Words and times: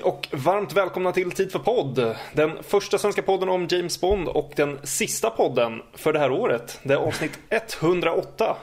Hej 0.00 0.08
och 0.08 0.28
varmt 0.32 0.72
välkomna 0.72 1.12
till 1.12 1.30
Tid 1.30 1.52
för 1.52 1.58
podd. 1.58 2.16
Den 2.34 2.50
första 2.62 2.98
svenska 2.98 3.22
podden 3.22 3.48
om 3.48 3.66
James 3.70 4.00
Bond 4.00 4.28
och 4.28 4.52
den 4.56 4.78
sista 4.82 5.30
podden 5.30 5.82
för 5.94 6.12
det 6.12 6.18
här 6.18 6.30
året. 6.30 6.80
Det 6.82 6.94
är 6.94 6.98
avsnitt 6.98 7.38
108. 7.50 8.56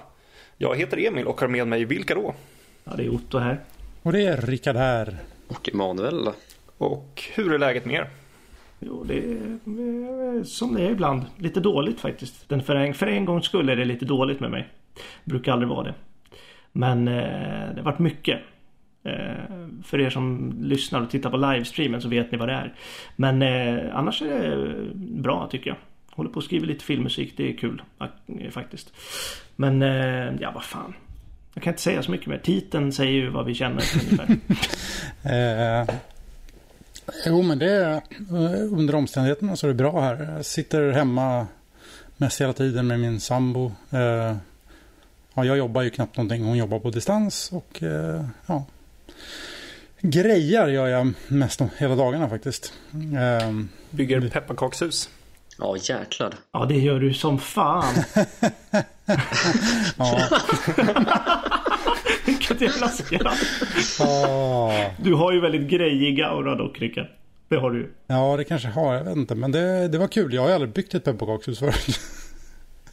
Jag 0.58 0.76
heter 0.76 1.08
Emil 1.08 1.28
och 1.28 1.42
har 1.42 1.48
med 1.48 1.68
mig 1.68 1.86
vilka 1.86 2.16
då? 2.16 2.36
Ja, 2.84 2.94
det 2.98 3.06
är 3.06 3.10
Otto 3.10 3.38
här. 3.38 3.60
Och 4.04 4.12
det 4.14 4.22
är 4.22 4.38
Rickard 4.38 4.76
här. 4.76 5.18
Och 5.48 5.70
Emanuel. 5.70 6.30
Och 6.78 7.24
hur 7.36 7.54
är 7.54 7.60
läget 7.60 7.86
med 7.86 7.96
er? 7.96 8.10
Jo, 8.80 9.04
det 9.04 9.18
är 9.18 9.58
eh, 10.38 10.44
som 10.44 10.76
det 10.76 10.82
är 10.82 10.92
ibland. 10.92 11.26
Lite 11.38 11.60
dåligt 11.60 12.00
faktiskt. 12.00 12.50
Den 12.50 12.64
för, 12.64 12.76
en, 12.76 12.94
för 12.94 13.08
en 13.08 13.26
gångs 13.26 13.46
skull 13.46 13.70
är 13.70 13.76
det 13.76 13.86
lite 13.86 14.06
dåligt 14.06 14.40
med 14.40 14.52
mig. 14.52 14.68
Brukar 15.24 15.52
aldrig 15.52 15.70
vara 15.70 15.84
det. 15.84 15.94
Men 16.72 17.08
eh, 17.08 17.74
det 17.74 17.78
har 17.78 17.84
varit 17.84 18.00
mycket. 18.00 18.40
Eh, 19.04 19.58
för 19.84 20.00
er 20.00 20.10
som 20.10 20.54
lyssnar 20.62 21.02
och 21.02 21.10
tittar 21.10 21.30
på 21.30 21.38
livestreamen 21.38 22.02
så 22.02 22.08
vet 22.08 22.32
ni 22.32 22.38
vad 22.38 22.48
det 22.48 22.54
är. 22.54 22.74
Men 23.16 23.42
eh, 23.42 23.98
annars 23.98 24.22
är 24.22 24.28
det 24.28 24.76
bra 24.96 25.48
tycker 25.52 25.70
jag. 25.70 25.78
Håller 26.12 26.30
på 26.30 26.40
att 26.40 26.46
skriva 26.46 26.66
lite 26.66 26.86
filmmusik. 26.86 27.34
Det 27.38 27.50
är 27.50 27.58
kul 27.58 27.82
faktiskt. 28.52 28.94
Men 29.56 29.82
eh, 29.82 30.34
ja, 30.40 30.52
vad 30.56 30.64
fan. 30.64 30.94
Jag 31.54 31.64
kan 31.64 31.74
inte 31.74 31.82
säga 31.82 32.04
så 32.04 32.12
mycket 32.12 32.28
mer. 32.28 32.38
Titeln 32.38 32.92
säger 32.92 33.12
ju 33.12 33.30
vad 33.30 33.46
vi 33.46 33.54
känner 33.54 33.84
ungefär. 33.94 34.38
Eh, 35.24 35.96
jo, 37.26 37.42
men 37.42 37.60
det 37.60 37.72
är 37.72 38.02
under 38.72 38.96
omständigheterna 38.96 39.56
så 39.56 39.68
är 39.68 39.68
det 39.68 39.74
bra 39.74 40.02
här. 40.02 40.34
Jag 40.36 40.46
sitter 40.46 40.92
hemma 40.92 41.48
mest 42.18 42.42
hela 42.42 42.54
tiden 42.54 42.88
med 42.88 43.00
min 43.00 43.20
sambo. 43.20 43.72
Eh, 43.90 44.36
ja, 45.34 45.46
jag 45.46 45.58
jobbar 45.58 45.82
ju 45.82 45.90
knappt 45.90 46.18
någonting. 46.18 46.44
Hon 46.44 46.58
jobbar 46.58 46.80
på 46.80 46.90
distans 46.90 47.52
och 47.52 47.84
eh, 47.84 48.26
ja. 48.46 48.66
Grejer 50.02 50.68
gör 50.68 50.88
jag 50.88 51.14
mest 51.28 51.62
om 51.62 51.70
hela 51.78 51.96
dagarna 51.96 52.30
faktiskt. 52.30 52.74
Eh, 52.94 53.52
Bygger 53.90 54.30
pepparkakshus. 54.30 55.10
Ja, 55.60 55.76
jäklar. 55.78 56.34
Ja, 56.52 56.66
det 56.66 56.76
gör 56.76 57.00
du 57.00 57.14
som 57.14 57.40
fan. 57.40 57.96
ja. 59.98 60.20
Vilket 62.26 62.62
jävla 62.62 62.90
skratt. 62.90 63.40
Ah. 64.00 64.72
Du 65.04 65.14
har 65.14 65.32
ju 65.32 65.40
väldigt 65.40 65.70
grejig 65.70 66.22
aura 66.22 66.56
dock, 66.56 66.82
Rickard. 66.82 67.08
Det 67.50 67.56
har 67.56 67.72
du 67.72 67.78
ju. 67.80 67.90
Ja, 68.08 68.38
det 68.38 68.44
kanske 68.44 68.68
har. 68.68 68.94
Jag 68.94 69.04
vet 69.04 69.16
inte. 69.18 69.36
Men 69.36 69.52
det, 69.52 69.88
det 69.88 69.98
var 69.98 70.08
kul. 70.08 70.34
Jag 70.34 70.42
har 70.42 70.50
ju 70.50 70.56
aldrig 70.56 70.74
byggt 70.74 70.94
ett 70.94 71.04
pepparkakshus 71.04 71.60
förut. 71.60 72.00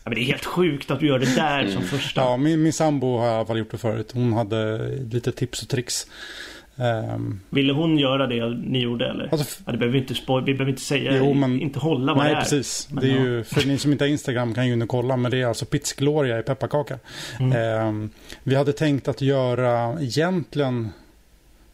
Ja, 0.05 0.11
men 0.11 0.15
det 0.15 0.21
är 0.21 0.25
helt 0.25 0.45
sjukt 0.45 0.91
att 0.91 1.01
du 1.01 1.07
gör 1.07 1.19
det 1.19 1.35
där 1.35 1.69
som 1.69 1.83
första. 1.83 2.21
Ja, 2.21 2.37
min, 2.37 2.63
min 2.63 2.73
sambo 2.73 3.19
har 3.19 3.27
i 3.27 3.31
alla 3.31 3.47
fall 3.47 3.59
gjort 3.59 3.71
det 3.71 3.79
förut. 3.79 4.11
Hon 4.15 4.33
hade 4.33 4.89
lite 5.11 5.33
tips 5.33 5.63
och 5.63 5.69
tricks. 5.69 6.07
Um, 6.77 7.41
Ville 7.51 7.73
hon 7.73 7.99
göra 7.99 8.27
det 8.27 8.49
ni 8.49 8.81
gjorde 8.81 9.11
eller? 9.11 9.29
Alltså, 9.33 9.63
ja, 9.67 9.73
det 9.73 9.79
behöver 9.79 9.93
vi 9.93 9.99
inte 9.99 10.15
spoil, 10.15 10.45
vi 10.45 10.55
behöver 10.55 10.71
inte 10.71 10.83
säga, 10.83 11.17
Jo, 11.17 11.35
men- 11.35 11.61
inte 11.61 11.79
hålla 11.79 12.15
vad 12.15 12.25
nej, 12.25 12.33
det 12.33 12.39
är. 12.39 12.43
precis. 12.43 12.89
Men 12.91 13.05
det 13.05 13.11
är 13.11 13.17
ja. 13.17 13.23
ju, 13.23 13.45
för 13.45 13.67
ni 13.69 13.79
som 13.79 13.93
inte 13.93 14.05
har 14.05 14.09
Instagram 14.09 14.55
kan 14.55 14.69
ju 14.69 14.77
nu 14.77 14.87
kolla. 14.87 15.17
Men 15.17 15.31
det 15.31 15.41
är 15.41 15.47
alltså 15.47 15.65
Pizz 15.65 15.93
Gloria 15.93 16.39
i 16.39 16.43
pepparkaka. 16.43 16.99
Mm. 17.41 17.53
Ehm, 17.53 18.11
vi 18.43 18.55
hade 18.55 18.73
tänkt 18.73 19.09
att 19.09 19.21
göra 19.21 20.01
egentligen 20.01 20.91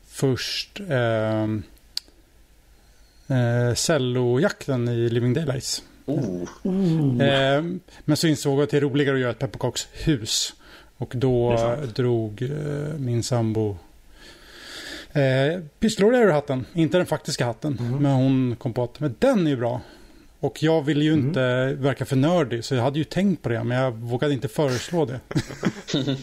först 0.09 0.81
um, 0.81 1.63
uh, 3.31 3.75
cellojakten 3.75 4.89
i 4.89 5.09
Living 5.09 5.35
Daylights. 5.35 5.83
Oh, 6.07 6.49
Oh. 6.63 7.17
Ehm, 7.23 7.81
men 8.05 8.17
så 8.17 8.27
insåg 8.27 8.59
jag 8.59 8.63
att 8.65 8.71
det 8.71 8.77
är 8.77 8.81
roligare 8.81 9.15
att 9.15 9.21
göra 9.21 9.31
ett 9.31 9.39
pepparkakshus. 9.39 10.55
Och 10.97 11.13
då 11.17 11.57
drog 11.95 12.43
eh, 12.43 12.49
min 12.99 13.23
sambo 13.23 13.77
eh, 15.13 15.61
Pissgloria 15.81 16.21
ur 16.21 16.31
hatten. 16.31 16.65
Inte 16.73 16.97
den 16.97 17.07
faktiska 17.07 17.45
hatten. 17.47 17.79
Mm. 17.81 18.03
Men 18.03 18.13
hon 18.13 18.57
kom 18.57 18.73
på 18.73 18.83
att 18.85 19.01
men 19.01 19.15
den 19.19 19.47
är 19.47 19.51
ju 19.51 19.57
bra. 19.57 19.81
Och 20.41 20.63
jag 20.63 20.83
ville 20.83 21.05
ju 21.05 21.13
Mm. 21.13 21.27
inte 21.27 21.75
verka 21.79 22.05
för 22.05 22.17
nördig. 22.17 22.65
Så 22.65 22.75
jag 22.75 22.83
hade 22.83 22.99
ju 22.99 23.05
tänkt 23.05 23.43
på 23.43 23.49
det. 23.49 23.65
Men 23.65 23.79
jag 23.79 23.93
vågade 23.93 24.33
inte 24.35 24.49
föreslå 24.49 25.05
det. 25.05 25.21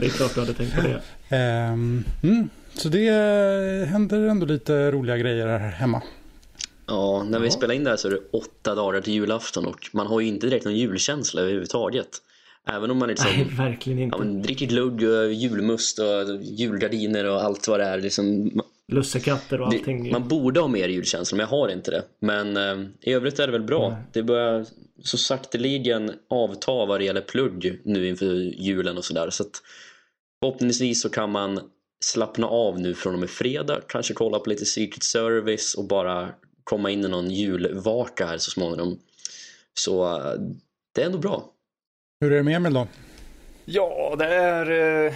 Det 0.00 0.06
är 0.06 0.10
klart 0.10 0.34
du 0.34 0.40
hade 0.40 0.54
tänkt 0.54 0.74
på 0.76 0.82
det. 0.82 1.02
Ehm, 1.36 2.04
mm, 2.22 2.48
så 2.74 2.88
det 2.88 3.08
eh, 3.08 3.88
händer 3.88 4.28
ändå 4.28 4.46
lite 4.46 4.90
roliga 4.90 5.16
grejer 5.16 5.46
här 5.46 5.70
hemma. 5.70 6.02
Ja, 6.92 7.24
när 7.24 7.38
vi 7.38 7.46
Ja. 7.46 7.50
spelar 7.52 7.74
in 7.74 7.84
det 7.84 7.90
här 7.90 7.96
så 7.96 8.08
är 8.08 8.12
det 8.12 8.20
åtta 8.32 8.74
dagar 8.74 9.00
till 9.00 9.12
julafton 9.12 9.66
och 9.66 9.90
man 9.92 10.06
har 10.06 10.20
ju 10.20 10.26
inte 10.26 10.46
direkt 10.46 10.64
någon 10.64 10.76
julkänsla 10.76 11.40
överhuvudtaget. 11.40 12.08
Även 12.68 12.90
om 12.90 12.98
man 12.98 13.08
liksom 13.08 13.30
Nej, 13.36 13.44
verkligen 13.56 13.98
ja, 13.98 14.04
inte. 14.04 14.18
men 14.18 14.42
dricker 14.42 14.66
glugg 14.66 15.02
och 15.02 15.32
julmust 15.32 15.98
och 15.98 16.06
julgardiner 16.42 17.24
och 17.30 17.42
allt 17.44 17.68
vad 17.68 17.80
det 17.80 17.84
är. 17.86 18.00
Liksom, 18.00 18.50
Lussekatter 18.92 19.60
och 19.60 19.66
allting. 19.66 20.04
det, 20.04 20.10
man 20.10 20.28
borde 20.28 20.60
ha 20.60 20.68
mer 20.68 20.88
julkänsla 20.88 21.36
men 21.36 21.44
jag 21.50 21.50
har 21.58 21.68
inte 21.68 21.90
det. 21.90 22.02
Men 22.20 22.56
eh, 22.56 22.86
i 23.00 23.12
övrigt 23.12 23.38
är 23.38 23.46
det 23.46 23.52
väl 23.52 23.62
bra. 23.62 23.88
Nej. 23.88 23.98
Det 24.12 24.22
börjar 24.22 24.66
så 25.02 25.16
sakteligen 25.18 26.12
avta 26.30 26.72
vad 26.86 27.00
det 27.00 27.04
gäller 27.04 27.20
plugg 27.20 27.80
nu 27.84 28.08
inför 28.08 28.34
julen 28.62 28.98
och 28.98 29.04
sådär. 29.04 29.30
Så 29.30 29.42
att 29.42 29.62
förhoppningsvis 30.42 31.02
så 31.02 31.08
kan 31.08 31.30
man 31.30 31.60
slappna 32.04 32.46
av 32.46 32.80
nu 32.80 32.94
från 32.94 33.12
och 33.14 33.20
med 33.20 33.30
fredag. 33.30 33.80
Kanske 33.88 34.14
kolla 34.14 34.38
på 34.38 34.50
lite 34.50 34.64
Secret 34.64 35.02
Service 35.02 35.74
och 35.74 35.84
bara 35.84 36.28
komma 36.64 36.90
in 36.90 37.04
i 37.04 37.08
någon 37.08 37.30
julvaka 37.30 38.26
här 38.26 38.38
så 38.38 38.50
småningom. 38.50 38.98
Så 39.74 40.16
eh, 40.16 40.40
det 40.94 41.02
är 41.02 41.06
ändå 41.06 41.18
bra. 41.18 41.44
Hur 42.20 42.32
är 42.32 42.36
det 42.36 42.42
med 42.42 42.56
Emil 42.56 42.74
då? 42.74 42.88
Ja, 43.64 44.14
det 44.18 44.34
är 44.34 44.70
eh, 45.06 45.14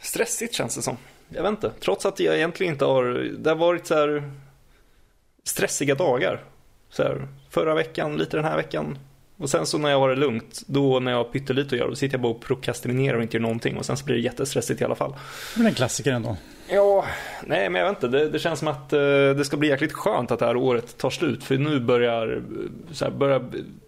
stressigt 0.00 0.54
känns 0.54 0.76
det 0.76 0.82
som. 0.82 0.96
Jag 1.28 1.42
vet 1.42 1.50
inte. 1.50 1.72
Trots 1.80 2.06
att 2.06 2.20
jag 2.20 2.36
egentligen 2.36 2.72
inte 2.72 2.84
har... 2.84 3.04
Det 3.38 3.50
har 3.50 3.56
varit 3.56 3.86
så 3.86 3.94
här 3.94 4.30
stressiga 5.44 5.94
dagar. 5.94 6.44
Så 6.90 7.02
här, 7.02 7.28
förra 7.50 7.74
veckan, 7.74 8.16
lite 8.16 8.36
den 8.36 8.44
här 8.44 8.56
veckan. 8.56 8.98
Och 9.36 9.50
sen 9.50 9.66
så 9.66 9.78
när 9.78 9.90
jag 9.90 9.98
har 9.98 10.08
det 10.08 10.16
lugnt, 10.16 10.62
då 10.66 11.00
när 11.00 11.12
jag 11.12 11.18
har 11.18 11.24
pyttelite 11.24 11.74
att 11.74 11.78
göra, 11.78 11.88
då 11.88 11.94
sitter 11.94 12.14
jag 12.14 12.22
bara 12.22 12.32
och 12.32 12.40
prokrastinerar 12.40 13.16
och 13.16 13.22
inte 13.22 13.36
gör 13.36 13.42
någonting. 13.42 13.76
Och 13.76 13.86
sen 13.86 13.96
så 13.96 14.04
blir 14.04 14.16
det 14.16 14.22
jättestressigt 14.22 14.80
i 14.80 14.84
alla 14.84 14.94
fall. 14.94 15.14
Det 15.56 15.62
är 15.62 15.66
en 15.66 15.74
klassiker 15.74 16.12
ändå. 16.12 16.36
Ja, 16.68 17.04
nej 17.46 17.68
men 17.68 17.80
jag 17.80 17.88
vet 17.88 18.02
inte. 18.02 18.18
Det, 18.18 18.28
det 18.28 18.38
känns 18.38 18.58
som 18.58 18.68
att 18.68 18.92
eh, 18.92 18.98
det 19.36 19.44
ska 19.44 19.56
bli 19.56 19.68
jäkligt 19.68 19.92
skönt 19.92 20.30
att 20.30 20.38
det 20.38 20.46
här 20.46 20.56
året 20.56 20.98
tar 20.98 21.10
slut. 21.10 21.44
För 21.44 21.58
nu 21.58 21.80
börjar, 21.80 22.42
så 22.92 23.04
här, 23.04 23.12
börjar, 23.12 23.44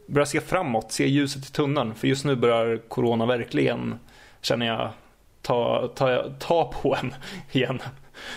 börjar 0.07 0.27
se 0.27 0.41
framåt, 0.41 0.93
se 0.93 1.07
ljuset 1.07 1.47
i 1.47 1.53
tunneln. 1.53 1.95
För 1.95 2.09
just 2.09 2.25
nu 2.25 2.37
börjar 2.37 2.77
corona 2.89 3.27
verkligen, 3.27 3.99
känner 4.41 4.67
jag, 4.67 4.91
ta, 5.43 5.89
ta, 5.95 6.25
ta 6.39 6.73
på 6.83 6.97
en 6.97 7.15
igen. 7.53 7.83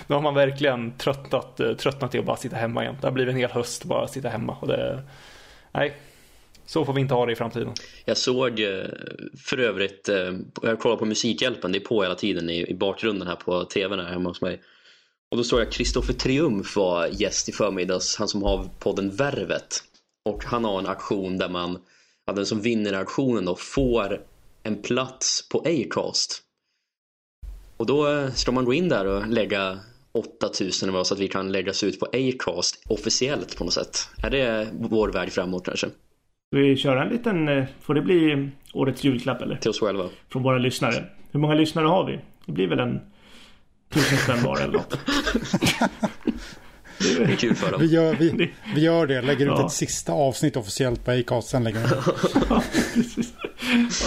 Nu 0.08 0.16
har 0.16 0.22
man 0.22 0.36
verkligen 0.36 0.92
tröttnat, 0.92 1.60
eh, 1.60 1.74
tröttnat 1.74 2.16
i 2.16 2.20
att 2.20 2.26
bara 2.26 2.38
sitta 2.38 2.56
hemma 2.56 2.84
igen. 2.84 2.98
Det 3.02 3.08
har 3.08 3.12
blivit 3.12 3.34
en 3.34 3.40
hel 3.40 3.52
höst 3.52 3.84
bara 3.84 4.04
att 4.04 4.12
sitta 4.12 4.30
hemma. 4.30 4.58
Och 4.60 4.68
det, 4.68 5.04
nej, 5.72 5.94
så 6.72 6.86
får 6.86 6.94
vi 6.94 7.02
inte 7.02 7.14
ha 7.14 7.26
det 7.26 7.32
i 7.32 7.36
framtiden. 7.36 7.74
Jag 8.06 8.18
såg 8.18 8.60
eh, 8.60 8.86
för 9.38 9.58
övrigt, 9.58 10.10
eh, 10.10 10.34
jag 10.62 10.80
kollar 10.80 10.98
på 10.98 11.06
Musikhjälpen, 11.06 11.72
det 11.72 11.78
är 11.78 11.86
på 11.86 12.04
hela 12.04 12.16
tiden 12.16 12.50
i, 12.50 12.74
bakgrunden 12.74 13.28
här 13.28 13.36
på 13.36 13.64
tvn 13.64 14.00
här 14.00 14.12
hemma 14.12 14.30
hos 14.30 14.42
mig. 14.42 14.62
Och 15.32 15.38
då 15.38 15.44
såg 15.44 15.60
jag 15.60 15.72
Kristoffer 15.72 16.14
Triumf 16.14 16.76
var 16.76 17.08
gäst 17.08 17.50
i 17.50 17.52
förmiddags, 17.52 18.16
han 18.16 18.28
som 18.28 18.44
har 18.44 18.70
podden 18.80 19.10
Värvet. 19.10 19.84
Och 20.26 20.44
han 20.46 20.66
har 20.66 20.80
en 20.80 20.88
aktion 20.88 21.38
där 21.38 21.50
man, 21.50 21.80
ja, 22.26 22.34
den 22.34 22.46
som 22.46 22.62
vinner 22.62 22.94
auktionen 22.94 23.46
då 23.46 23.56
får 23.56 24.22
en 24.64 24.82
plats 24.82 25.50
på 25.50 25.60
Acast. 25.60 26.42
Och 27.78 27.86
då 27.86 28.08
eh, 28.08 28.32
ska 28.32 28.52
man 28.52 28.66
gå 28.66 28.74
in 28.74 28.90
där 28.90 29.06
och 29.06 29.28
lägga 29.28 29.80
8000 30.12 30.90
eller 30.90 30.98
vad 30.98 31.08
så 31.08 31.14
att 31.14 31.20
vi 31.20 31.28
kan 31.28 31.52
läggas 31.52 31.84
ut 31.84 32.00
på 32.00 32.06
Acast 32.06 32.84
officiellt 32.90 33.58
på 33.58 33.64
något 33.64 33.74
sätt. 33.74 33.98
Är 34.24 34.30
det 34.30 34.70
vår 34.74 35.10
väg 35.10 35.32
framåt 35.32 35.66
kanske? 35.66 35.90
Ska 36.52 36.58
vi 36.60 36.78
köra 36.78 37.04
en 37.04 37.10
liten... 37.10 37.48
eh, 37.50 37.64
Får 37.82 37.94
det 37.94 38.02
bli 38.02 38.50
årets 38.74 39.04
julklapp 39.04 39.42
eller? 39.42 39.56
Till 39.56 39.70
oss 39.70 39.80
själva? 39.80 40.04
Från 40.30 40.44
våra 40.44 40.58
lyssnare. 40.58 41.04
Hur 41.32 41.40
många 41.40 41.54
lyssnare 41.54 41.88
har 41.88 42.06
vi? 42.06 42.20
Det 42.46 42.52
blir 42.52 42.68
väl 42.68 42.80
en 42.80 43.00
tusen 43.94 44.18
spänn 44.18 44.44
var 44.44 44.58
eller 44.62 44.74
något. 44.74 44.98
Det 47.00 47.24
är 47.24 47.36
kul 47.36 47.56
för 47.56 47.72
dem. 47.72 47.82
Vi 47.82 47.88
gör, 47.88 48.16
vi, 48.16 48.52
vi 48.76 48.82
gör 48.82 49.08
det. 49.08 49.22
Lägger 49.22 49.46
ut 49.46 49.52
Ja. 49.58 49.66
ett 49.66 49.72
sista 49.72 50.14
avsnitt 50.14 50.58
officiellt 50.58 51.06
på 51.06 51.12
Acast. 51.12 51.48
Sen 51.50 51.64
lägger 51.64 51.80
vi 51.80 51.86
Ja, 52.50 52.64
precis. 52.96 53.34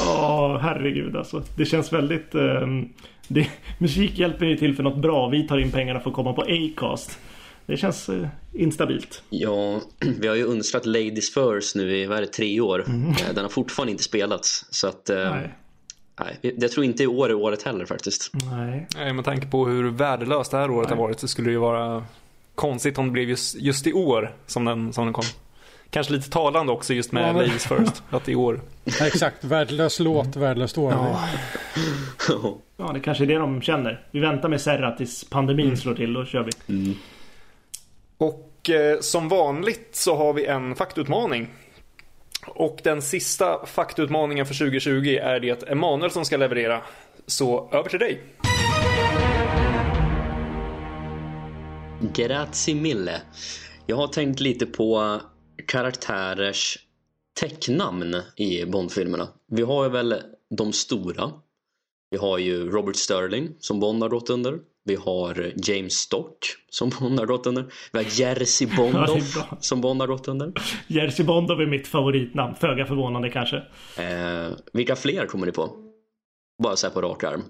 Ja, 0.06 0.58
herregud 0.62 1.16
alltså. 1.16 1.42
Det 1.56 1.64
känns 1.64 1.92
väldigt... 1.92 2.34
ehm, 2.34 2.88
det, 3.28 3.48
Musikhjälpen 3.78 4.46
är 4.46 4.50
ju 4.50 4.56
till 4.56 4.76
för 4.76 4.82
något 4.82 4.98
bra. 5.02 5.28
Vi 5.28 5.48
tar 5.48 5.58
in 5.58 5.70
pengarna 5.72 6.00
för 6.00 6.10
att 6.10 6.16
komma 6.16 6.32
på 6.32 6.42
Acast. 6.42 7.18
Det 7.66 7.76
känns 7.76 8.08
eh, 8.08 8.28
instabilt. 8.52 9.22
Ja, 9.30 9.80
vi 10.20 10.28
har 10.28 10.34
ju 10.34 10.44
undrat 10.44 10.86
Ladies 10.86 11.34
First 11.34 11.76
nu 11.76 11.96
i 11.96 12.06
vad 12.06 12.22
det, 12.22 12.26
tre 12.26 12.60
år. 12.60 12.84
Eh, 12.88 13.34
Den 13.34 13.44
har 13.44 13.48
fortfarande 13.48 13.92
inte 13.92 14.04
spelats. 14.04 14.66
Så 14.70 14.88
att, 14.88 15.10
eh, 15.10 15.16
Nej. 15.30 15.54
nej. 16.20 16.54
jag 16.58 16.70
tror 16.70 16.84
inte 16.84 17.02
i 17.02 17.06
år 17.06 17.28
är 17.28 17.34
året 17.34 17.62
heller 17.62 17.86
faktiskt. 17.86 18.30
Nej. 18.50 18.86
Nej, 18.96 19.12
med 19.12 19.24
tanke 19.24 19.46
på 19.46 19.66
hur 19.66 19.90
värdelöst 19.90 20.50
det 20.50 20.56
här 20.56 20.70
året 20.70 20.88
Nej. 20.88 20.98
har 20.98 21.04
varit 21.04 21.20
så 21.20 21.28
skulle 21.28 21.48
det 21.48 21.52
ju 21.52 21.58
vara 21.58 22.04
konstigt 22.54 22.98
om 22.98 23.06
det 23.06 23.12
blev 23.12 23.28
just, 23.28 23.54
just 23.56 23.86
i 23.86 23.92
år 23.92 24.34
som 24.46 24.64
den, 24.64 24.92
som 24.92 25.04
den 25.04 25.12
kom. 25.12 25.24
Kanske 25.90 26.12
lite 26.12 26.30
talande 26.30 26.72
också 26.72 26.94
just 26.94 27.12
med 27.12 27.28
Ja, 27.28 27.32
Ladies 27.32 27.66
First. 27.66 28.02
Att 28.10 28.28
i 28.28 28.34
år. 28.34 28.60
Ja, 28.84 29.06
exakt, 29.06 29.44
värdelös 29.44 30.00
låt, 30.00 30.36
värdelöst 30.36 30.78
år. 30.78 30.94
Ja, 32.76 32.90
det 32.94 33.00
kanske 33.00 33.24
är 33.24 33.26
det 33.28 33.34
de 33.38 33.62
känner. 33.62 34.06
Vi 34.10 34.20
väntar 34.20 34.48
med 34.48 34.60
Serra 34.60 34.92
tills 34.96 35.24
pandemin 35.24 35.76
slår 35.76 35.94
till, 35.94 36.12
då 36.12 36.24
kör 36.24 36.50
vi. 36.66 36.96
Och 38.18 38.70
eh, 38.70 39.00
som 39.00 39.28
vanligt 39.28 39.88
så 39.92 40.16
har 40.16 40.32
vi 40.32 40.46
en 40.46 40.74
faktutmaning. 40.74 41.48
Och 42.46 42.80
den 42.84 43.02
sista 43.02 43.66
faktutmaningen 43.66 44.46
för 44.46 44.54
2020 44.54 45.18
är 45.22 45.40
det 45.40 45.62
Emanuel 45.62 46.10
som 46.10 46.24
ska 46.24 46.36
leverera. 46.36 46.82
Så 47.26 47.70
över 47.72 47.88
till 47.88 47.98
dig. 47.98 48.22
Grazie 52.14 52.74
mille. 52.74 53.22
Jag 53.86 53.96
har 53.96 54.08
tänkt 54.08 54.40
lite 54.40 54.66
på 54.66 55.20
karaktärers 55.66 56.78
tecknamn 57.40 58.16
i 58.36 58.64
Bondfilmerna. 58.64 59.28
Vi 59.50 59.62
har 59.62 59.84
ju 59.84 59.90
väl 59.90 60.22
de 60.56 60.72
stora. 60.72 61.32
Vi 62.10 62.18
har 62.18 62.38
ju 62.38 62.70
Robert 62.70 62.96
Sterling 62.96 63.48
som 63.58 63.80
Bond 63.80 64.02
har 64.02 64.10
gått 64.10 64.30
under. 64.30 64.58
Vi 64.86 64.94
har 64.96 65.52
James 65.56 65.92
Stock 65.94 66.38
som 66.70 66.90
Bond 67.00 67.18
har 67.18 67.26
gått 67.26 67.46
under. 67.46 67.64
Vi 67.92 67.98
har 67.98 68.20
Jerzy 68.20 68.66
Ja, 68.70 68.76
Bondoff 68.76 69.06
det 69.34 69.40
är 69.40 69.46
bra. 69.46 69.56
som 69.60 69.80
Bond 69.80 70.00
har 70.00 70.08
gått 70.08 70.28
under. 70.28 70.52
Jerzy 70.86 71.24
Bondov 71.24 71.60
är 71.60 71.66
mitt 71.66 71.86
favoritnamn. 71.86 72.54
Föga 72.54 72.86
förvånande 72.86 73.30
kanske. 73.30 73.56
Eh, 73.98 74.48
vilka 74.72 74.96
fler 74.96 75.26
kommer 75.26 75.46
ni 75.46 75.52
på? 75.52 75.70
Bara 76.62 76.76
så 76.76 76.86
här 76.86 76.94
på 76.94 77.02
rak 77.02 77.24
arm. 77.24 77.42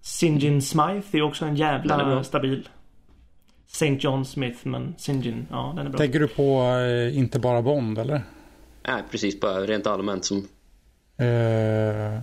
Sinjin 0.00 0.62
Smythe 0.62 1.18
är 1.18 1.22
också 1.22 1.44
en 1.44 1.56
jävla 1.56 2.24
stabil. 2.24 2.68
St. 3.66 3.96
John 4.00 4.24
Smith, 4.24 4.58
men 4.66 4.94
Sinjin, 4.98 5.46
ja 5.50 5.72
den 5.76 5.86
är 5.86 5.90
bra. 5.90 5.98
Tänker 5.98 6.20
du 6.20 6.28
på 6.28 6.60
eh, 6.62 7.18
inte 7.18 7.38
bara 7.38 7.62
Bond 7.62 7.98
eller? 7.98 8.22
Nej, 8.86 9.02
precis. 9.10 9.40
Bara 9.40 9.60
rent 9.66 9.86
allmänt 9.86 10.24
som 10.24 10.48
Eh, 11.16 12.20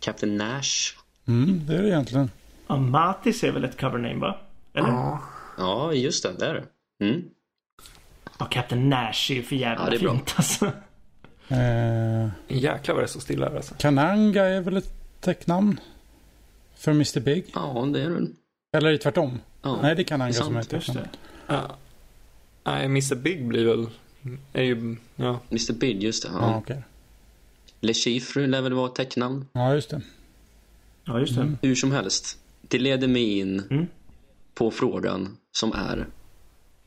Captain 0.00 0.36
Nash. 0.36 0.94
mm, 1.28 1.66
det 1.66 1.74
är 1.76 1.82
det 1.82 1.88
egentligen. 1.88 2.30
Ja, 2.66 2.76
Matis 2.76 3.44
är 3.44 3.52
väl 3.52 3.64
ett 3.64 3.80
cover 3.80 3.98
name 3.98 4.14
va? 4.20 4.38
Eller? 4.74 4.88
Ja, 4.88 5.22
Ja, 5.58 5.92
just 5.92 6.22
det. 6.22 6.32
Det 6.38 6.46
är 6.46 6.54
det. 6.54 6.64
Mm. 7.04 7.22
Captain 8.50 8.88
Nash 8.88 9.30
är 9.30 9.34
ju 9.34 9.42
för 9.42 9.56
jävla 9.56 9.84
Ja, 9.84 9.90
det 9.90 9.96
är 9.96 10.00
bra. 10.00 10.12
fint 10.12 10.34
alltså. 10.36 10.66
Eh, 11.48 12.28
Jäklar 12.48 12.94
vad 12.94 13.02
det 13.02 13.06
är 13.06 13.06
så 13.06 13.20
stilla 13.20 13.48
här 13.48 13.56
alltså. 13.56 13.74
Kananga 13.78 14.44
är 14.44 14.60
väl 14.60 14.76
ett 14.76 14.92
täcknamn? 15.20 15.80
För 16.74 16.90
Mr 16.90 17.20
Big? 17.20 17.44
Ja, 17.54 17.88
det 17.92 18.02
är 18.02 18.10
det. 18.10 18.26
Eller 18.76 18.88
är 18.88 18.92
det 18.92 18.98
tvärtom? 18.98 19.40
Ja, 19.62 19.78
Nej, 19.82 19.94
det 19.96 20.02
är 20.02 20.04
Kananga 20.04 20.32
det 20.32 20.38
är 20.38 20.42
som 20.42 20.56
är 20.56 20.60
ett 20.60 20.70
det. 20.70 21.08
Ja. 21.46 21.76
Nej, 22.64 22.84
Mr 22.84 23.14
Big 23.14 23.48
blir 23.48 23.66
väl... 23.66 23.86
Är 24.52 24.62
ju... 24.62 24.96
Ja. 25.16 25.40
Mr 25.50 25.72
Big, 25.72 26.02
just 26.02 26.22
det. 26.22 26.28
Ja, 26.32 26.38
Ja. 26.40 26.56
okej. 26.56 26.82
Le 27.80 27.94
Chiffre 27.94 28.46
lär 28.46 28.60
väl 28.62 28.72
vara 28.72 28.86
ett 28.88 28.94
tecknamn. 28.94 29.46
Ja, 29.52 29.74
just 29.74 29.90
det. 29.90 30.00
Ja, 31.04 31.20
just 31.20 31.36
det. 31.36 31.52
Hur 31.62 31.74
som 31.74 31.92
helst. 31.92 32.38
Det 32.68 32.78
leder 32.78 33.08
mig 33.08 33.38
in 33.38 33.62
Mm. 33.70 33.86
på 34.54 34.70
frågan 34.70 35.36
som 35.52 35.72
är. 35.72 36.06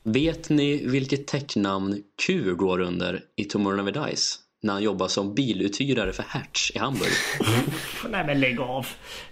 Vet 0.02 0.50
ni 0.50 0.86
vilket 0.86 1.26
tecknamn 1.26 2.02
Q 2.26 2.54
går 2.54 2.80
under 2.80 3.20
i 3.36 3.44
Tomorrow 3.44 3.84
Never 3.84 4.06
Dies? 4.06 4.38
När 4.62 4.72
han 4.72 4.82
jobbar 4.82 5.08
som 5.08 5.34
biluthyrare 5.34 6.12
för 6.12 6.24
Hertz 6.28 6.70
i 6.74 6.78
Hamburg. 6.78 7.10
Nej 8.10 8.26
men 8.26 8.40
lägg 8.40 8.60
av. 8.60 8.86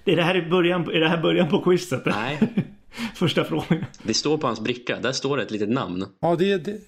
Är 0.05 0.17
det 0.17 0.23
här, 0.23 0.37
i 0.37 0.51
början, 0.51 0.91
är 0.91 1.01
det 1.01 1.09
här 1.09 1.23
början 1.23 1.49
på 1.49 1.63
quizet? 1.63 2.03
Nej, 2.07 2.39
Första 3.15 3.45
frågan. 3.45 3.85
det 4.03 4.15
står 4.15 4.39
på 4.39 4.47
hans 4.47 4.61
bricka. 4.61 4.99
Där 5.01 5.13
står 5.13 5.37
det 5.37 5.43
ett 5.43 5.51
litet 5.51 5.69
namn. 5.69 6.07
Ja, 6.21 6.37
det, 6.37 6.57
det, 6.65 6.81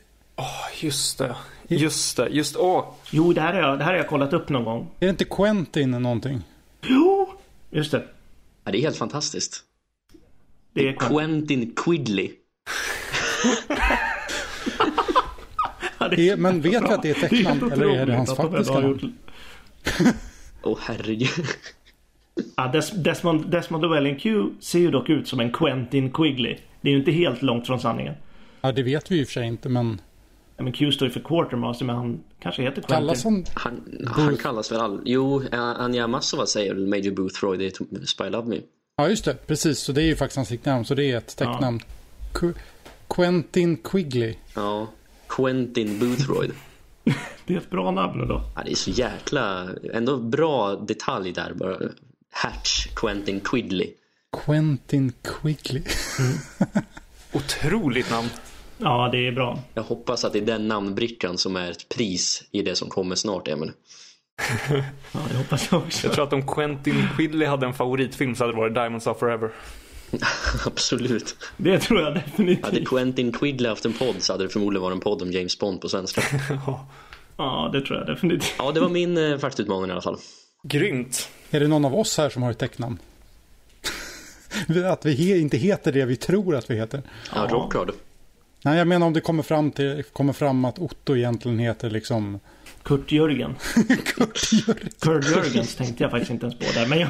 Just 0.80 1.18
det. 1.18 1.36
Just 1.68 2.16
det. 2.16 2.28
Just... 2.28 2.56
Åh! 2.56 2.84
Jo, 3.10 3.32
det 3.32 3.40
här, 3.40 3.52
har 3.54 3.60
jag, 3.60 3.78
det 3.78 3.84
här 3.84 3.90
har 3.92 3.98
jag 3.98 4.08
kollat 4.08 4.32
upp 4.32 4.48
någon 4.48 4.64
gång. 4.64 4.90
är 5.00 5.06
det 5.06 5.10
inte 5.10 5.24
Quentin 5.24 5.90
någonting? 5.90 6.42
Jo! 6.82 7.28
Just 7.70 7.90
det. 7.90 8.04
Ja, 8.66 8.72
det 8.72 8.78
är 8.78 8.82
helt 8.82 8.96
fantastiskt. 8.96 9.60
Det 10.72 10.88
är 10.88 10.92
Quentin 10.92 11.72
Quidley. 11.76 12.30
Ja, 15.98 16.08
det 16.08 16.28
är, 16.30 16.36
men 16.36 16.60
vet 16.60 16.82
vi 16.82 16.86
att 16.86 17.02
det 17.02 17.10
är 17.10 17.14
helt 17.14 17.30
tecknamn 17.30 17.72
eller 17.72 17.86
är 17.88 18.06
det 18.06 18.14
hans 18.16 18.34
faktiska 18.36 18.74
namn? 18.74 18.86
gjort- 18.88 19.02
Åh 20.62 20.78
herregud. 20.82 21.28
Ja, 22.56 22.68
Des, 22.68 22.90
Desmond, 22.90 23.50
Desmond 23.50 23.82
Llewellyn 23.84 24.16
Q 24.18 24.44
ser 24.60 24.78
ju 24.78 24.90
dock 24.90 25.08
ut 25.08 25.28
som 25.28 25.40
en 25.40 25.52
Quentin 25.52 26.12
Quigley. 26.12 26.56
Det 26.80 26.88
är 26.88 26.92
ju 26.92 26.98
inte 26.98 27.12
helt 27.12 27.42
långt 27.42 27.66
från 27.66 27.80
sanningen. 27.80 28.14
Ja, 28.60 28.72
det 28.72 28.82
vet 28.82 29.10
vi 29.10 29.16
ju 29.16 29.24
för 29.24 29.32
sig 29.32 29.46
inte, 29.46 29.68
men 29.68 30.00
Ja, 30.56 30.64
men 30.64 30.72
Q 30.72 30.92
står 30.92 31.08
ju 31.08 31.12
för 31.12 31.20
Quartermaster, 31.20 31.84
men 31.84 31.96
han 31.96 32.20
kanske 32.38 32.62
heter 32.62 32.82
Quentin. 32.82 32.96
kallas 32.96 33.24
han... 33.24 33.44
Han, 33.54 33.80
han 34.06 34.36
kallas 34.36 34.72
väl 34.72 34.80
all... 34.80 35.02
Jo, 35.04 35.42
Anja 35.52 36.06
Massova 36.06 36.46
säger 36.46 36.74
Major 36.74 37.10
Boothroyd 37.10 37.62
i 37.62 37.72
Spy 38.06 38.24
Love 38.24 38.48
Me. 38.48 38.56
Ja, 38.96 39.08
just 39.08 39.24
det. 39.24 39.46
Precis, 39.46 39.78
så 39.78 39.92
det 39.92 40.02
är 40.02 40.06
ju 40.06 40.16
faktiskt 40.16 40.36
hans 40.36 40.50
nicknamn. 40.50 40.84
Så 40.84 40.94
det 40.94 41.04
är 41.10 41.16
ett 41.16 41.36
tecknamn. 41.36 41.80
Qu- 42.32 42.54
Quentin 43.08 43.76
Quigley. 43.76 44.34
Ja, 44.54 44.88
Quentin 45.28 45.98
Boothroyd. 45.98 46.52
Det 47.46 47.54
är 47.54 47.58
ett 47.58 47.70
bra 47.70 47.90
namn 47.90 48.20
ändå. 48.20 48.42
Ja, 48.56 48.62
det 48.64 48.70
är 48.70 48.74
så 48.74 48.90
jäkla... 48.90 49.68
Ändå 49.92 50.16
bra 50.16 50.76
detalj 50.76 51.32
där 51.32 51.52
bara. 51.54 51.78
Hatch, 52.30 52.86
Quentin 52.96 53.40
Quidley. 53.40 53.90
Quentin 54.44 55.12
Quigley. 55.22 55.82
Otroligt 57.32 58.10
namn. 58.10 58.28
Ja, 58.78 59.08
det 59.12 59.26
är 59.26 59.32
bra. 59.32 59.58
Jag 59.74 59.82
hoppas 59.82 60.24
att 60.24 60.32
det 60.32 60.38
är 60.38 60.42
den 60.46 60.68
namnbrickan 60.68 61.38
som 61.38 61.56
är 61.56 61.70
ett 61.70 61.88
pris 61.88 62.44
i 62.52 62.62
det 62.62 62.74
som 62.76 62.88
kommer 62.88 63.14
snart, 63.14 63.48
Emil. 63.48 63.72
Ja, 65.12 65.20
det 65.30 65.36
hoppas 65.36 65.68
jag 65.72 65.80
också. 65.82 66.06
Jag 66.06 66.14
tror 66.14 66.24
att 66.24 66.32
om 66.32 66.46
Quentin 66.46 67.08
Quidley 67.16 67.48
hade 67.48 67.66
en 67.66 67.74
favoritfilm 67.74 68.34
så 68.34 68.44
hade 68.44 68.52
det 68.52 68.56
varit 68.58 68.74
Diamonds 68.74 69.06
Are 69.06 69.14
Forever. 69.18 69.50
Absolut. 70.66 71.36
Det 71.56 71.78
tror 71.78 72.00
jag 72.00 72.14
definitivt. 72.14 72.64
Hade 72.66 72.84
Quentin 72.84 73.32
Quidley 73.32 73.68
haft 73.68 73.84
en 73.84 73.92
podd 73.92 74.14
så 74.22 74.32
hade 74.32 74.44
det 74.44 74.48
förmodligen 74.50 74.82
varit 74.82 74.94
en 74.94 75.00
podd 75.00 75.22
om 75.22 75.32
James 75.32 75.58
Bond 75.58 75.80
på 75.80 75.88
svenska. 75.88 76.22
Ja, 77.38 77.70
det 77.72 77.80
tror 77.80 77.98
jag 77.98 78.06
definitivt. 78.06 78.54
Ja, 78.58 78.72
det 78.72 78.80
var 78.80 78.88
min 78.88 79.16
eh, 79.32 79.38
faktutmaning 79.38 79.88
i 79.88 79.92
alla 79.92 80.00
fall. 80.00 80.16
Grymt. 80.62 81.28
Är 81.50 81.60
det 81.60 81.68
någon 81.68 81.84
av 81.84 81.94
oss 81.94 82.18
här 82.18 82.28
som 82.30 82.42
har 82.42 82.50
ett 82.50 82.58
tecknamn? 82.58 82.98
att 84.90 85.04
vi 85.06 85.14
he- 85.14 85.40
inte 85.40 85.56
heter 85.56 85.92
det 85.92 86.04
vi 86.04 86.16
tror 86.16 86.56
att 86.56 86.70
vi 86.70 86.76
heter. 86.76 87.02
Ja, 87.34 87.46
Rockrad. 87.50 87.90
Nej, 88.66 88.78
jag 88.78 88.88
menar 88.88 89.06
om 89.06 89.12
det 89.12 89.20
kommer 89.20 89.42
fram, 89.42 89.70
till, 89.70 90.02
kommer 90.12 90.32
fram 90.32 90.64
att 90.64 90.78
Otto 90.78 91.16
egentligen 91.16 91.58
heter 91.58 91.90
liksom... 91.90 92.40
Kurt 92.82 93.12
Jörgen. 93.12 93.54
Kurt 95.00 95.24
Jörgens 95.30 95.74
tänkte 95.74 96.04
jag 96.04 96.10
faktiskt 96.10 96.30
inte 96.30 96.46
ens 96.46 96.58
på 96.58 96.64
där. 96.80 96.86
Men 96.88 96.98
jag, 96.98 97.08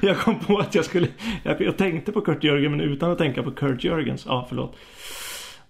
jag 0.02 0.18
kom 0.18 0.38
på 0.38 0.58
att 0.58 0.74
jag 0.74 0.84
skulle... 0.84 1.08
Jag, 1.42 1.60
jag 1.60 1.78
tänkte 1.78 2.12
på 2.12 2.20
Kurt 2.20 2.44
Jörgen 2.44 2.70
men 2.70 2.80
utan 2.80 3.10
att 3.10 3.18
tänka 3.18 3.42
på 3.42 3.50
Kurt 3.50 3.84
Jörgens. 3.84 4.24
Ja, 4.26 4.46
förlåt. 4.48 4.76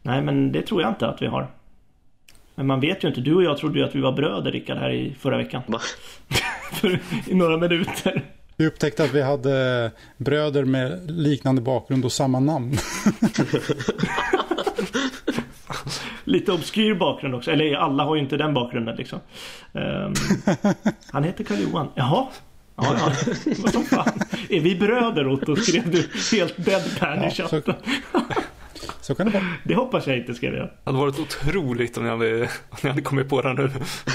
Nej, 0.02 0.22
men 0.22 0.52
det 0.52 0.62
tror 0.62 0.82
jag 0.82 0.90
inte 0.90 1.06
att 1.06 1.22
vi 1.22 1.26
har. 1.26 1.50
Men 2.54 2.66
man 2.66 2.80
vet 2.80 3.04
ju 3.04 3.08
inte. 3.08 3.20
Du 3.20 3.34
och 3.34 3.42
jag 3.42 3.58
trodde 3.58 3.78
ju 3.78 3.84
att 3.84 3.94
vi 3.94 4.00
var 4.00 4.12
bröder, 4.12 4.52
Rickard, 4.52 4.78
här 4.78 4.90
i 4.90 5.14
förra 5.20 5.36
veckan. 5.36 5.62
Va? 5.66 5.80
För, 6.72 7.00
I 7.26 7.34
några 7.34 7.56
minuter. 7.56 8.22
Vi 8.56 8.66
upptäckte 8.66 9.04
att 9.04 9.14
vi 9.14 9.22
hade 9.22 9.90
bröder 10.16 10.64
med 10.64 11.10
liknande 11.10 11.62
bakgrund 11.62 12.04
och 12.04 12.12
samma 12.12 12.40
namn. 12.40 12.76
Lite 16.32 16.52
obskyr 16.52 16.94
bakgrund 16.94 17.34
också. 17.34 17.50
Eller 17.50 17.74
alla 17.76 18.04
har 18.04 18.14
ju 18.14 18.20
inte 18.22 18.36
den 18.36 18.54
bakgrunden 18.54 18.96
liksom. 18.96 19.20
Ehm, 19.74 20.12
han 21.12 21.24
heter 21.24 21.44
Karl-Johan. 21.44 21.88
Jaha. 21.94 22.26
Ja, 22.76 22.84
ja. 22.98 23.12
Vad 23.58 23.72
som 23.72 23.84
fan. 23.84 24.12
Är 24.48 24.60
vi 24.60 24.76
bröder 24.76 25.28
Otto? 25.28 25.56
Skrev 25.56 25.90
du 25.90 26.08
helt 26.36 26.64
deadpan 26.64 27.22
Ja, 27.22 27.28
i 27.28 27.30
så- 27.30 27.48
chatten. 27.48 27.74
Så 29.00 29.14
kan 29.14 29.26
det 29.26 29.32
vara. 29.32 29.44
Det 29.64 29.74
hoppas 29.74 30.06
jag 30.06 30.16
inte 30.16 30.34
skrev 30.34 30.54
jag. 30.54 30.64
Det 30.66 30.70
hade 30.84 30.98
varit 30.98 31.18
otroligt 31.18 31.96
om 31.96 32.04
ni 32.04 32.10
hade, 32.10 32.42
om 32.42 32.76
ni 32.82 32.88
hade 32.88 33.02
kommit 33.02 33.28
på 33.28 33.42
det 33.42 33.52
nu. 33.54 33.70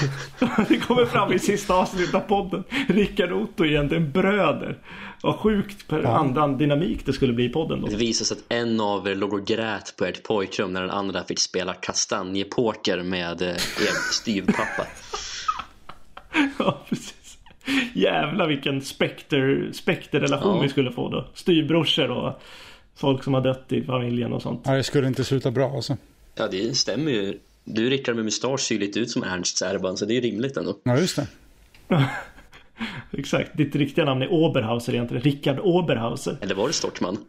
Det 0.68 0.78
kommer 0.78 1.04
fram 1.06 1.32
i 1.32 1.38
sista 1.38 1.74
avsnittet 1.74 2.14
av 2.14 2.20
podden. 2.20 2.64
Rickard 2.88 3.32
och 3.32 3.40
Otto 3.42 3.64
är 3.64 3.68
egentligen 3.68 4.10
bröder. 4.12 4.78
Vad 5.22 5.36
sjukt 5.36 5.88
per 5.88 6.02
Ja. 6.02 6.08
annan 6.08 6.58
dynamik 6.58 7.06
det 7.06 7.12
skulle 7.12 7.32
bli 7.32 7.44
i 7.44 7.48
podden 7.48 7.80
då. 7.80 7.86
Det 7.86 7.96
visade 7.96 8.28
sig 8.28 8.36
att 8.36 8.44
en 8.48 8.80
av 8.80 9.08
er 9.08 9.14
låg 9.14 9.32
och 9.32 9.44
grät 9.46 9.94
på 9.96 10.04
ert 10.04 10.22
pojkrum 10.22 10.72
när 10.72 10.80
den 10.80 10.90
andra 10.90 11.24
fick 11.24 11.38
spela 11.38 11.74
kastanjepoker 11.74 13.02
med 13.02 13.42
eh, 13.42 13.48
er 13.48 14.12
styvpappa. 14.12 14.86
Ja, 16.58 16.84
precis. 16.88 17.38
Jävlar 17.94 18.48
vilken 18.48 18.80
spekter, 18.82 19.70
spekterrelation 19.72 20.56
Ja. 20.56 20.62
vi 20.62 20.68
skulle 20.68 20.92
få 20.92 21.08
då. 21.10 21.28
Styvbrorsor 21.34 22.10
och 22.10 22.40
folk 22.96 23.24
som 23.24 23.34
har 23.34 23.40
dött 23.40 23.72
i 23.72 23.82
familjen 23.82 24.32
och 24.32 24.42
sånt. 24.42 24.62
Ja, 24.64 24.72
det 24.74 24.82
skulle 24.84 25.06
inte 25.06 25.24
sluta 25.24 25.50
bra 25.50 25.70
alltså. 25.70 25.96
Ja, 26.34 26.48
det 26.50 26.76
stämmer 26.76 27.12
ju. 27.12 27.38
Du 27.64 27.90
Rickard 27.90 28.16
med 28.16 28.24
mustasch 28.24 28.60
ser 28.60 28.74
ju 28.74 28.80
lite 28.80 29.00
ut 29.00 29.10
som 29.10 29.22
Ernst 29.22 29.56
Serban, 29.58 29.96
så 29.96 30.04
det 30.04 30.12
är 30.12 30.14
ju 30.14 30.20
rimligt 30.20 30.56
ändå. 30.56 30.78
Ja, 30.82 30.98
just 30.98 31.16
det. 31.16 31.26
Exakt. 33.12 33.56
Ditt 33.56 33.76
riktiga 33.76 34.04
namn 34.04 34.22
är 34.22 34.32
Oberhauser 34.32 34.92
egentligen. 34.94 35.22
Rickard 35.22 35.58
Oberhauser. 35.58 36.36
Eller 36.40 36.54
var 36.54 36.66
det 36.66 36.72
Stortman? 36.72 37.18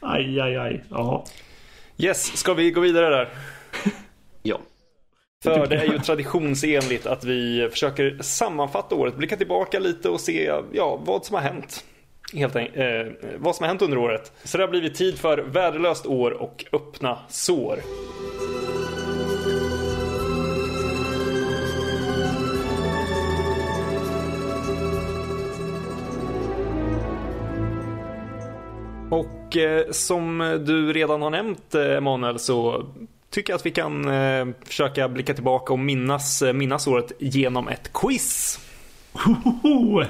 Aj, 0.00 0.40
aj, 0.40 0.56
aj. 0.56 0.84
Ja. 0.90 1.24
Yes, 1.98 2.36
ska 2.36 2.54
vi 2.54 2.70
gå 2.70 2.80
vidare 2.80 3.08
där? 3.08 3.28
Ja. 4.42 4.58
För 5.44 5.66
det 5.66 5.76
är 5.76 5.92
ju 5.92 5.98
traditionsenligt 5.98 7.06
att 7.06 7.24
vi 7.24 7.68
försöker 7.70 8.18
sammanfatta 8.20 8.94
året, 8.94 9.16
blicka 9.16 9.36
tillbaka 9.36 9.78
lite 9.78 10.08
och 10.08 10.20
se 10.20 10.52
ja, 10.72 11.00
vad 11.04 11.24
som 11.24 11.34
har 11.34 11.42
hänt. 11.42 11.84
Helt 12.34 12.56
enkelt, 12.56 12.76
eh, 12.76 13.30
vad 13.38 13.56
som 13.56 13.64
har 13.64 13.68
hänt 13.68 13.82
under 13.82 13.98
året. 13.98 14.32
Så 14.44 14.58
det 14.58 14.64
har 14.64 14.68
blivit 14.68 14.94
tid 14.94 15.18
för 15.18 15.38
värdelöst 15.38 16.06
år 16.06 16.30
och 16.30 16.64
öppna 16.72 17.18
sår. 17.28 17.78
Och 29.16 29.56
eh, 29.56 29.90
som 29.90 30.38
du 30.66 30.92
redan 30.92 31.22
har 31.22 31.30
nämnt 31.30 31.74
eh, 31.74 31.96
Emanuel 31.96 32.38
så 32.38 32.86
tycker 33.30 33.52
jag 33.52 33.58
att 33.58 33.66
vi 33.66 33.70
kan 33.70 34.08
eh, 34.08 34.46
försöka 34.64 35.08
blicka 35.08 35.34
tillbaka 35.34 35.72
och 35.72 35.78
minnas, 35.78 36.42
eh, 36.42 36.52
minnas 36.52 36.86
året 36.86 37.12
genom 37.18 37.68
ett 37.68 37.92
quiz. 37.92 38.58
Hohoho! 39.12 40.04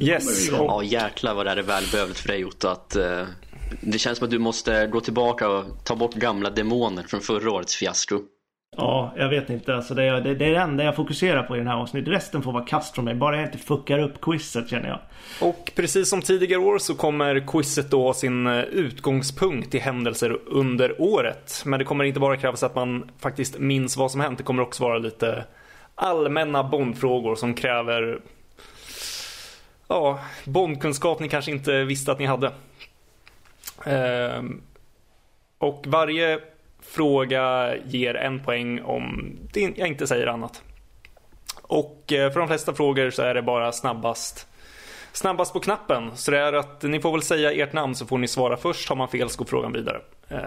Yes. 0.00 0.48
Och, 0.48 0.56
Ja 0.58 0.82
jäklar 0.82 1.34
vad 1.34 1.46
det 1.46 1.50
här 1.50 1.56
är 1.56 1.62
välbehövligt 1.62 2.20
för 2.20 2.28
dig 2.28 2.44
Otto 2.44 2.68
att 2.68 2.96
eh, 2.96 3.22
Det 3.80 3.98
känns 3.98 4.18
som 4.18 4.24
att 4.24 4.30
du 4.30 4.38
måste 4.38 4.86
gå 4.86 5.00
tillbaka 5.00 5.48
och 5.48 5.64
ta 5.84 5.96
bort 5.96 6.14
gamla 6.14 6.50
demoner 6.50 7.02
från 7.02 7.20
förra 7.20 7.50
årets 7.50 7.76
fiasko. 7.76 8.20
Ja, 8.76 9.12
jag 9.16 9.28
vet 9.28 9.50
inte. 9.50 9.76
Alltså 9.76 9.94
det, 9.94 10.02
är, 10.02 10.20
det, 10.20 10.34
det 10.34 10.44
är 10.44 10.50
det 10.50 10.60
enda 10.60 10.84
jag 10.84 10.96
fokuserar 10.96 11.42
på 11.42 11.56
i 11.56 11.58
den 11.58 11.68
här 11.68 11.76
avsnittet. 11.76 12.14
Resten 12.14 12.42
får 12.42 12.52
vara 12.52 12.64
kast 12.64 12.94
från 12.94 13.04
mig. 13.04 13.14
Bara 13.14 13.36
jag 13.36 13.46
inte 13.46 13.58
fuckar 13.58 13.98
upp 13.98 14.20
quizet 14.20 14.70
känner 14.70 14.88
jag. 14.88 14.98
och 15.48 15.72
precis 15.74 16.10
som 16.10 16.22
tidigare 16.22 16.60
år 16.60 16.78
så 16.78 16.94
kommer 16.94 17.44
quizet 17.46 17.90
då 17.90 18.02
ha 18.02 18.14
sin 18.14 18.46
eh, 18.46 18.60
utgångspunkt 18.60 19.74
i 19.74 19.78
händelser 19.78 20.38
under 20.46 21.00
året. 21.02 21.62
Men 21.66 21.78
det 21.78 21.84
kommer 21.84 22.04
inte 22.04 22.20
bara 22.20 22.36
krävas 22.36 22.62
att 22.62 22.74
man 22.74 23.10
faktiskt 23.18 23.58
minns 23.58 23.96
vad 23.96 24.10
som 24.10 24.20
hänt. 24.20 24.38
Det 24.38 24.44
kommer 24.44 24.62
också 24.62 24.82
vara 24.82 24.98
lite 24.98 25.44
allmänna 25.94 26.64
Bondfrågor 26.64 27.34
som 27.34 27.54
kräver 27.54 28.20
ja, 29.88 30.20
Bondkunskap 30.44 31.20
ni 31.20 31.28
kanske 31.28 31.50
inte 31.50 31.84
visste 31.84 32.12
att 32.12 32.18
ni 32.18 32.26
hade. 32.26 32.52
Ehm, 33.84 34.62
och 35.58 35.84
varje 35.86 36.40
fråga 36.96 37.76
ger 37.76 38.14
en 38.14 38.40
poäng 38.40 38.82
om 38.82 39.36
jag 39.52 39.88
inte 39.88 40.06
säger 40.06 40.26
annat. 40.26 40.62
Och 41.62 42.12
eh, 42.12 42.32
för 42.32 42.40
de 42.40 42.48
flesta 42.48 42.74
frågor 42.74 43.10
så 43.10 43.22
är 43.22 43.34
det 43.34 43.42
bara 43.42 43.72
snabbast 43.72 44.46
snabbast 45.12 45.52
på 45.52 45.60
knappen. 45.60 46.16
Så 46.16 46.30
det 46.30 46.38
är 46.38 46.52
att 46.52 46.82
ni 46.82 47.00
får 47.00 47.12
väl 47.12 47.22
säga 47.22 47.52
ert 47.52 47.72
namn 47.72 47.94
så 47.94 48.06
får 48.06 48.18
ni 48.18 48.28
svara 48.28 48.56
först. 48.56 48.88
Har 48.88 48.96
man 48.96 49.08
fel 49.08 49.30
så 49.30 49.38
går 49.38 49.44
frågan 49.44 49.72
vidare. 49.72 50.00
Eh, 50.28 50.40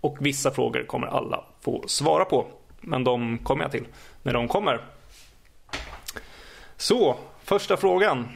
och 0.00 0.16
vissa 0.20 0.50
frågor 0.50 0.82
kommer 0.82 1.06
alla 1.06 1.44
få 1.60 1.84
svara 1.86 2.24
på. 2.24 2.46
Men 2.80 3.04
de 3.04 3.38
kommer 3.38 3.64
jag 3.64 3.72
till 3.72 3.86
när 4.22 4.32
de 4.32 4.48
kommer. 4.48 4.80
Så, 6.76 7.16
första 7.44 7.76
frågan. 7.76 8.28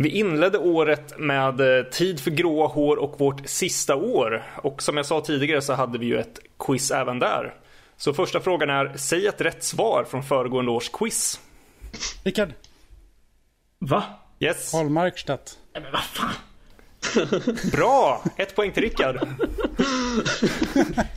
Vi 0.00 0.08
inledde 0.08 0.58
året 0.58 1.18
med 1.18 1.78
eh, 1.78 1.84
Tid 1.84 2.20
för 2.20 2.30
gråa 2.30 2.66
hår 2.66 2.96
och 2.96 3.20
vårt 3.20 3.48
sista 3.48 3.96
år. 3.96 4.42
Och 4.62 4.82
som 4.82 4.96
jag 4.96 5.06
sa 5.06 5.20
tidigare 5.20 5.62
så 5.62 5.72
hade 5.72 5.98
vi 5.98 6.06
ju 6.06 6.18
ett 6.18 6.38
quiz 6.58 6.90
även 6.90 7.18
där. 7.18 7.54
Så 7.96 8.14
första 8.14 8.40
frågan 8.40 8.70
är, 8.70 8.92
säg 8.96 9.26
ett 9.26 9.40
rätt 9.40 9.64
svar 9.64 10.04
från 10.10 10.22
föregående 10.22 10.70
års 10.70 10.88
quiz. 10.88 11.40
Rickard, 12.24 12.52
Va? 13.78 14.04
Yes, 14.40 14.70
Karl 14.72 14.88
Markstadt. 14.88 15.58
Nej 15.74 15.82
men 15.82 15.92
vad 15.92 16.04
fan. 16.04 16.30
bra! 17.72 18.24
Ett 18.36 18.56
poäng 18.56 18.72
till 18.72 18.82
Rickard. 18.82 19.16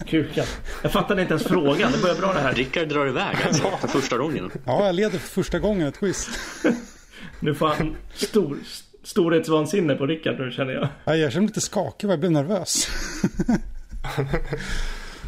Kuken. 0.08 0.46
Jag 0.84 0.92
fattade 0.92 1.22
inte 1.22 1.34
ens 1.34 1.48
frågan. 1.48 1.92
Det 1.92 1.98
börjar 2.02 2.16
bra 2.16 2.34
det 2.34 2.40
här. 2.40 2.54
Rickard 2.54 2.88
drar 2.88 3.08
iväg 3.08 3.38
alltså, 3.46 3.64
för 3.82 3.88
första 3.88 4.18
gången. 4.18 4.52
Ja, 4.66 4.86
jag 4.86 4.96
leder 4.96 5.20
för 5.20 5.30
första 5.30 5.60
gången 5.60 5.88
ett 5.88 6.00
quiz. 6.00 6.30
Nu 7.42 7.56
får 7.56 7.68
han 7.68 7.96
stor, 8.14 8.58
storhetsvansinne 9.04 9.96
på 9.96 10.06
Rickard 10.06 10.40
nu 10.40 10.52
känner 10.52 10.74
jag. 10.74 10.88
Ja, 11.06 11.16
Jag 11.16 11.32
känner 11.32 11.42
mig 11.42 11.48
lite 11.48 11.62
skakig 11.62 12.10
jag 12.10 12.20
blev 12.20 12.32
nervös. 12.32 12.88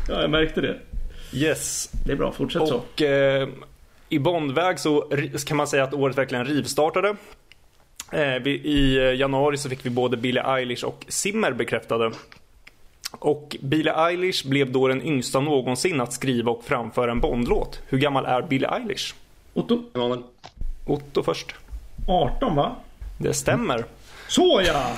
Ja, 0.08 0.22
jag 0.22 0.30
märkte 0.30 0.62
det. 0.62 0.80
Yes. 1.34 1.90
Det 2.06 2.12
är 2.12 2.16
bra. 2.16 2.32
Fortsätt 2.32 2.68
så. 2.68 2.76
Och 2.76 3.02
eh, 3.02 3.50
i 4.10 4.20
Bondväg 4.20 4.80
så 4.80 5.10
kan 5.46 5.58
man 5.58 5.68
säga 5.68 5.84
att 5.84 5.94
året 5.94 6.18
verkligen 6.18 6.46
rivstartade. 6.46 7.16
Eh, 8.12 8.36
vi, 8.44 8.52
I 8.52 8.96
januari 9.20 9.58
så 9.58 9.70
fick 9.70 9.86
vi 9.86 9.90
både 9.90 10.18
Billie 10.18 10.42
Eilish 10.46 10.84
och 10.86 11.06
Zimmer 11.08 11.52
bekräftade. 11.52 12.12
Och 13.12 13.56
Billie 13.62 13.94
Eilish 13.96 14.48
blev 14.48 14.72
då 14.72 14.88
den 14.88 15.02
yngsta 15.02 15.40
någonsin 15.40 16.02
att 16.02 16.14
skriva 16.14 16.52
och 16.52 16.64
framföra 16.66 17.12
en 17.12 17.20
Bondlåt. 17.20 17.82
Hur 17.88 17.98
gammal 17.98 18.26
är 18.26 18.42
Billie 18.42 18.68
Eilish? 18.68 19.14
Otto. 19.54 19.84
Otto 20.86 21.24
först. 21.24 21.56
18 22.08 22.56
va? 22.56 22.76
Det 23.18 23.34
stämmer. 23.34 23.86
Så 24.28 24.62
ja! 24.66 24.92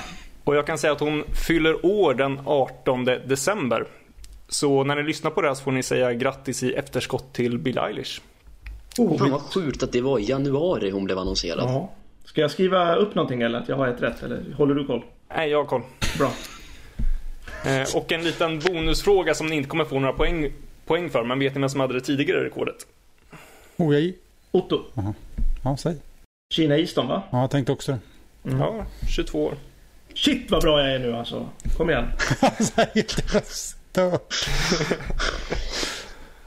Och 0.44 0.56
jag 0.56 0.66
kan 0.66 0.78
säga 0.78 0.92
att 0.92 1.00
hon 1.00 1.24
fyller 1.46 1.86
år 1.86 2.14
den 2.14 2.40
18 2.44 3.04
december. 3.04 3.86
Så 4.48 4.84
när 4.84 4.96
ni 4.96 5.02
lyssnar 5.02 5.30
på 5.30 5.42
det 5.42 5.48
här 5.48 5.54
så 5.54 5.62
får 5.62 5.72
ni 5.72 5.82
säga 5.82 6.12
grattis 6.12 6.62
i 6.62 6.72
efterskott 6.72 7.32
till 7.32 7.58
Billie 7.58 7.80
Eilish. 7.80 8.20
Oh, 8.98 9.18
Fan 9.18 9.30
vad 9.30 9.40
sjukt 9.40 9.82
att 9.82 9.92
det 9.92 10.00
var 10.00 10.18
i 10.18 10.24
januari 10.24 10.90
hon 10.90 11.04
blev 11.04 11.18
annonserad. 11.18 11.64
Jaha. 11.68 11.88
Ska 12.24 12.40
jag 12.40 12.50
skriva 12.50 12.96
upp 12.96 13.14
någonting 13.14 13.42
eller 13.42 13.58
att 13.58 13.68
jag 13.68 13.76
har 13.76 13.88
ett 13.88 14.02
rätt? 14.02 14.22
Eller 14.22 14.54
håller 14.56 14.74
du 14.74 14.86
koll? 14.86 15.04
Nej, 15.36 15.50
jag 15.50 15.58
har 15.58 15.64
koll. 15.64 15.82
Bra. 16.18 16.30
Eh, 17.66 17.96
och 17.96 18.12
en 18.12 18.24
liten 18.24 18.58
bonusfråga 18.58 19.34
som 19.34 19.46
ni 19.46 19.56
inte 19.56 19.68
kommer 19.68 19.84
få 19.84 19.98
några 19.98 20.12
poäng, 20.12 20.52
poäng 20.86 21.10
för. 21.10 21.24
Men 21.24 21.38
vet 21.38 21.54
ni 21.54 21.60
vem 21.60 21.68
som 21.68 21.80
hade 21.80 21.94
det 21.94 22.00
tidigare 22.00 22.44
rekordet? 22.44 22.86
Jag... 23.76 24.12
Otto. 24.50 24.80
Ja, 25.64 25.76
säg. 25.76 25.96
Kina 26.50 26.78
Easton 26.78 27.08
va? 27.08 27.22
Ja, 27.30 27.40
jag 27.40 27.50
tänkte 27.50 27.72
också 27.72 27.92
det. 27.92 27.98
Ja, 28.58 28.86
22 29.08 29.44
år. 29.44 29.54
Shit 30.14 30.50
vad 30.50 30.62
bra 30.62 30.80
jag 30.80 30.94
är 30.94 30.98
nu 30.98 31.16
alltså. 31.16 31.48
Kom 31.76 31.90
igen. 31.90 32.08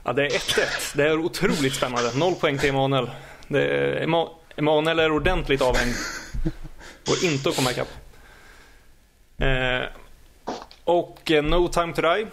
Ja, 0.04 0.14
det 0.14 0.26
är 0.26 0.30
1-1. 0.30 0.98
Det 0.98 1.04
är 1.04 1.20
otroligt 1.20 1.74
spännande. 1.74 2.18
Noll 2.18 2.36
poäng 2.36 2.58
till 2.58 2.70
Emanuel. 2.70 3.10
Det 3.48 3.64
är, 3.64 4.04
Ema, 4.04 4.30
Emanuel 4.56 5.00
är 5.00 5.12
ordentligt 5.12 5.62
avhängd. 5.62 5.96
Och 7.10 7.24
inte 7.24 7.50
att 7.50 7.56
komma 7.56 7.72
ikapp. 7.72 7.88
Eh, 9.38 9.90
och 10.84 11.32
eh, 11.32 11.44
No 11.44 11.68
Time 11.68 11.94
To 11.94 12.02
Die 12.02 12.28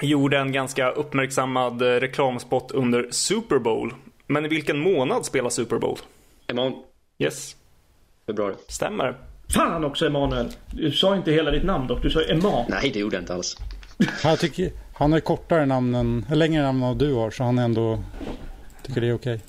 gjorde 0.00 0.38
en 0.38 0.52
ganska 0.52 0.90
uppmärksammad 0.90 1.82
eh, 1.82 1.86
reklamspot 1.86 2.70
under 2.70 3.08
Super 3.10 3.58
Bowl. 3.58 3.94
Men 4.26 4.44
i 4.44 4.48
vilken 4.48 4.78
månad 4.78 5.26
spelar 5.26 5.50
Super 5.50 5.78
Bowl? 5.78 5.98
Emanuel. 6.50 6.74
Yes, 7.18 7.56
Februari. 8.26 8.54
stämmer. 8.68 9.16
Fan 9.54 9.84
också 9.84 10.06
Emanuel. 10.06 10.48
Du 10.70 10.92
sa 10.92 11.16
inte 11.16 11.32
hela 11.32 11.50
ditt 11.50 11.64
namn 11.64 11.86
dock. 11.86 12.02
Du 12.02 12.10
sa 12.10 12.22
Emma. 12.22 12.66
Nej, 12.68 12.90
det 12.94 12.98
gjorde 12.98 13.16
jag 13.16 13.22
inte 13.22 13.34
alls. 13.34 13.56
Jag 14.24 14.38
tycker, 14.38 14.70
han 14.94 15.12
har 15.12 15.20
kortare 15.20 15.66
namn 15.66 15.94
än, 15.94 16.26
längre 16.32 16.62
namn 16.62 16.82
än 16.82 16.98
du 16.98 17.14
har 17.14 17.30
så 17.30 17.44
han 17.44 17.58
ändå 17.58 17.98
tycker 18.82 19.00
det 19.00 19.08
är 19.08 19.14
okej. 19.14 19.40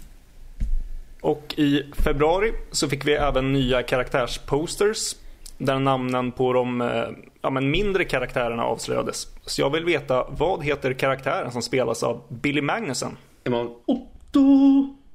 Och 1.21 1.53
i 1.57 1.83
februari 1.93 2.53
så 2.71 2.89
fick 2.89 3.07
vi 3.07 3.13
även 3.13 3.53
nya 3.53 3.83
karaktärsposters 3.83 5.15
där 5.57 5.79
namnen 5.79 6.31
på 6.31 6.53
de 6.53 6.81
eh, 6.81 7.03
ja, 7.41 7.49
men 7.49 7.71
mindre 7.71 8.05
karaktärerna 8.05 8.63
avslöjades. 8.63 9.27
Så 9.45 9.61
jag 9.61 9.69
vill 9.69 9.85
veta, 9.85 10.27
vad 10.29 10.63
heter 10.63 10.93
karaktären 10.93 11.51
som 11.51 11.61
spelas 11.61 12.03
av 12.03 12.23
Billy 12.29 12.61
Magnussen? 12.61 13.17
Emanuel. 13.43 13.69
Otto. 13.85 14.41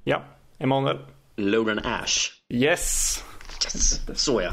Ja, 0.05 0.23
Emanuel? 0.59 0.99
Loran 1.37 1.79
Ash. 1.79 2.31
Yes! 2.49 3.23
Yes. 3.65 4.01
Så 4.15 4.41
ja. 4.43 4.51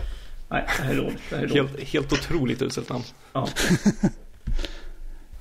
Nej, 0.50 0.64
det 0.78 0.84
här 0.84 0.92
är 0.94 0.98
dåligt. 0.98 1.18
Det 1.30 1.36
här 1.36 1.44
är 1.44 1.48
dåligt. 1.48 1.72
Helt, 1.72 1.90
helt 1.90 2.14
otroligt 2.14 2.62
uselt 2.62 2.90
namn. 2.90 3.04
Ja. 3.34 3.48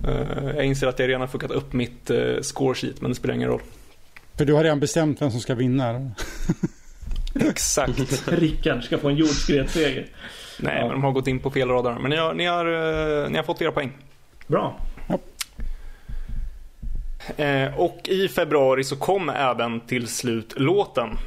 Eh, 0.09 0.45
jag 0.57 0.65
inser 0.65 0.87
att 0.87 0.99
jag 0.99 1.09
redan 1.09 1.21
har 1.21 1.29
fuckat 1.29 1.51
upp 1.51 1.73
mitt 1.73 2.11
uh, 2.11 2.41
score 2.41 2.75
sheet, 2.75 3.01
men 3.01 3.11
det 3.11 3.15
spelar 3.15 3.35
ingen 3.35 3.49
roll. 3.49 3.61
För 4.39 4.45
du 4.45 4.53
har 4.53 4.63
redan 4.65 4.81
bestämt 4.81 5.23
vem 5.23 5.31
som 5.31 5.41
ska 5.41 5.55
vinna. 5.55 6.11
Exakt. 7.35 8.29
Rickard 8.29 8.85
ska 8.85 8.99
få 8.99 9.09
en 9.09 9.17
jordskredsseger. 9.17 10.07
Nej, 10.61 10.77
Ja. 10.77 10.83
men 10.83 10.91
de 10.91 11.05
har 11.05 11.13
gått 11.13 11.27
in 11.27 11.39
på 11.39 11.51
fel 11.51 11.69
radar. 11.69 11.99
Men 11.99 12.11
ni 12.11 12.17
har, 12.17 12.35
ni 12.35 12.45
har, 12.47 12.67
eh, 13.25 13.31
ni 13.31 13.37
har 13.37 13.45
fått 13.45 13.63
era 13.63 13.73
poäng. 13.73 13.93
Bra. 14.47 14.81
Eh, 17.37 17.79
och 17.81 18.01
i 18.09 18.29
februari 18.29 18.85
så 18.85 18.97
kom 18.97 19.29
även 19.29 19.81
till 19.81 20.09
slut 20.09 20.55
låten. 20.57 21.19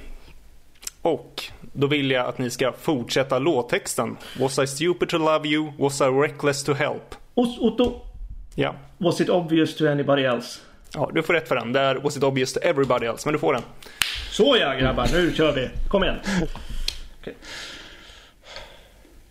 Och 1.05 1.43
då 1.74 1.88
vill 1.88 2.12
jag 2.12 2.25
att 2.25 2.38
ni 2.38 2.50
ska 2.50 2.74
fortsätta 2.81 3.39
låttexten. 3.39 4.17
Was 4.39 4.59
I 4.59 4.67
stupid 4.67 5.09
to 5.09 5.17
love 5.17 5.47
you? 5.50 5.71
Was 5.79 6.01
I 6.01 6.03
reckless 6.03 6.63
to 6.63 6.74
help? 6.74 7.15
Otto. 7.33 8.01
Ja. 8.55 8.75
Was 8.97 9.21
it 9.21 9.29
obvious 9.29 9.75
to 9.75 9.88
anybody 9.88 10.24
else? 10.24 10.59
ja, 10.93 11.12
du 11.13 11.24
får 11.24 11.33
rätt 11.33 11.47
för 11.47 11.55
den. 11.55 11.74
Där 11.74 11.95
was 11.95 12.17
it 12.17 12.24
obvious 12.24 12.53
to 12.53 12.59
everybody 12.59 13.05
else, 13.05 13.27
men 13.27 13.33
du 13.33 13.39
får 13.39 13.53
den. 13.53 13.62
Så 14.31 14.57
ja 14.59 14.74
grabbar, 14.74 15.07
nu 15.13 15.33
kör 15.33 15.51
vi. 15.51 15.69
Kom 15.88 16.03
igen. 16.03 16.15
Okej. 17.21 17.35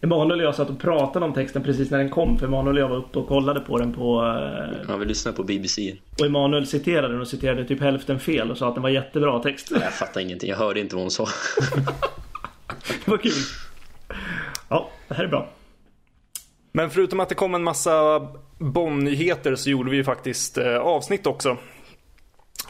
Emanuel 0.04 0.40
och 0.40 0.46
jag 0.46 0.54
satt 0.54 0.70
och 0.70 0.80
pratade 0.80 1.24
om 1.24 1.32
texten 1.34 1.62
precis 1.62 1.90
när 1.90 1.98
den 1.98 2.10
kom. 2.10 2.38
För 2.38 2.46
Emanuel 2.46 2.76
och 2.76 2.82
jag 2.82 2.88
var 2.88 2.96
uppe 2.96 3.18
och 3.18 3.28
kollade 3.28 3.60
på 3.60 3.78
den 3.78 3.92
på... 3.92 4.22
eh, 4.22 4.78
Ja, 4.88 4.96
vi 4.96 5.04
lyssnar 5.04 5.32
på 5.32 5.42
BBC. 5.42 5.96
Och 6.20 6.26
Emanuel 6.26 6.66
citerade 6.66 7.08
den 7.08 7.20
och 7.20 7.28
citerade 7.28 7.64
typ 7.64 7.80
hälften 7.80 8.20
fel 8.20 8.50
och 8.50 8.58
sa 8.58 8.68
att 8.68 8.74
den 8.74 8.82
var 8.82 8.90
jättebra 8.90 9.38
text. 9.42 9.70
Jag 9.70 9.92
fattar 9.92 10.20
ingenting. 10.20 10.50
Jag 10.50 10.56
hörde 10.56 10.80
inte 10.80 10.94
vad 10.96 11.04
hon 11.04 11.10
sa. 11.10 11.26
Det 13.04 13.10
var 13.10 13.18
kul. 13.18 13.32
Ja, 14.68 14.90
det 15.08 15.14
här 15.14 15.24
är 15.24 15.28
bra. 15.28 15.48
Men 16.72 16.90
förutom 16.90 17.20
att 17.20 17.28
det 17.28 17.34
kom 17.34 17.54
en 17.54 17.62
massa 17.64 18.26
Bond-nyheter 18.58 19.54
så 19.54 19.70
gjorde 19.70 19.90
vi 19.90 19.96
ju 19.96 20.04
faktiskt 20.04 20.58
eh, 20.58 20.76
avsnitt 20.76 21.26
också. 21.26 21.56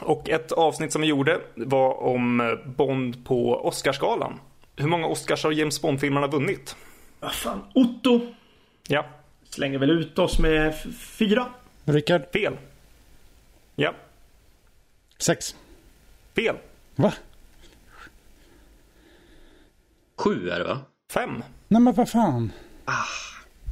Och 0.01 0.29
ett 0.29 0.51
avsnitt 0.51 0.91
som 0.91 1.01
vi 1.01 1.07
gjorde 1.07 1.39
var 1.55 2.03
om 2.03 2.41
eh, 2.41 2.47
Bond 2.65 3.25
på 3.25 3.65
Oscarsgalan. 3.67 4.39
Hur 4.75 4.87
många 4.87 5.07
Oscars 5.07 5.43
har 5.43 5.51
James 5.51 5.81
Bond-filmerna 5.81 6.27
vunnit? 6.27 6.75
Vad 7.19 7.33
fan. 7.33 7.61
Otto 7.73 8.21
Ja, 8.87 9.05
slänger 9.49 9.77
väl 9.79 9.89
ut 9.89 10.19
oss 10.19 10.39
med 10.39 10.75
fyra. 10.99 11.47
Rickard, 11.85 12.21
fel. 12.33 12.57
Ja, 13.75 13.93
sex. 15.17 15.55
fel. 16.35 16.55
Va? 16.95 17.13
Sju 20.17 20.49
är 20.49 20.59
det 20.59 20.65
va? 20.65 20.79
Fem. 21.11 21.43
Nej 21.67 21.81
men 21.81 21.93
vad 21.93 22.09
fan. 22.09 22.51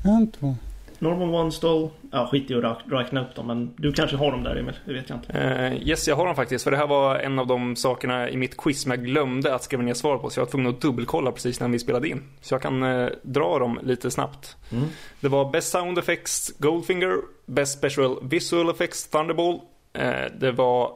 En, 0.05 0.31
två. 0.31 0.55
Norman 1.03 1.31
Wanstall. 1.31 1.89
Ja, 2.11 2.27
skit 2.31 2.51
i 2.51 2.55
att 2.55 2.81
räkna 2.85 3.21
upp 3.21 3.35
dem. 3.35 3.47
Men 3.47 3.73
du 3.77 3.93
kanske 3.93 4.17
har 4.17 4.31
dem 4.31 4.43
där 4.43 4.55
Emil. 4.55 4.75
Det 4.85 4.93
vet 4.93 5.09
jag 5.09 5.17
inte. 5.17 5.39
Eh, 5.39 5.87
yes, 5.87 6.07
jag 6.07 6.15
har 6.15 6.25
dem 6.25 6.35
faktiskt. 6.35 6.63
För 6.63 6.71
det 6.71 6.77
här 6.77 6.87
var 6.87 7.15
en 7.15 7.39
av 7.39 7.47
de 7.47 7.75
sakerna 7.75 8.29
i 8.29 8.37
mitt 8.37 8.57
quiz 8.57 8.81
som 8.81 8.91
jag 8.91 9.05
glömde 9.05 9.55
att 9.55 9.63
skriva 9.63 9.83
ner 9.83 9.93
svar 9.93 10.17
på. 10.17 10.29
Så 10.29 10.39
jag 10.39 10.45
var 10.45 10.51
tvungen 10.51 10.69
att 10.69 10.81
dubbelkolla 10.81 11.31
precis 11.31 11.59
när 11.59 11.67
vi 11.67 11.79
spelade 11.79 12.09
in. 12.09 12.23
Så 12.41 12.53
jag 12.53 12.61
kan 12.61 12.83
eh, 12.83 13.09
dra 13.21 13.59
dem 13.59 13.79
lite 13.83 14.11
snabbt. 14.11 14.57
Det 15.19 15.27
var 15.27 15.51
Best 15.51 15.71
Sound 15.71 15.97
Effects 15.97 16.53
Goldfinger, 16.57 17.17
Best 17.45 17.77
Special 17.77 18.17
Visual 18.21 18.69
Effects 18.69 19.07
Thunderball. 19.09 19.59
Eh, 19.93 20.11
det 20.39 20.51
var, 20.51 20.91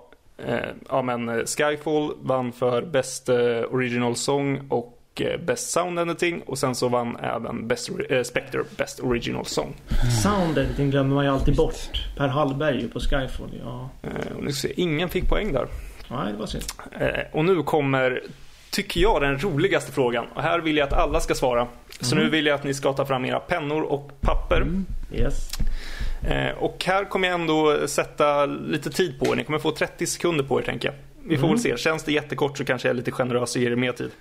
ja 0.89 1.01
men 1.01 1.45
Skyfall 1.45 2.11
vann 2.21 2.51
för 2.51 2.81
Best 2.81 3.29
Original 3.69 4.15
Song 4.15 4.67
och 4.69 4.96
eh, 5.21 5.39
Best 5.39 5.69
Sound 5.69 5.99
Editing. 5.99 6.41
Och 6.41 6.57
sen 6.57 6.75
så 6.75 6.87
vann 6.89 7.15
även 7.15 7.67
Best, 7.67 7.89
eh, 8.09 8.23
Spectre 8.23 8.63
Best 8.77 8.99
Original 8.99 9.45
Song. 9.45 9.75
Sound 10.23 10.57
editing 10.57 10.91
glömmer 10.91 11.15
man 11.15 11.25
ju 11.25 11.31
alltid 11.31 11.55
bort. 11.55 12.07
Per 12.17 12.27
Hallberg 12.27 12.87
på 12.87 12.99
Skyfall. 12.99 13.49
Ja. 13.63 13.89
Eh, 14.03 14.35
och 14.37 14.43
nu 14.43 14.51
ska 14.51 14.67
jag 14.67 14.75
se, 14.75 14.81
ingen 14.81 15.09
fick 15.09 15.29
poäng 15.29 15.53
där. 15.53 15.67
Nej, 16.07 16.31
det 16.31 16.39
var 16.39 16.45
synd. 16.45 16.63
Eh, 16.99 17.09
och 17.31 17.45
nu 17.45 17.63
kommer, 17.63 18.23
tycker 18.71 19.01
jag, 19.01 19.21
den 19.21 19.37
roligaste 19.39 19.91
frågan. 19.91 20.25
Och 20.35 20.41
här 20.41 20.59
vill 20.59 20.77
jag 20.77 20.87
att 20.87 20.93
alla 20.93 21.19
ska 21.19 21.35
svara. 21.35 21.67
Så 21.99 22.15
nu 22.15 22.29
vill 22.29 22.45
jag 22.45 22.55
att 22.55 22.63
ni 22.63 22.73
ska 22.73 22.93
ta 22.93 23.05
fram 23.05 23.25
era 23.25 23.39
pennor 23.39 23.81
och 23.81 24.11
papper. 24.21 24.65
Yes. 25.13 25.49
Eh, 26.27 26.57
och 26.57 26.83
här 26.85 27.05
kommer 27.05 27.27
jag 27.27 27.39
ändå 27.39 27.87
sätta 27.87 28.45
lite 28.45 28.89
tid 28.89 29.19
på 29.19 29.25
er. 29.25 29.35
Ni 29.35 29.43
kommer 29.43 29.59
få 29.59 29.71
30 29.71 30.05
sekunder 30.05 30.43
på 30.43 30.59
er, 30.59 30.63
tänker 30.63 30.87
jag. 30.87 30.95
Vi 31.29 31.37
får 31.37 31.47
väl 31.47 31.59
se. 31.59 31.77
Känns 31.77 32.03
det 32.03 32.11
jättekort 32.11 32.57
så 32.57 32.65
kanske 32.65 32.87
jag 32.87 32.93
är 32.93 32.97
lite 32.97 33.11
generös 33.11 33.55
och 33.55 33.61
ger 33.61 33.71
er 33.71 33.75
mer 33.75 33.91
tid. 33.91 34.11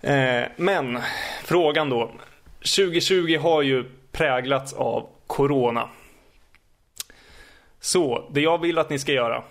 Eh, 0.00 0.44
men, 0.56 0.98
frågan 1.44 1.90
då. 1.90 2.10
2020 2.58 3.38
har 3.42 3.62
ju 3.62 3.84
präglats 4.12 4.72
av 4.72 5.08
Corona. 5.26 5.88
Så, 7.80 8.30
det 8.32 8.40
jag 8.40 8.60
vill 8.60 8.78
att 8.78 8.90
ni 8.90 8.98
ska 8.98 9.12
göra 9.12 9.42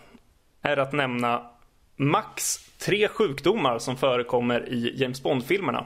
är 0.61 0.77
att 0.77 0.93
nämna 0.93 1.41
max 1.95 2.57
tre 2.77 3.07
sjukdomar 3.07 3.79
som 3.79 3.97
förekommer 3.97 4.69
i 4.69 4.93
James 4.95 5.23
Bond-filmerna. 5.23 5.85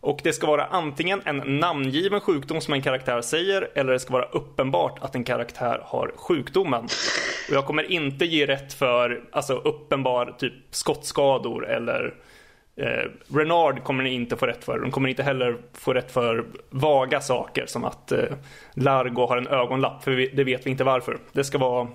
Och 0.00 0.20
det 0.24 0.32
ska 0.32 0.46
vara 0.46 0.64
antingen 0.64 1.22
en 1.24 1.60
namngiven 1.60 2.20
sjukdom 2.20 2.60
som 2.60 2.74
en 2.74 2.82
karaktär 2.82 3.20
säger 3.20 3.68
eller 3.74 3.92
det 3.92 4.00
ska 4.00 4.12
vara 4.12 4.24
uppenbart 4.24 4.98
att 5.00 5.14
en 5.14 5.24
karaktär 5.24 5.82
har 5.84 6.12
sjukdomen. 6.16 6.84
Och 7.48 7.54
jag 7.54 7.66
kommer 7.66 7.92
inte 7.92 8.24
ge 8.24 8.46
rätt 8.46 8.72
för 8.72 9.24
alltså 9.32 9.54
uppenbar 9.54 10.34
typ 10.38 10.52
skottskador 10.70 11.68
eller 11.68 12.14
eh, 12.78 13.34
Renard 13.36 13.82
kommer 13.84 14.04
ni 14.04 14.14
inte 14.14 14.36
få 14.36 14.46
rätt 14.46 14.64
för. 14.64 14.78
De 14.78 14.90
kommer 14.90 15.08
inte 15.08 15.22
heller 15.22 15.56
få 15.72 15.92
rätt 15.94 16.10
för 16.10 16.44
vaga 16.70 17.20
saker 17.20 17.66
som 17.66 17.84
att 17.84 18.12
eh, 18.12 18.18
Largo 18.74 19.26
har 19.26 19.36
en 19.36 19.46
ögonlapp, 19.48 20.04
för 20.04 20.10
vi, 20.10 20.28
det 20.28 20.44
vet 20.44 20.66
vi 20.66 20.70
inte 20.70 20.84
varför. 20.84 21.18
Det 21.32 21.44
ska 21.44 21.58
vara 21.58 21.88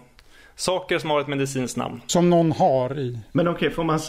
saker 0.56 1.00
som 1.00 1.10
har 1.10 1.22
ett 1.22 1.28
medicinskt 1.28 1.78
namn. 1.78 2.02
Som 2.08 2.30
någon 2.30 2.52
har 2.52 3.00
i. 3.00 3.20
Men 3.32 3.48
okej, 3.48 3.70
får 3.70 3.84
man... 3.84 4.00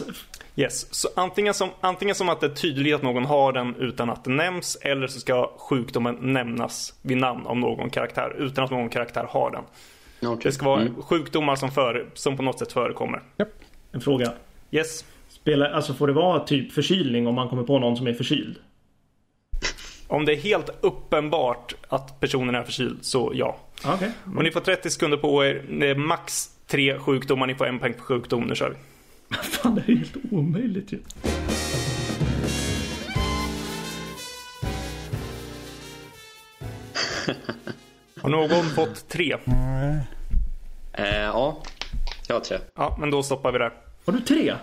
Yes, 0.57 0.93
så 0.93 1.09
antingen 1.15 1.53
som, 1.53 1.69
antingen 1.81 2.15
som 2.15 2.29
att 2.29 2.39
det 2.39 2.45
är 2.45 2.55
tydligt 2.55 2.95
att 2.95 3.03
någon 3.03 3.25
har 3.25 3.53
den 3.53 3.75
utan 3.75 4.09
att 4.09 4.23
det 4.23 4.31
nämns 4.31 4.77
eller 4.81 5.07
så 5.07 5.19
ska 5.19 5.51
sjukdomen 5.57 6.17
nämnas 6.21 6.93
vid 7.01 7.17
namn 7.17 7.45
om 7.45 7.59
någon 7.59 7.89
karaktär 7.89 8.35
utan 8.37 8.63
att 8.63 8.71
någon 8.71 8.89
karaktär 8.89 9.27
har 9.29 9.51
den. 9.51 9.63
Okej. 10.31 10.39
Det 10.43 10.51
ska 10.51 10.65
vara 10.65 10.81
Mm. 10.81 11.01
sjukdomar 11.01 11.55
som, 11.55 11.71
för, 11.71 12.05
som 12.13 12.37
på 12.37 12.43
något 12.43 12.59
sätt 12.59 12.71
förekommer. 12.71 13.21
En 13.91 14.01
fråga. 14.01 14.31
Yes, 14.71 15.05
Spelar, 15.45 15.71
alltså 15.71 15.93
får 15.93 16.07
det 16.07 16.13
vara 16.13 16.39
typ 16.39 16.71
förkylning 16.71 17.27
om 17.27 17.35
man 17.35 17.49
kommer 17.49 17.63
på 17.63 17.79
någon 17.79 17.97
som 17.97 18.07
är 18.07 18.13
förkyld? 18.13 18.55
om 20.07 20.25
det 20.25 20.33
är 20.33 20.37
helt 20.37 20.69
uppenbart 20.81 21.75
att 21.87 22.19
personen 22.19 22.55
är 22.55 22.63
förkyld 22.63 22.97
så 23.01 23.31
ja. 23.35 23.57
Okej. 23.85 24.11
Och 24.37 24.43
ni 24.43 24.51
får 24.51 24.59
30 24.59 24.89
sekunder 24.89 25.17
på 25.17 25.45
er. 25.45 25.65
Det 25.69 25.89
är 25.89 25.95
max 25.95 26.49
tre 26.67 26.99
sjukdomar. 26.99 27.47
Ni 27.47 27.55
får 27.55 27.65
en 27.65 27.79
poäng 27.79 27.93
per 27.93 28.01
sjukdom. 28.01 28.43
Nu 28.43 28.55
kör 28.55 28.69
vi. 28.69 28.75
Fan, 29.35 29.75
det 29.75 29.91
är 29.91 29.95
helt 29.95 30.15
omöjligt 30.31 30.93
ju. 30.93 30.99
Har 38.21 38.29
någon 38.29 38.65
fått 38.65 39.09
tre? 39.09 39.37
Nej. 39.43 39.99
Eh, 40.93 41.15
ja, 41.15 41.63
jag 42.27 42.35
har 42.35 42.39
tre. 42.39 42.57
Ja, 42.75 42.97
men 42.99 43.11
då 43.11 43.23
stoppar 43.23 43.51
vi 43.51 43.59
där. 43.59 43.73
Har 44.05 44.13
du 44.13 44.19
tre? 44.19 44.53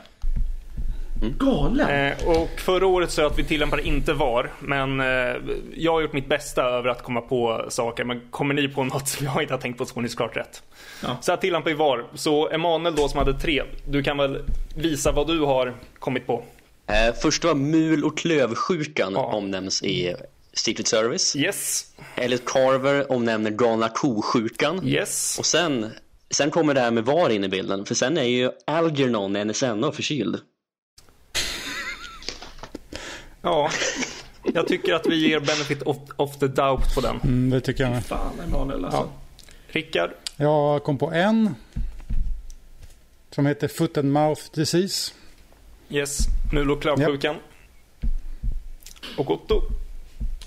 Galen! 1.38 1.88
Eh, 1.90 2.28
och 2.28 2.48
förra 2.60 2.86
året 2.86 3.10
sa 3.10 3.22
jag 3.22 3.30
att 3.32 3.38
vi 3.38 3.44
tillämpar 3.44 3.86
inte 3.86 4.12
VAR, 4.12 4.50
men 4.60 5.00
eh, 5.00 5.36
jag 5.76 5.92
har 5.92 6.00
gjort 6.00 6.12
mitt 6.12 6.28
bästa 6.28 6.62
över 6.62 6.88
att 6.88 7.02
komma 7.02 7.20
på 7.20 7.64
saker. 7.68 8.04
Men 8.04 8.20
kommer 8.30 8.54
ni 8.54 8.68
på 8.68 8.84
något 8.84 9.08
som 9.08 9.26
jag 9.26 9.42
inte 9.42 9.54
har 9.54 9.60
tänkt 9.60 9.78
på 9.78 9.84
så 9.86 9.94
får 9.94 10.00
ni 10.02 10.08
såklart 10.08 10.36
rätt. 10.36 10.62
Ja. 11.02 11.16
Så 11.20 11.30
jag 11.32 11.40
tillämpar 11.40 11.70
ju 11.70 11.76
VAR. 11.76 12.04
Så 12.14 12.48
Emanuel 12.50 12.94
då 12.96 13.08
som 13.08 13.18
hade 13.18 13.34
tre, 13.40 13.62
du 13.88 14.02
kan 14.02 14.16
väl 14.18 14.42
visa 14.76 15.12
vad 15.12 15.26
du 15.26 15.40
har 15.40 15.74
kommit 15.98 16.26
på? 16.26 16.44
Eh, 16.86 17.14
först 17.22 17.44
var 17.44 17.54
mul 17.54 18.04
och 18.04 18.18
klövsjukan 18.18 19.12
Ja. 19.16 19.20
omnämns 19.24 19.82
i 19.82 20.14
Secret 20.52 20.86
Service. 20.88 21.36
Yes, 21.36 21.84
Elliot 22.16 22.44
Carver 22.44 23.12
omnämner 23.12 23.50
galna 23.50 23.88
ko-sjukan. 23.88 24.80
yes. 24.88 25.38
Och 25.38 25.46
sen, 25.46 25.90
sen 26.30 26.50
kommer 26.50 26.74
det 26.74 26.80
här 26.80 26.90
med 26.90 27.04
VAR 27.04 27.30
in 27.30 27.44
i 27.44 27.48
bilden. 27.48 27.84
För 27.84 27.94
sen 27.94 28.18
är 28.18 28.22
ju 28.24 28.50
Algernon 28.66 29.32
NSNO 29.32 29.92
förkyld. 29.92 30.38
Ja, 33.42 33.70
jag 34.54 34.68
tycker 34.68 34.94
att 34.94 35.06
vi 35.06 35.28
ger 35.28 35.40
benefit 35.40 35.82
of, 35.82 35.96
of 36.16 36.38
the 36.38 36.46
doubt 36.46 36.94
på 36.94 37.00
den. 37.00 37.20
Mm, 37.24 37.50
det 37.50 37.60
tycker 37.60 37.82
jag 37.84 37.92
med. 37.92 38.04
Fan 38.06 38.40
Emanuel 38.46 38.84
alltså. 38.84 39.08
Rickard, 39.68 40.10
Jag 40.36 40.84
kom 40.84 40.98
på 40.98 41.10
en. 41.12 41.54
Som 43.30 43.46
heter 43.46 43.68
Foot 43.68 43.96
and 43.98 44.12
Mouth 44.12 44.42
Disease. 44.54 45.12
yes. 45.88 46.18
Mul 46.52 46.70
och 46.70 46.82
klövsjukan. 46.82 47.36
Och 49.16 49.30
Otto. 49.30 49.62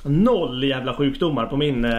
Noll 0.04 0.64
jävla 0.64 0.96
sjukdomar 0.96 1.46
på 1.46 1.58
min 1.58 1.86
eh, 1.86 1.92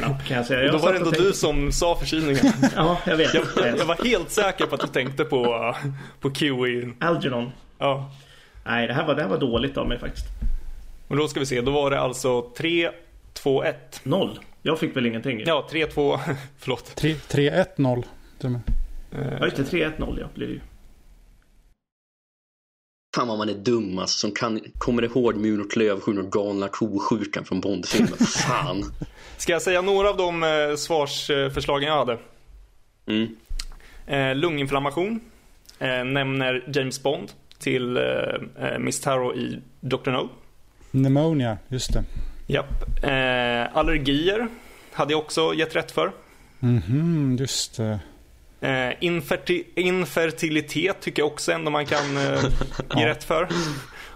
lapp 0.00 0.26
kan 0.26 0.36
jag 0.36 0.46
säga. 0.46 0.62
Jag 0.62 0.72
Då 0.72 0.78
var 0.78 0.92
det 0.92 0.96
ändå 0.98 1.08
och 1.08 1.14
du 1.14 1.22
tänkte- 1.22 1.38
som 1.38 1.72
sa 1.72 1.96
förkylningen. 1.96 2.52
Ja, 2.76 2.98
jag 3.06 3.16
vet. 3.16 3.34
Jag, 3.34 3.44
jag 3.78 3.84
var 3.84 4.04
helt 4.04 4.30
säker 4.30 4.66
på 4.66 4.74
att 4.74 4.80
du 4.80 4.86
tänkte 4.86 5.24
på, 5.24 5.74
på 6.20 6.34
Kiwi. 6.34 6.92
Algernon. 7.00 7.50
Ja. 7.78 8.10
Nej, 8.68 8.86
det 8.86 8.94
här 8.94 9.06
var, 9.06 9.14
det 9.14 9.22
här 9.22 9.28
var 9.28 9.38
dåligt 9.38 9.76
av 9.76 9.88
mig 9.88 9.98
faktiskt. 9.98 10.26
Men 11.08 11.18
då 11.18 11.28
ska 11.28 11.40
vi 11.40 11.46
se, 11.46 11.60
då 11.60 11.70
var 11.70 11.90
det 11.90 12.00
alltså 12.00 12.50
3, 12.56 12.90
2, 13.32 13.64
1. 13.64 14.00
Noll. 14.02 14.40
Jag 14.62 14.78
fick 14.78 14.96
väl 14.96 15.06
ingenting? 15.06 15.42
Ja, 15.46 15.68
3, 15.70 15.86
2, 15.86 16.20
förlåt. 16.58 17.02
3-1-0. 17.02 18.04
till 18.38 18.46
och 18.46 18.52
med. 18.52 18.60
Ja, 19.40 19.44
just 19.44 19.56
det. 19.56 19.62
3-1-0 19.62 20.18
ja, 20.20 20.26
blir 20.34 20.46
det 20.46 20.52
ju. 20.52 20.60
Fan 23.16 23.28
vad 23.28 23.38
man 23.38 23.48
är 23.48 23.54
dum 23.54 23.98
alltså, 23.98 24.18
som 24.18 24.30
kan, 24.30 24.60
kommer 24.78 25.04
ihåg 25.04 25.36
mul 25.36 25.60
och 25.60 25.70
klövsjukan 25.70 26.24
och 26.24 26.32
galna 26.32 26.68
ko-sjukan 26.68 27.44
från 27.44 27.60
Bondfilmen. 27.60 28.18
Fan. 28.48 28.84
Ska 29.36 29.52
jag 29.52 29.62
säga 29.62 29.82
några 29.82 30.10
av 30.10 30.16
de 30.16 30.42
eh, 30.42 30.76
svarsförslagen 30.76 31.88
jag 31.88 31.96
hade? 31.96 32.18
Mm. 33.06 33.36
Eh, 34.06 34.34
lunginflammation. 34.34 35.20
Eh, 35.78 36.04
nämner 36.04 36.64
James 36.74 37.02
Bond 37.02 37.32
till 37.58 37.96
eh, 37.96 38.02
eh, 38.60 38.78
Miss 38.78 39.00
Tarot 39.00 39.36
i 39.36 39.60
Dr. 39.80 40.10
No. 40.10 40.28
Pneumonia, 40.90 41.58
just 41.68 41.92
det. 41.92 42.04
Japp. 42.46 43.04
Eh, 43.04 43.76
allergier 43.76 44.48
hade 44.92 45.12
jag 45.12 45.18
också 45.20 45.54
gett 45.54 45.76
rätt 45.76 45.90
för. 45.90 46.12
Mhm, 46.60 47.36
just 47.40 47.76
det. 47.76 47.98
Eh, 48.60 48.92
inferti- 49.00 49.64
infertilitet 49.76 51.00
tycker 51.00 51.22
jag 51.22 51.32
också 51.32 51.52
ändå 51.52 51.70
man 51.70 51.86
kan 51.86 52.16
eh, 52.16 52.40
ge 52.96 53.06
rätt 53.06 53.24
för. 53.24 53.48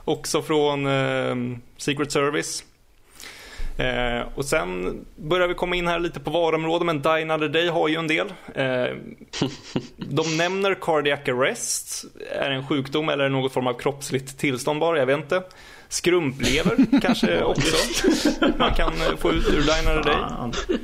Också 0.05 0.43
från 0.43 0.87
eh, 0.87 1.37
Secret 1.77 2.13
Service. 2.13 2.65
Eh, 3.77 4.27
och 4.35 4.45
sen 4.45 5.01
börjar 5.17 5.49
vi 5.49 5.55
komma 5.55 5.77
in 5.77 5.87
här 5.87 5.99
lite 5.99 6.21
på 6.21 6.31
varuområden, 6.31 6.87
men 6.87 7.03
Die 7.03 7.23
Another 7.23 7.49
Day 7.49 7.69
har 7.69 7.89
ju 7.89 7.97
en 7.97 8.09
del. 8.09 8.33
Eh, 8.55 8.97
de 9.97 10.37
nämner 10.37 10.75
cardiac 10.81 11.29
arrest. 11.29 12.05
Är 12.31 12.51
det 12.51 12.57
en 12.57 12.67
sjukdom 12.67 13.09
eller 13.09 13.29
något 13.29 13.53
form 13.53 13.67
av 13.67 13.75
kroppsligt 13.79 14.39
tillstånd 14.39 14.81
bara? 14.81 14.99
Jag 14.99 15.07
vet 15.07 15.19
inte. 15.19 15.43
Skrumplever 15.89 17.01
kanske 17.01 17.43
också 17.43 17.77
man 18.59 18.75
kan 18.75 18.93
eh, 18.93 19.17
få 19.19 19.33
ut 19.33 19.49
ur 19.49 19.63
Die 19.63 19.91
Another 19.91 20.03
Day. 20.03 20.79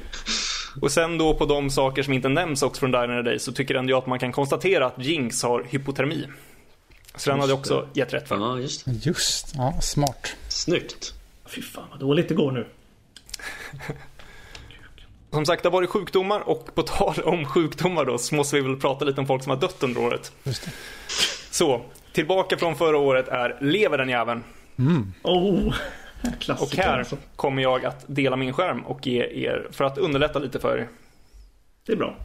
Och 0.81 0.92
sen 0.92 1.18
då 1.18 1.35
på 1.35 1.46
de 1.46 1.70
saker 1.70 2.03
som 2.03 2.12
inte 2.12 2.29
nämns 2.29 2.62
också 2.62 2.81
från 2.81 2.90
Die 2.90 2.98
Another 2.98 3.22
Day 3.22 3.38
så 3.38 3.53
tycker 3.53 3.74
ändå 3.74 3.90
jag 3.90 3.98
att 3.98 4.07
man 4.07 4.18
kan 4.18 4.33
konstatera 4.33 4.87
att 4.87 5.05
Jinx 5.05 5.42
har 5.42 5.66
hypotermi. 5.68 6.27
Så 7.16 7.31
den 7.31 7.40
hade 7.40 7.53
jag 7.53 7.59
också 7.59 7.88
gett 7.94 8.14
rätt 8.14 8.29
för. 8.29 8.37
Ja, 8.37 8.59
just 8.59 8.85
det. 8.85 8.92
Just, 8.92 9.55
ja, 9.57 9.74
smart. 9.81 10.37
Snyggt. 10.48 11.14
Fy 11.46 11.62
fan 11.62 11.85
vad 11.90 12.01
dåligt 12.01 12.29
det 12.29 12.35
går 12.35 12.53
nu. 12.53 12.66
Som 15.31 15.46
sagt, 15.46 15.62
det 15.62 15.68
har 15.68 15.72
varit 15.72 15.90
sjukdomar 15.90 16.40
och 16.40 16.74
på 16.74 16.83
tal 16.83 17.20
om 17.24 17.44
sjukdomar 17.44 18.04
då 18.04 18.18
så 18.18 18.35
måste 18.35 18.57
vi 18.57 18.62
väl 18.62 18.76
prata 18.81 19.04
lite 19.04 19.20
om 19.20 19.26
folk 19.26 19.42
som 19.42 19.50
har 19.50 19.57
dött 19.57 19.83
under 19.83 20.00
året. 20.02 20.33
Just 20.44 20.64
det. 20.64 20.70
Så, 21.50 21.83
tillbaka 22.12 22.57
från 22.57 22.76
förra 22.76 22.98
året 22.98 23.28
är 23.28 23.59
Lever 23.61 23.98
den 23.98 24.09
jäveln. 24.09 24.44
Oh, 25.22 25.74
Och 26.61 26.76
här 26.76 26.98
alltså. 26.98 27.16
kommer 27.37 27.62
jag 27.62 27.85
att 27.85 28.04
dela 28.07 28.37
min 28.37 28.52
skärm 28.52 28.81
och 28.87 29.07
ge 29.07 29.22
er, 29.22 29.68
för 29.70 29.85
att 29.85 29.98
underlätta 29.98 30.38
lite 30.38 30.61
för 30.61 30.78
er. 30.78 30.88
Det 31.87 31.92
är 31.92 31.96
bra. 31.96 32.16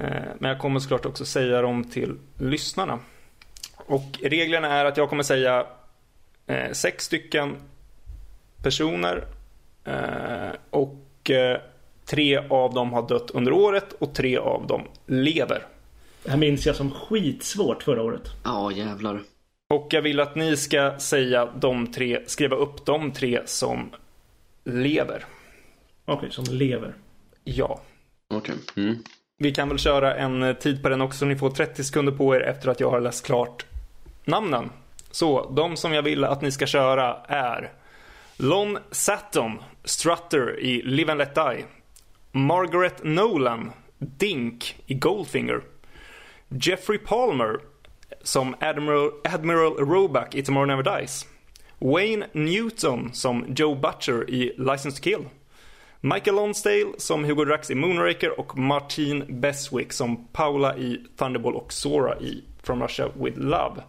Eh, 0.00 0.22
Men 0.38 0.50
jag 0.50 0.58
kommer 0.58 0.80
såklart 0.80 1.06
också 1.06 1.24
säga 1.24 1.62
dem 1.62 1.84
till 1.84 2.18
lyssnarna. 2.38 2.98
Och 3.76 4.18
reglerna 4.22 4.68
är 4.68 4.84
att 4.84 4.96
jag 4.96 5.08
kommer 5.08 5.22
säga 5.22 5.66
eh, 6.46 6.72
sex 6.72 7.04
stycken 7.04 7.56
personer 8.62 9.24
och 10.70 11.30
eh, 11.30 11.60
tre 12.04 12.36
av 12.50 12.74
dem 12.74 12.92
har 12.92 13.08
dött 13.08 13.30
under 13.30 13.52
året 13.52 13.92
och 13.92 14.14
tre 14.14 14.36
av 14.36 14.66
dem 14.66 14.82
lever. 15.06 15.66
Det 16.24 16.30
här 16.30 16.38
minns 16.38 16.66
jag 16.66 16.76
som 16.76 16.90
skitsvårt 16.90 17.82
förra 17.82 18.02
året. 18.02 18.22
Ja, 18.44 18.72
jävlar. 18.72 19.22
Och 19.70 19.88
jag 19.90 20.02
vill 20.02 20.20
att 20.20 20.34
ni 20.34 20.56
ska 20.56 20.98
säga 20.98 21.48
de 21.60 21.92
tre, 21.92 22.20
skriva 22.26 22.56
upp 22.56 22.86
de 22.86 23.12
tre 23.12 23.40
som 23.44 23.90
lever. 24.64 25.24
Okej, 26.04 26.30
som 26.30 26.44
lever. 26.44 26.94
Ja. 27.44 27.80
Okej. 28.34 28.54
Mm. 28.76 28.96
Vi 29.38 29.52
kan 29.52 29.68
väl 29.68 29.78
köra 29.78 30.14
en 30.14 30.42
eh, 30.42 30.56
tid 30.56 30.82
på 30.82 30.88
den 30.88 31.00
också. 31.00 31.24
Ni 31.24 31.36
får 31.36 31.50
30 31.50 31.84
sekunder 31.84 32.12
på 32.12 32.36
er 32.36 32.40
efter 32.40 32.68
att 32.68 32.80
jag 32.80 32.90
har 32.90 33.00
läst 33.00 33.26
klart 33.26 33.66
namnen. 34.24 34.70
Så, 35.10 35.50
de 35.50 35.76
som 35.76 35.92
jag 35.92 36.02
vill 36.02 36.24
att 36.24 36.42
ni 36.42 36.52
ska 36.52 36.66
köra 36.66 37.16
är 37.28 37.72
Lon 38.36 38.78
Satton, 38.90 39.58
Strutter 39.84 40.60
i 40.60 40.82
Live 40.84 41.12
and 41.12 41.18
Let 41.18 41.34
Die. 41.34 41.64
Margaret 42.32 43.04
Nolan, 43.04 43.72
Dink 43.98 44.76
i 44.86 44.94
Goldfinger. 44.94 45.62
Jeffrey 46.48 46.98
Palmer 46.98 47.60
som 48.22 48.54
Admiral, 48.60 49.10
Admiral 49.24 49.72
Roback 49.72 50.34
i 50.34 50.42
Tomorrow 50.42 50.66
Never 50.66 50.82
Dies. 50.82 51.26
Wayne 51.78 52.26
Newton 52.32 53.12
som 53.12 53.54
Joe 53.54 53.74
Butcher 53.74 54.30
i 54.30 54.52
License 54.58 54.96
to 54.96 55.02
Kill. 55.02 55.28
Michael 56.00 56.36
Lonsdale 56.36 56.92
som 56.98 57.24
Hugo 57.24 57.44
Drax 57.44 57.70
i 57.70 57.74
Moonraker 57.74 58.40
och 58.40 58.58
Martin 58.58 59.40
Beswick 59.40 59.92
som 59.92 60.26
Paula 60.32 60.76
i 60.76 61.00
Thunderball 61.16 61.54
och 61.54 61.72
Sora 61.72 62.18
i 62.20 62.44
From 62.62 62.82
Russia 62.82 63.08
With 63.14 63.38
Love. 63.38 63.82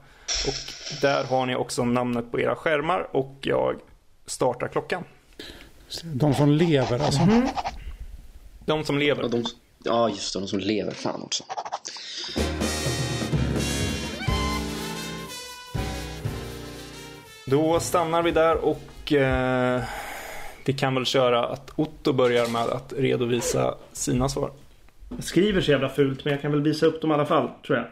Och 0.47 0.73
där 1.01 1.23
har 1.23 1.45
ni 1.45 1.55
också 1.55 1.85
namnet 1.85 2.31
på 2.31 2.39
era 2.39 2.55
skärmar 2.55 3.07
och 3.11 3.37
jag 3.41 3.79
startar 4.25 4.67
klockan. 4.67 5.03
De 6.01 6.33
som 6.33 6.51
lever 6.51 6.99
alltså. 6.99 7.27
De 8.65 8.83
som 8.83 8.95
Ja, 8.95 8.99
lever. 8.99 9.29
de, 9.29 9.43
ja, 9.83 10.09
just 10.09 10.33
det. 10.33 10.39
De 10.39 10.47
som 10.47 10.59
lever. 10.59 10.91
Fan 10.91 11.21
också. 11.21 11.43
Då 17.45 17.79
stannar 17.79 18.21
vi 18.23 18.31
där 18.31 18.57
och 18.57 19.13
eh, 19.13 19.81
vi 20.65 20.73
kan 20.73 20.95
väl 20.95 21.05
köra 21.05 21.45
att 21.45 21.71
Otto 21.75 22.13
börjar 22.13 22.47
med 22.47 22.61
att 22.61 22.93
redovisa 22.97 23.75
sina 23.91 24.29
svar. 24.29 24.51
Jag 25.09 25.23
skriver 25.23 25.61
så 25.61 25.71
jävla 25.71 25.89
fult 25.89 26.25
men 26.25 26.33
jag 26.33 26.41
kan 26.41 26.51
väl 26.51 26.61
visa 26.61 26.85
upp 26.85 27.01
dem 27.01 27.11
i 27.11 27.13
alla 27.13 27.25
fall, 27.25 27.49
tror 27.65 27.77
jag. 27.77 27.87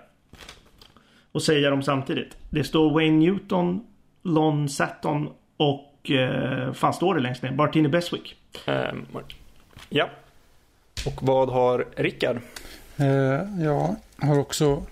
Och 1.31 1.41
säga 1.43 1.69
dem 1.69 1.83
samtidigt. 1.83 2.37
Det 2.49 2.63
står 2.63 2.93
Wayne 2.93 3.17
Newton, 3.17 3.85
Lon 4.23 4.69
Satton 4.69 5.29
och... 5.57 5.87
Eh, 6.03 6.73
fan 6.73 6.93
står 6.93 7.15
det 7.15 7.21
längst 7.21 7.43
ner? 7.43 7.51
Bartini 7.51 7.87
Beswick. 7.87 8.35
Eh, 8.65 8.93
ja. 9.89 10.09
Och 11.05 11.23
vad 11.23 11.49
har 11.49 11.87
Rickard? 11.95 12.37
Eh, 12.97 13.63
jag 13.63 13.95
har 14.17 14.39
också 14.39 14.83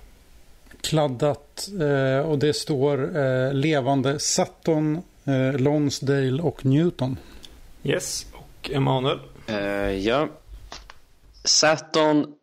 kladdat 0.82 1.70
eh, 1.82 2.30
och 2.30 2.40
det 2.40 2.54
står 2.54 3.18
eh, 3.18 3.54
levande 3.54 4.20
Sutton, 4.20 5.02
eh, 5.26 5.60
Lonsdale 5.60 6.42
och 6.42 6.66
Newton. 6.66 7.18
Yes. 7.84 8.26
Och 8.34 8.70
Emanuel? 8.74 9.20
Eh, 9.48 9.58
ja. 9.92 10.28
Saturn, 11.44 12.34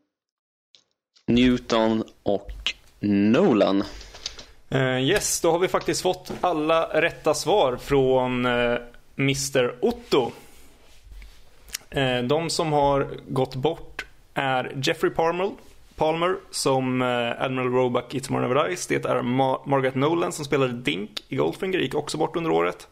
Newton 1.27 2.05
och 2.23 2.75
Nolan. 3.01 3.85
Eh, 4.77 4.99
yes, 4.99 5.41
då 5.41 5.51
har 5.53 5.59
vi 5.59 5.69
faktiskt 5.69 6.03
fått 6.03 6.33
alla 6.41 7.01
rätta 7.01 7.35
svar 7.35 7.77
från 7.77 8.47
eh, 8.47 8.77
Mr 9.19 9.75
Otto. 9.81 10.33
Eh, 11.91 12.19
de 12.19 12.51
som 12.51 12.73
har 12.73 13.09
gått 13.29 13.55
bort 13.55 14.07
är 14.35 14.73
Jeffrey 14.83 15.11
Palmer, 15.13 15.51
Palmer 15.97 16.37
som 16.51 17.03
Admiral 17.39 17.73
Roebuck 17.73 18.15
i 18.15 18.21
Tomorrow 18.21 18.49
Never 18.49 18.69
Dies. 18.69 18.87
Det 18.87 19.05
är 19.05 19.23
Ma- 19.23 19.61
Margaret 19.69 19.95
Nolan 19.95 20.33
som 20.33 20.45
spelade 20.45 20.73
Dink 20.73 21.11
i 21.29 21.37
Goldfinger, 21.37 21.79
gick 21.79 21.95
också 21.95 22.19
bort 22.19 22.37
under 22.37 22.51
året. 22.51 22.89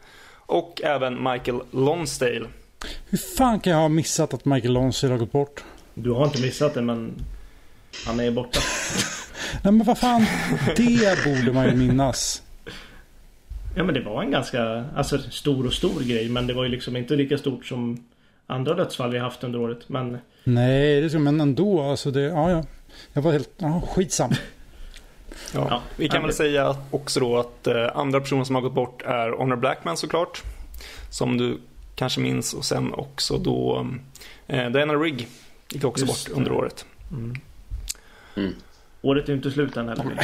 Och 0.46 0.80
även 0.84 1.22
Michael 1.32 1.60
Lonsdale. 1.70 2.46
Hur 3.08 3.18
fan 3.18 3.60
kan 3.60 3.72
jag 3.72 3.80
ha 3.80 3.88
missat 3.88 4.34
att 4.34 4.44
Michael 4.44 4.72
Lonsdale 4.72 5.12
har 5.12 5.18
gått 5.18 5.32
bort? 5.32 5.64
Du 5.94 6.10
har 6.10 6.24
inte 6.24 6.40
missat 6.42 6.74
det 6.74 6.82
men... 6.82 7.14
Han 8.06 8.20
är 8.20 8.30
borta. 8.30 8.60
Nej 9.62 9.72
men 9.72 9.86
vad 9.86 9.98
fan, 9.98 10.24
det 10.76 11.24
borde 11.24 11.52
man 11.52 11.64
ju 11.68 11.74
minnas. 11.76 12.42
Ja 13.76 13.84
men 13.84 13.94
det 13.94 14.00
var 14.00 14.22
en 14.22 14.30
ganska 14.30 14.84
alltså, 14.96 15.18
stor 15.18 15.66
och 15.66 15.72
stor 15.72 16.00
grej 16.00 16.28
men 16.28 16.46
det 16.46 16.54
var 16.54 16.62
ju 16.64 16.68
liksom 16.70 16.96
inte 16.96 17.16
lika 17.16 17.38
stort 17.38 17.66
som 17.66 18.04
andra 18.46 18.74
dödsfall 18.74 19.10
vi 19.12 19.18
haft 19.18 19.44
under 19.44 19.60
året. 19.60 19.88
Men 19.88 20.18
Nej, 20.44 21.00
det 21.00 21.06
är 21.06 21.08
så, 21.08 21.18
men 21.18 21.40
ändå. 21.40 21.82
Alltså 21.82 22.10
det, 22.10 22.20
ja, 22.20 22.50
ja. 22.50 22.64
Jag 23.12 23.22
var 23.22 23.32
helt, 23.32 23.50
ja, 23.58 23.82
skitsam. 23.90 24.30
Ja, 25.54 25.66
Ja, 25.70 25.82
vi 25.96 26.08
kan 26.08 26.22
väl 26.22 26.30
det- 26.30 26.36
säga 26.36 26.76
också 26.90 27.20
då 27.20 27.38
att 27.38 27.66
eh, 27.66 27.96
andra 27.96 28.20
personer 28.20 28.44
som 28.44 28.54
har 28.54 28.62
gått 28.62 28.74
bort 28.74 29.02
är 29.02 29.30
Honor 29.30 29.56
Blackman 29.56 29.96
såklart. 29.96 30.42
Som 31.10 31.38
du 31.38 31.58
kanske 31.94 32.20
minns 32.20 32.54
och 32.54 32.64
sen 32.64 32.94
också 32.94 33.38
då 33.38 33.86
eh, 34.46 34.70
Diana 34.70 34.94
Rigg 34.94 35.28
gick 35.68 35.84
också 35.84 36.06
Just 36.06 36.28
bort 36.28 36.36
under 36.38 36.50
det. 36.50 36.56
året. 36.56 36.84
Året 39.04 39.24
är 39.24 39.28
ju 39.28 39.36
inte 39.36 39.50
slut 39.50 39.76
än 39.76 39.88
heller. 39.88 40.04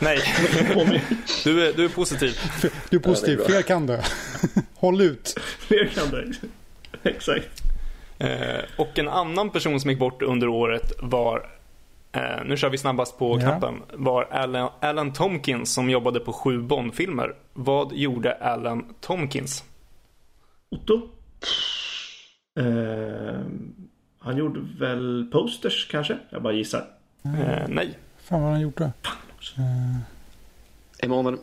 Nej, 0.00 0.18
du 1.44 1.66
är, 1.68 1.72
du 1.72 1.84
är 1.84 1.88
positiv. 1.88 2.36
Du 2.90 2.96
är 2.96 3.00
positiv, 3.00 3.36
bra. 3.36 3.46
fler 3.46 3.62
kan 3.62 3.86
dö. 3.86 4.02
Håll 4.74 5.00
ut. 5.00 5.34
Fler 5.58 5.86
kan 5.86 6.10
det. 6.10 6.32
Exakt. 7.10 7.62
Eh, 8.18 8.60
och 8.78 8.98
en 8.98 9.08
annan 9.08 9.50
person 9.50 9.80
som 9.80 9.90
gick 9.90 9.98
bort 9.98 10.22
under 10.22 10.48
året 10.48 10.92
var 11.02 11.46
eh, 12.12 12.44
nu 12.46 12.56
kör 12.56 12.70
vi 12.70 12.78
snabbast 12.78 13.18
på 13.18 13.34
Ja. 13.36 13.40
knappen. 13.40 13.74
Var 13.92 14.24
Alan, 14.24 14.70
Alan 14.80 15.12
Tomkins 15.12 15.74
som 15.74 15.90
jobbade 15.90 16.20
på 16.20 16.32
sju 16.32 16.58
Bond-filmer. 16.62 17.34
Vad 17.52 17.92
gjorde 17.92 18.32
Alan 18.34 18.94
Tomkins? 19.00 19.64
Otto? 20.70 21.08
Eh, 22.60 23.40
han 24.18 24.36
gjorde 24.36 24.60
väl 24.78 25.28
posters 25.32 25.88
kanske? 25.90 26.18
Jag 26.30 26.42
bara 26.42 26.52
gissar. 26.52 26.84
Eh, 27.24 27.68
nej. 27.68 27.98
Fan 28.18 28.40
vad 28.40 28.48
har 28.48 28.52
han 28.52 28.60
gjort 28.60 28.76
då? 28.76 28.90
Emanuel. 30.98 31.38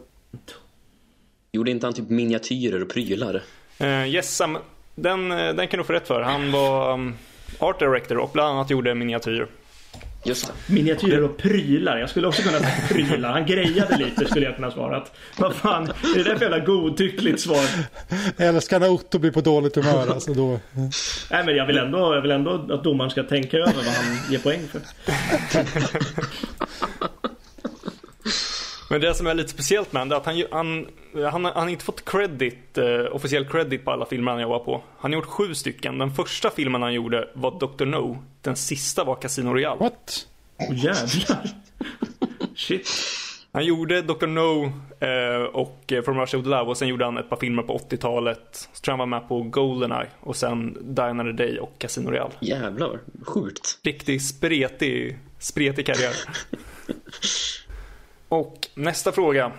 Gjorde 1.52 1.72
inte 1.72 1.86
han 1.86 1.94
typ 1.94 2.10
miniatyrer 2.10 2.82
och 2.82 2.90
prylar? 2.90 3.44
Eh, 3.78 4.08
yes, 4.08 4.36
Sam, 4.36 4.58
den, 4.96 5.32
eh, 5.32 5.54
den 5.54 5.68
kan 5.68 5.78
du 5.78 5.84
få 5.84 5.94
rätt 5.94 6.08
för. 6.08 6.22
Han 6.22 6.52
var 6.52 6.94
um, 6.94 7.16
art 7.60 7.80
director 7.80 8.18
och 8.18 8.30
bland 8.34 8.50
annat 8.50 8.70
gjorde 8.70 8.96
miniatyrer. 8.96 9.48
Just 10.24 10.48
det. 10.48 10.54
Miniatyrer 10.74 11.24
och 11.24 11.38
prylar. 11.38 11.98
Jag 11.98 12.10
skulle 12.10 12.28
också 12.28 12.42
kunna 12.42 12.60
säga 12.60 12.88
prylar. 12.90 13.32
Han 13.32 13.46
grejade 13.46 13.98
lite 13.98 14.26
skulle 14.26 14.46
jag 14.46 14.56
kunna 14.56 14.72
svarat. 14.72 15.12
Vad 15.38 15.56
fan, 15.56 15.84
är 15.84 16.18
det 16.18 16.24
där 16.24 16.36
för 16.36 16.42
jävla 16.42 16.60
godtyckligt 16.60 17.40
svar? 17.42 17.66
Jag 18.38 18.48
älskar 18.48 18.80
när 18.80 18.90
Otto 18.90 19.20
blir 19.20 19.32
på 19.32 19.42
dåligt 19.42 19.76
humör. 19.76 20.08
Alltså 20.12 20.34
då. 20.34 20.60
Nej 21.32 21.46
men 21.46 21.56
jag 21.56 21.66
vill 21.66 21.78
ändå, 21.78 22.16
jag 22.16 22.22
vill 22.22 22.32
ändå 22.32 22.66
att 22.74 22.84
domaren 22.84 23.12
ska 23.12 23.24
tänka 23.24 23.58
över 23.58 23.74
vad 23.74 23.86
han 23.86 24.32
ger 24.32 24.40
poäng 24.40 24.62
för. 24.72 24.82
Men 28.90 29.02
det 29.02 29.14
som 29.14 29.28
är 29.28 29.34
lite 29.34 29.50
speciellt 29.50 29.94
med 29.94 30.02
honom 30.02 30.12
är 30.12 30.18
att 30.18 30.26
han, 30.26 30.44
han, 30.52 30.88
han, 31.32 31.46
han 31.46 31.54
har 31.56 31.70
inte 31.70 31.86
fått 31.86 32.06
credit, 32.06 32.78
eh, 32.78 33.16
officiell 33.16 33.46
credit 33.46 33.86
på 33.86 33.92
alla 33.92 34.06
filmer 34.06 34.32
han 34.32 34.42
jobbar 34.42 34.60
på. 34.60 34.84
Han 34.98 35.12
har 35.12 35.20
gjort 35.20 35.30
sju 35.30 35.56
stycken. 35.56 35.98
Den 35.98 36.12
första 36.12 36.50
filmen 36.50 36.82
han 36.82 36.94
gjorde 36.94 37.30
var 37.34 37.52
Dr. 37.60 37.86
No. 37.86 38.24
Den 38.42 38.56
sista 38.56 39.04
var 39.04 39.16
Casino 39.16 39.54
Royale. 39.54 39.80
What? 39.80 40.28
Åh 40.58 40.86
jävlar. 40.86 41.50
Shit. 42.56 42.90
Han 43.52 43.66
gjorde 43.66 44.02
Dr. 44.02 44.28
No 44.28 44.66
eh, 45.00 45.44
och 45.44 45.92
eh, 45.92 46.04
From 46.04 46.20
Russia 46.20 46.38
With 46.38 46.50
Love 46.50 46.70
och 46.70 46.78
sen 46.78 46.88
gjorde 46.88 47.06
han 47.06 47.18
ett 47.18 47.30
par 47.30 47.38
filmer 47.38 47.64
på 47.64 47.78
80-talet. 47.78 48.70
Så 48.74 48.82
tror 48.82 48.94
jag 48.94 48.98
han 48.98 49.10
var 49.10 49.20
med 49.20 49.30
på 49.30 49.42
Goldeneye 49.42 50.08
och 50.20 50.36
sen 50.36 50.78
Die 50.96 51.02
Another 51.02 51.34
Day 51.34 51.60
och 51.60 51.80
Casino 51.80 52.10
Royale. 52.10 52.34
Jävlar, 52.40 53.00
sjukt. 53.24 53.80
Riktigt 53.84 54.26
spretig, 54.26 55.20
spretig 55.40 55.86
karriär. 55.86 56.14
och 58.30 58.68
nästa 58.76 59.12
fråga 59.12 59.52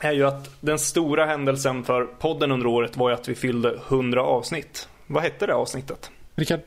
är 0.00 0.12
ju 0.12 0.26
att 0.26 0.50
den 0.60 0.78
stora 0.78 1.26
händelsen 1.26 1.84
för 1.84 2.04
podden 2.04 2.50
under 2.52 2.66
året 2.66 2.96
var 2.96 3.08
ju 3.10 3.14
att 3.14 3.28
vi 3.28 3.34
fyllde 3.34 3.78
100 3.88 4.22
avsnitt. 4.22 4.88
Vad 5.06 5.22
hette 5.22 5.46
det 5.46 5.54
avsnittet? 5.54 6.10
Rickard, 6.34 6.60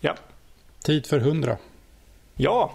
Ja. 0.00 0.14
tid 0.84 1.06
för 1.06 1.18
hundra. 1.20 1.56
Ja, 2.34 2.72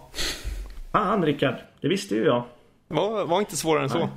Fan 0.91 1.25
Rickard. 1.25 1.55
Det 1.81 1.87
visste 1.87 2.15
ju 2.15 2.25
jag. 2.25 2.43
var, 2.87 3.25
var 3.25 3.39
inte 3.39 3.57
svårare 3.57 3.83
än 3.83 3.89
så. 3.89 4.09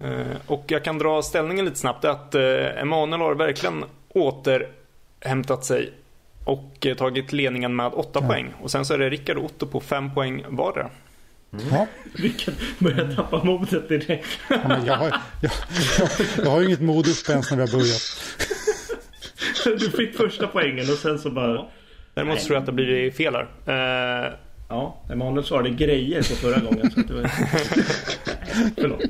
Eh, 0.00 0.36
och 0.46 0.64
jag 0.66 0.84
kan 0.84 0.98
dra 0.98 1.22
ställningen 1.22 1.64
lite 1.64 1.76
snabbt. 1.78 2.04
Att 2.04 2.34
eh, 2.34 2.42
Emanuel 2.82 3.20
har 3.20 3.34
verkligen 3.34 3.84
återhämtat 4.08 5.64
sig 5.64 5.92
och 6.44 6.86
eh, 6.86 6.94
tagit 6.96 7.32
ledningen 7.32 7.76
med 7.76 7.92
8 7.94 8.20
poäng. 8.22 8.52
Och 8.62 8.70
sen 8.70 8.84
så 8.84 8.94
är 8.94 8.98
det 8.98 9.10
Rickard 9.10 9.36
och 9.36 9.44
Otto 9.44 9.66
på 9.66 9.80
5 9.80 10.14
poäng 10.14 10.44
vardera. 10.48 10.90
Ja, 11.70 11.86
Rickard 12.14 12.54
börjar 12.78 13.14
tappa 13.14 13.44
modet 13.44 13.88
direkt. 13.88 14.28
ja, 14.48 14.58
men 14.68 14.84
jag, 14.86 14.96
har, 14.96 15.08
jag, 15.40 15.52
jag, 15.98 16.08
jag 16.44 16.50
har 16.50 16.60
ju 16.60 16.66
inget 16.66 16.80
mod 16.80 17.08
uppe 17.08 17.32
ens 17.32 17.50
när 17.50 17.56
vi 17.56 17.62
har 17.62 17.78
börjat. 17.78 18.02
Du 19.80 19.90
fick 19.90 20.16
första 20.16 20.46
poängen 20.46 20.90
och 20.92 20.98
sen 20.98 21.18
så 21.18 21.30
bara... 21.30 21.64
Däremot 22.14 22.40
så 22.40 22.46
tror 22.46 22.54
jag 22.56 22.60
att 22.60 22.66
det 22.66 22.72
blir 22.72 23.10
fel 23.10 23.34
här. 23.34 24.26
Eh, 24.26 24.32
Ja, 24.68 25.02
Emanuel 25.10 25.44
svarade 25.44 25.70
grejer 25.70 26.18
på 26.18 26.34
förra 26.34 26.60
gången. 26.60 26.90
Så 26.90 27.00
att 27.00 27.08
det 27.08 27.14
var... 27.14 27.22
Förlåt. 28.80 29.00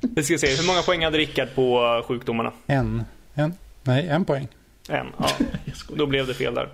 vi 0.00 0.22
ska 0.22 0.38
se, 0.38 0.46
hur 0.56 0.66
många 0.66 0.82
poäng 0.82 1.04
hade 1.04 1.18
Rickard 1.18 1.48
på 1.54 2.02
sjukdomarna? 2.08 2.52
En. 2.66 3.04
En. 3.34 3.54
Nej, 3.82 4.08
en 4.08 4.24
poäng. 4.24 4.48
En. 4.88 5.06
Ja, 5.18 5.28
då 5.96 6.06
blev 6.06 6.26
det 6.26 6.34
fel 6.34 6.54
där. 6.54 6.68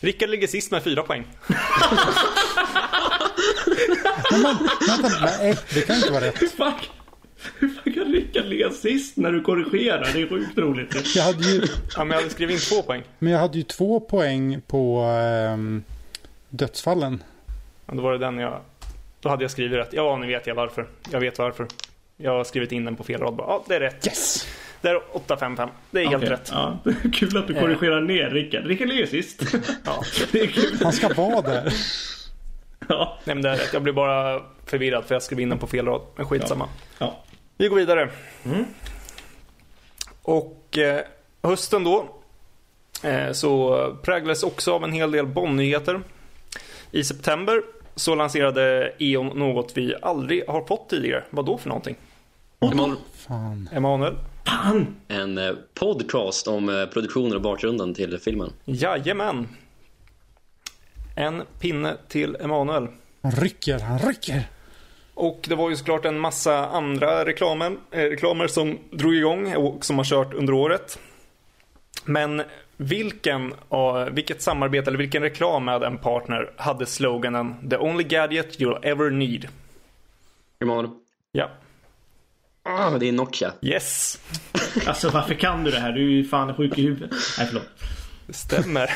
Rickard 0.00 0.28
ligger 0.28 0.46
sist 0.46 0.70
med 0.70 0.82
4 0.82 1.02
poäng. 1.02 1.24
Men, 4.30 4.42
men 4.42 5.02
vänta, 5.02 5.18
nej, 5.38 5.58
det 5.74 5.80
kan 5.86 5.96
inte 5.96 6.10
vara 6.12 6.24
rätt. 6.24 6.42
Hur 6.42 6.48
fan, 6.48 6.72
hur 7.58 7.68
fan 7.68 7.92
kan 7.92 8.04
Rickard 8.12 8.44
ligga 8.44 8.70
sist 8.70 9.16
när 9.16 9.32
du 9.32 9.40
korrigerar? 9.40 10.10
Det 10.14 10.22
är 10.22 10.28
sjukt 10.28 10.58
roligt. 10.58 11.16
Jag 11.16 11.22
hade 11.22 11.44
ju, 11.44 11.62
Ja, 11.96 12.04
men 12.04 12.10
jag 12.10 12.16
hade 12.16 12.30
skrivit 12.30 12.54
in 12.70 12.76
2 12.78 12.82
poäng. 12.82 13.02
men 13.18 13.32
jag 13.32 13.40
hade 13.40 13.58
ju 13.58 13.64
två 13.64 14.00
poäng 14.00 14.60
på 14.66 15.00
ehm, 15.00 15.82
dödsfallen. 16.50 17.22
Ja, 17.86 17.94
då 17.94 18.02
var 18.02 18.12
det 18.12 18.18
den 18.18 18.38
jag... 18.38 18.60
Då 19.20 19.28
hade 19.28 19.44
jag 19.44 19.50
skrivit 19.50 19.78
rätt. 19.78 19.88
Ja, 19.92 20.16
nu 20.16 20.26
vet 20.26 20.46
jag 20.46 20.54
varför. 20.54 20.86
Jag 21.10 21.20
vet 21.20 21.38
varför. 21.38 21.66
Jag 22.16 22.30
har 22.30 22.44
skrivit 22.44 22.72
in 22.72 22.84
den 22.84 22.96
på 22.96 23.04
fel 23.04 23.20
rad 23.20 23.34
bara. 23.36 23.46
Ja, 23.46 23.64
det 23.68 23.74
är 23.74 23.80
rätt. 23.80 24.06
Yes! 24.06 24.46
Det 24.80 24.88
är 24.88 25.16
855. 25.16 25.68
Det 25.90 26.02
är 26.02 26.06
helt 26.06 26.24
rätt. 26.24 26.48
Ja, 26.52 26.78
det 26.84 26.90
är 26.90 27.12
kul 27.12 27.36
att 27.36 27.46
du 27.46 27.54
korrigerar 27.54 28.00
ner 28.00 28.30
Rickard. 28.30 28.66
Rickard 28.66 28.88
ligger 28.88 29.06
sist. 29.06 29.42
Ja. 29.84 30.02
Det 30.32 30.40
är 30.40 30.46
kul. 30.46 30.78
Han 30.82 30.92
ska 30.92 31.08
vara 31.14 31.40
där. 31.40 31.72
Ja. 32.88 33.18
Nej, 33.24 33.34
men 33.36 33.42
det 33.42 33.48
är 33.50 33.56
rätt. 33.56 33.72
Jag 33.72 33.82
blev 33.82 33.94
bara 33.94 34.42
förvirrad 34.66 35.04
för 35.04 35.14
jag 35.14 35.22
skrev 35.22 35.40
in 35.40 35.48
den 35.48 35.58
på 35.58 35.66
fel 35.66 35.86
rad. 35.86 36.00
Men 36.16 36.26
skitsamma. 36.26 36.68
ja. 36.98 37.16
Vi 37.56 37.68
går 37.68 37.76
vidare. 37.76 38.10
Och 40.22 40.78
eh, 40.78 41.00
hösten 41.42 41.84
då 41.84 42.08
eh, 43.02 43.32
så 43.32 43.78
präglades 44.02 44.42
också 44.42 44.72
av 44.74 44.84
en 44.84 44.92
hel 44.92 45.10
del 45.10 45.26
Bond-nyheter. 45.26 46.00
I 46.90 47.04
september 47.04 47.62
så 47.94 48.14
lanserade 48.14 48.92
E.ON 48.98 49.26
något 49.26 49.72
vi 49.76 49.94
aldrig 50.02 50.48
har 50.48 50.64
fått 50.64 50.88
tidigare. 50.88 51.24
Vad 51.30 51.46
då 51.46 51.58
för 51.58 51.68
någonting? 51.68 51.96
Emanuel, 52.60 52.96
Fan. 53.14 53.68
Emanuel? 53.72 54.14
Fan! 54.44 54.96
En 55.08 55.38
eh, 55.38 55.52
podcast 55.74 56.48
om 56.48 56.68
eh, 56.68 56.86
produktionen 56.86 57.34
och 57.34 57.40
bakgrunden 57.42 57.94
till 57.94 58.18
filmen. 58.18 58.52
Jajamän. 58.64 59.48
En 61.18 61.42
pinne 61.60 61.96
till 62.08 62.36
Emanuel. 62.40 62.88
Han 63.22 63.32
rycker, 63.32 63.78
han 63.78 63.98
rycker. 63.98 64.42
Och 65.14 65.44
det 65.48 65.54
var 65.54 65.70
ju 65.70 65.76
såklart 65.76 66.04
en 66.04 66.18
massa 66.20 66.66
andra 66.66 67.24
reklamer, 67.24 67.76
eh, 67.90 67.98
reklamer 68.02 68.46
som 68.46 68.78
drog 68.90 69.14
igång 69.14 69.56
och 69.56 69.84
som 69.84 69.96
har 69.98 70.04
kört 70.04 70.34
under 70.34 70.52
året. 70.52 70.98
Men 72.04 72.42
vilken, 72.76 73.52
uh, 73.52 74.04
vilket 74.10 74.42
samarbete 74.42 74.90
eller 74.90 74.98
vilken 74.98 75.22
reklam 75.22 75.64
med 75.64 75.82
en 75.82 75.98
partner 75.98 76.50
hade 76.56 76.86
sloganen 76.86 77.70
The 77.70 77.76
only 77.76 78.04
gadget 78.04 78.58
you'll 78.60 78.78
ever 78.82 79.10
need? 79.10 79.48
Emanuel. 80.62 80.90
Ja, 81.32 81.50
Ah, 82.62 82.90
det 82.90 83.08
är 83.08 83.12
Nokia. 83.12 83.52
yes, 83.62 84.18
Alltså 84.86 85.10
varför 85.10 85.34
kan 85.34 85.64
du 85.64 85.70
det 85.70 85.80
här? 85.80 85.92
Du 85.92 86.00
är 86.00 86.10
ju 86.12 86.24
fan 86.24 86.54
sjuk 86.54 86.78
i 86.78 86.82
huvudet. 86.82 87.10
Nej 87.38 87.46
förlåt. 87.46 87.68
Det 88.28 88.32
stämmer. 88.34 88.90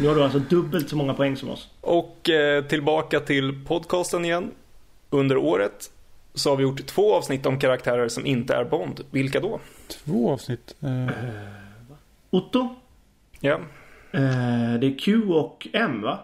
Nu 0.00 0.08
har 0.08 0.14
du 0.14 0.22
alltså 0.24 0.38
dubbelt 0.38 0.88
så 0.88 0.96
många 0.96 1.14
poäng 1.14 1.36
som 1.36 1.50
oss. 1.50 1.68
och 1.80 2.30
eh, 2.30 2.64
tillbaka 2.64 3.20
till 3.20 3.64
podcasten 3.66 4.24
igen. 4.24 4.50
Under 5.10 5.36
året 5.36 5.90
så 6.34 6.50
har 6.50 6.56
vi 6.56 6.62
gjort 6.62 6.86
två 6.86 7.14
avsnitt 7.14 7.46
om 7.46 7.58
karaktärer 7.58 8.08
som 8.08 8.26
inte 8.26 8.54
är 8.54 8.64
Bond. 8.64 9.00
Vilka 9.10 9.40
då? 9.40 9.60
Två 9.88 10.32
avsnitt. 10.32 10.74
Eh, 10.82 11.14
Otto? 12.30 12.74
Ja, 13.40 13.60
Eh, 14.12 14.20
det 14.80 14.86
är 14.86 14.98
Q 14.98 15.22
och 15.28 15.68
M 15.72 16.02
va? 16.02 16.18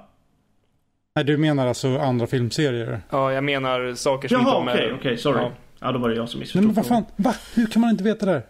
nej, 1.14 1.24
du 1.24 1.36
menar 1.36 1.66
alltså 1.66 1.98
andra 1.98 2.26
filmserier? 2.26 3.00
ja 3.10 3.32
jag 3.32 3.44
menar 3.44 3.94
saker 3.94 4.28
som 4.28 4.38
inte 4.38 4.50
Jaha 4.50 4.58
har 4.58 4.64
med... 4.64 4.74
okej, 4.74 4.92
okej, 4.98 5.18
sorry. 5.18 5.38
Ja. 5.42 5.52
Ja. 5.80 5.92
då 5.92 5.98
var 5.98 6.08
det 6.08 6.14
jag 6.16 6.28
som 6.28 6.38
Nej 6.38 6.42
missförstod. 6.42 6.64
men 6.66 6.74
vad 6.74 6.86
fan, 6.86 7.04
va? 7.16 7.34
Hur 7.54 7.66
kan 7.66 7.80
man 7.80 7.90
inte 7.90 8.04
veta 8.04 8.26
det? 8.26 8.32
här? 8.32 8.42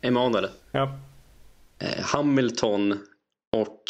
Emanuel. 0.00 0.46
Ja. 0.72 0.98
Eh, 1.78 2.04
Hamilton 2.04 2.98
och... 3.56 3.82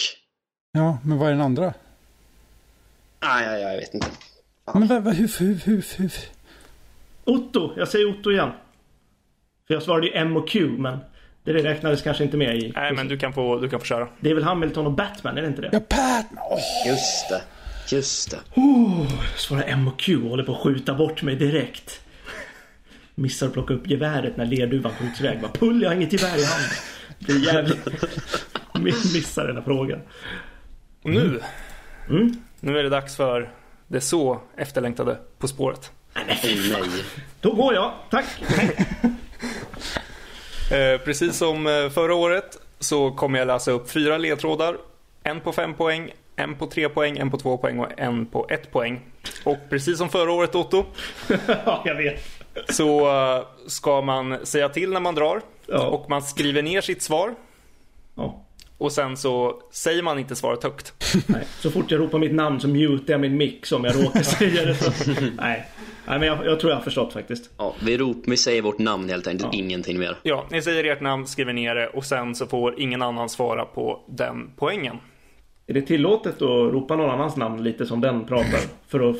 Ja, 0.72 0.98
men 1.04 1.18
vad 1.18 1.28
är 1.28 1.32
den 1.32 1.40
andra? 1.40 1.64
Nej, 1.64 3.48
ah, 3.48 3.58
jag 3.58 3.76
vet 3.76 3.94
inte. 3.94 4.06
Men 4.74 4.86
vad, 4.86 5.02
vad, 5.02 5.14
hur, 5.14 5.38
hur, 5.38 5.54
hur, 5.54 5.84
hur? 5.96 6.12
Otto, 7.24 7.74
jag 7.76 7.88
säger 7.88 8.10
Otto 8.10 8.30
igen. 8.30 8.50
För 9.66 9.74
jag 9.74 9.82
svarade 9.82 10.06
ju 10.06 10.12
M 10.14 10.36
och 10.36 10.48
Q 10.48 10.68
men 10.78 10.98
det 11.44 11.52
räknades 11.52 12.02
kanske 12.02 12.24
inte 12.24 12.36
med 12.36 12.56
i. 12.56 12.72
Nej, 12.74 12.92
men 12.92 13.08
du 13.08 13.18
kan 13.18 13.32
få, 13.32 13.58
du 13.58 13.68
kan 13.68 13.80
få 13.80 13.86
köra. 13.86 14.08
Det 14.20 14.30
är 14.30 14.34
väl 14.34 14.44
Hamilton 14.44 14.86
och 14.86 14.92
Batman, 14.92 15.38
är 15.38 15.42
det 15.42 15.48
inte 15.48 15.62
det? 15.62 15.68
Ja, 15.72 15.80
Batman! 15.80 16.44
Åh, 16.50 16.88
Just 16.88 17.28
det. 17.28 17.42
Just 17.96 18.30
det. 18.30 18.38
Jag 18.54 19.06
svarar 19.36 19.64
M 19.66 19.88
och 19.88 19.98
Q 19.98 20.16
och 20.22 20.30
håller 20.30 20.44
på 20.44 20.52
att 20.52 20.58
skjuta 20.58 20.94
bort 20.94 21.22
mig 21.22 21.36
direkt. 21.36 22.00
Missar 23.14 23.46
att 23.46 23.52
plocka 23.52 23.74
upp 23.74 23.86
geväret 23.86 24.36
när 24.36 24.46
lerduvan 24.46 24.92
skjuts 24.92 25.20
iväg. 25.20 25.40
Bara 25.40 25.52
pull, 25.52 25.82
jag 25.82 25.90
har 25.90 25.96
inget 25.96 26.12
gevär 26.12 26.38
i 26.38 26.44
handen. 26.44 26.70
Det 27.18 27.32
är 27.32 27.54
jävligt... 27.54 27.86
Missar 29.14 29.46
den 29.46 29.56
här 29.56 29.62
frågan. 29.62 30.00
Och 31.02 31.10
nu, 31.10 31.40
Mm. 32.10 32.36
nu 32.60 32.78
är 32.78 32.82
det 32.82 32.88
dags 32.88 33.16
för 33.16 33.50
det 33.86 34.00
så 34.00 34.40
efterlängtade 34.56 35.18
På 35.38 35.48
spåret. 35.48 35.92
Nej. 36.14 36.68
Då 37.40 37.52
går 37.54 37.74
jag, 37.74 37.92
tack! 38.10 38.26
Eh, 40.70 41.00
precis 41.00 41.36
som 41.36 41.66
eh, 41.66 41.88
förra 41.90 42.14
året 42.14 42.58
så 42.78 43.10
kommer 43.10 43.38
jag 43.38 43.46
läsa 43.46 43.70
upp 43.70 43.90
fyra 43.90 44.18
ledtrådar. 44.18 44.76
En 45.22 45.40
på 45.40 45.52
fem 45.52 45.74
poäng, 45.74 46.10
en 46.36 46.54
på 46.54 46.66
tre 46.66 46.88
poäng, 46.88 47.18
en 47.18 47.30
på 47.30 47.38
två 47.38 47.58
poäng 47.58 47.78
och 47.78 48.00
en 48.00 48.26
på 48.26 48.46
ett 48.50 48.70
poäng. 48.72 49.00
Och 49.44 49.56
precis 49.70 49.98
som 49.98 50.08
förra 50.08 50.32
året 50.32 50.54
Otto 50.54 50.84
ja, 51.64 51.82
jag 51.84 51.94
vet. 51.94 52.37
Så 52.68 53.00
eh, 53.36 53.42
ska 53.66 54.00
man 54.00 54.46
säga 54.46 54.68
till 54.68 54.90
när 54.90 55.00
man 55.00 55.14
drar 55.14 55.40
Ja. 55.66 55.86
och 55.86 56.10
man 56.10 56.22
skriver 56.22 56.62
ner 56.62 56.80
sitt 56.80 57.02
svar 57.02 57.34
Ja. 58.14 58.44
och 58.78 58.92
sen 58.92 59.16
så 59.16 59.62
säger 59.72 60.02
man 60.02 60.18
inte 60.18 60.36
svaret 60.36 60.62
högt. 60.64 60.92
Nej. 61.26 61.44
Så 61.60 61.70
fort 61.70 61.90
jag 61.90 62.00
ropar 62.00 62.18
mitt 62.18 62.34
namn 62.34 62.60
så 62.60 62.68
mutar 62.68 63.12
jag 63.14 63.20
min 63.20 63.36
mick 63.36 63.72
om 63.72 63.84
jag 63.84 64.04
råkar 64.04 64.22
säga 64.22 64.64
det. 64.64 64.74
Så. 64.74 64.90
Nej. 65.36 65.66
Nej, 66.06 66.18
men 66.18 66.28
jag, 66.28 66.46
jag 66.46 66.60
tror 66.60 66.70
jag 66.72 66.76
har 66.76 66.84
förstått 66.84 67.12
faktiskt. 67.12 67.50
Ja, 67.58 67.74
vi, 67.82 67.98
rop, 67.98 68.16
vi 68.26 68.36
säger 68.36 68.62
vårt 68.62 68.78
namn 68.78 69.08
helt 69.08 69.26
enkelt. 69.26 69.48
Ja. 69.54 69.58
Ingenting 69.58 69.98
mer. 69.98 70.16
Ja, 70.22 70.44
ni 70.50 70.62
säger 70.62 70.84
ert 70.84 71.00
namn, 71.00 71.26
skriver 71.26 71.52
ner 71.52 71.74
det 71.74 71.86
och 71.88 72.04
sen 72.04 72.34
så 72.34 72.46
får 72.46 72.80
ingen 72.80 73.02
annan 73.02 73.28
svara 73.28 73.64
på 73.64 74.00
den 74.08 74.50
poängen. 74.56 74.96
Är 75.66 75.74
det 75.74 75.82
tillåtet 75.82 76.34
att 76.34 76.72
ropa 76.72 76.96
någon 76.96 77.10
annans 77.10 77.36
namn 77.36 77.62
lite 77.62 77.86
som 77.86 78.00
den 78.00 78.26
pratar? 78.26 78.60
För 78.88 79.10
att 79.10 79.16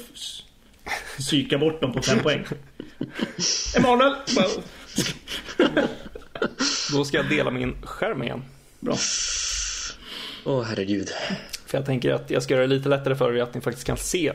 psyka 1.18 1.58
bort 1.58 1.80
dem 1.80 1.92
på 1.92 2.02
fem 2.02 2.18
poäng. 2.18 2.44
Emanuel! 3.76 4.14
Då 6.92 7.04
ska 7.04 7.16
jag 7.16 7.28
dela 7.28 7.50
min 7.50 7.74
skärm 7.82 8.22
igen. 8.22 8.42
Bra. 8.80 8.96
Åh 10.44 10.60
oh, 10.60 10.64
herregud. 10.64 11.08
För 11.66 11.78
jag 11.78 11.86
tänker 11.86 12.12
att 12.12 12.30
jag 12.30 12.42
ska 12.42 12.54
göra 12.54 12.66
det 12.66 12.74
lite 12.74 12.88
lättare 12.88 13.16
för 13.16 13.36
er 13.36 13.42
att 13.42 13.54
ni 13.54 13.60
faktiskt 13.60 13.86
kan 13.86 13.96
se 13.96 14.32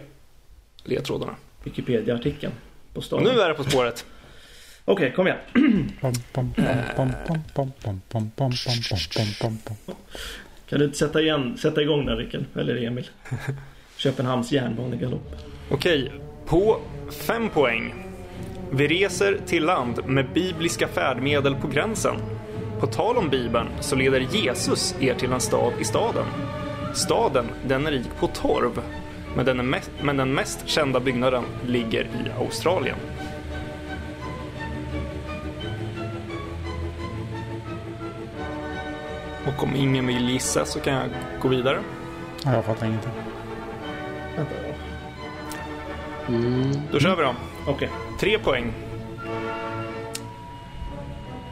ledtrådarna. 0.83 1.35
Wikipedia-artikeln 1.63 2.53
på. 2.93 3.19
Nu 3.19 3.29
är 3.29 3.49
det 3.49 3.55
På 3.55 3.63
spåret. 3.63 4.05
Okej, 4.85 5.05
okay, 5.05 5.15
kom 5.15 5.27
igen. 5.27 5.39
kan 10.69 10.79
du 10.79 10.85
inte 10.85 10.97
sätta, 10.97 11.21
igen, 11.21 11.57
sätta 11.57 11.81
igång 11.81 12.05
den 12.05 12.17
Rickard? 12.17 12.45
Eller 12.55 12.75
Emil? 12.75 13.09
Köpenhamns 13.97 14.51
järnbanegalopp. 14.51 15.35
Okej, 15.69 16.03
okay, 16.03 16.19
på 16.45 16.79
fem 17.11 17.49
poäng. 17.49 18.02
Vi 18.75 18.87
reser 18.87 19.39
till 19.45 19.65
land 19.65 19.99
med 20.05 20.33
bibliska 20.33 20.87
färdmedel 20.87 21.55
på 21.55 21.67
gränsen. 21.67 22.15
På 22.79 22.87
tal 22.87 23.17
om 23.17 23.29
Bibeln 23.29 23.67
så 23.79 23.95
leder 23.95 24.19
Jesus 24.19 24.95
er 24.99 25.13
till 25.13 25.31
en 25.31 25.39
stad 25.39 25.73
i 25.79 25.83
staden. 25.83 26.25
Staden, 26.93 27.45
den 27.67 27.87
är 27.87 27.91
rik 27.91 28.09
på 28.19 28.27
torv, 28.27 28.81
men 29.35 29.45
den, 29.45 29.69
mest, 29.69 29.91
men 30.01 30.17
den 30.17 30.33
mest 30.33 30.67
kända 30.67 30.99
byggnaden 30.99 31.43
ligger 31.65 32.03
i 32.03 32.39
Australien. 32.39 32.97
Och 39.47 39.63
om 39.63 39.75
ingen 39.75 40.07
vill 40.07 40.29
gissa 40.29 40.65
så 40.65 40.79
kan 40.79 40.93
jag 40.93 41.09
gå 41.41 41.47
vidare. 41.47 41.79
Ja, 42.45 42.53
Jag 42.53 42.65
fattar 42.65 42.85
ingenting. 42.85 43.11
Vänta 44.35 44.51
då. 44.53 44.73
Då 46.91 46.99
kör 46.99 47.15
vi 47.15 47.23
då. 47.23 47.35
Okej. 47.67 47.89
Tre 48.19 48.39
poäng. 48.39 48.73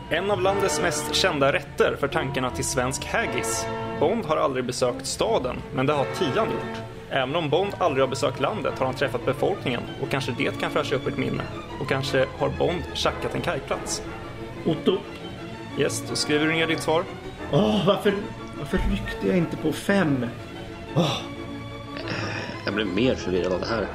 En 0.10 0.32
av 0.32 0.42
landets 0.42 0.82
mest 0.82 1.16
kända 1.16 1.54
rätter 1.54 1.96
för 2.00 2.08
tankarna 2.08 2.50
till 2.52 2.66
svensk 2.66 3.06
haggis. 3.06 3.66
Bond 4.00 4.26
har 4.26 4.38
aldrig 4.38 4.66
besökt 4.66 5.06
staden, 5.06 5.56
men 5.74 5.86
det 5.86 5.94
har 5.94 6.06
Tian 6.06 6.48
gjort. 6.48 6.82
Även 7.10 7.36
om 7.36 7.50
Bond 7.50 7.72
aldrig 7.78 8.04
har 8.04 8.10
besökt 8.10 8.40
landet 8.40 8.80
har 8.80 8.86
han 8.86 8.96
träffat 8.96 9.26
befolkningen 9.26 9.82
och 10.02 10.10
kanske 10.10 10.32
det 10.38 10.60
kan 10.60 10.72
fräscha 10.72 10.96
upp 10.96 11.08
ett 11.08 11.18
minne. 11.18 11.44
Och 11.80 11.90
kanske 11.90 12.26
har 12.38 12.50
Bond 12.50 12.84
tjackat 12.94 13.36
en 13.36 13.42
kajplats. 13.42 14.04
Otto. 14.66 14.98
Yes, 15.80 16.04
då 16.10 16.16
skriver 16.16 16.46
du 16.46 16.52
ner 16.52 16.68
ditt 16.68 16.82
svar. 16.82 17.04
Åh, 17.52 17.88
varför, 17.88 18.14
varför 18.60 18.78
ryckte 18.78 19.28
jag 19.28 19.38
inte 19.38 19.58
på 19.58 19.72
fem? 19.72 20.26
Jag 22.66 22.74
blev 22.74 22.88
mer 22.88 23.16
förvirrad 23.16 23.54
av 23.54 23.60
det 23.60 23.68
här. 23.68 23.88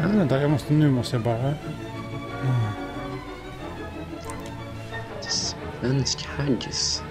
Men 0.00 0.18
Vänta, 0.18 0.40
jag 0.40 0.50
måste, 0.50 0.72
nu 0.72 0.90
måste 0.90 1.16
jag 1.16 1.22
bara... 1.22 1.54
Svensk 5.20 6.26
haggis. 6.26 7.02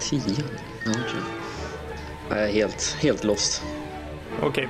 Tian. 0.00 0.48
Okej. 0.86 1.20
Jag 2.28 2.38
är 2.38 2.52
helt, 2.52 2.96
helt 3.02 3.24
lost. 3.24 3.62
Okej, 4.42 4.68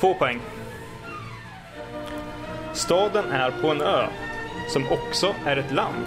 två 0.00 0.14
poäng. 0.14 0.40
Staden 2.72 3.24
är 3.32 3.50
på 3.50 3.68
en 3.70 3.80
ö, 3.80 4.06
som 4.68 4.84
också 4.90 5.34
är 5.46 5.56
ett 5.56 5.72
land. 5.72 6.04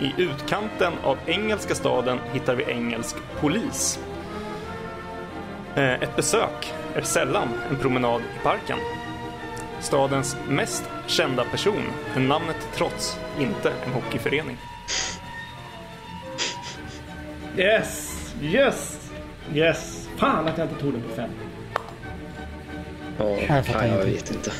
I 0.00 0.22
utkanten 0.22 0.92
av 1.04 1.18
engelska 1.26 1.74
staden 1.74 2.18
hittar 2.32 2.54
vi 2.54 2.64
engelsk 2.64 3.16
polis. 3.40 3.98
Eh, 5.74 5.92
Ett 5.92 6.16
besök 6.16 6.74
är 6.94 7.02
sällan 7.02 7.48
en 7.70 7.76
promenad 7.76 8.20
i 8.20 8.42
parken. 8.42 8.78
Stadens 9.80 10.36
mest 10.48 10.84
kända 11.06 11.44
person 11.44 11.82
är 12.14 12.20
namnet 12.20 12.56
trots 12.74 13.18
inte 13.40 13.72
en 13.86 13.92
hockeyförening. 13.92 14.56
Yes! 17.56 18.18
Yes! 18.42 19.10
Yes! 19.54 20.08
Fan 20.16 20.48
att 20.48 20.58
jag 20.58 20.68
inte 20.68 20.80
tog 20.80 20.92
den 20.92 21.02
på 21.02 21.14
fem. 21.14 21.30
Ja, 23.18 23.28
jag 23.28 23.66
fattar 23.66 23.86
jag 23.86 24.04
vet 24.04 24.30
inte. 24.30 24.50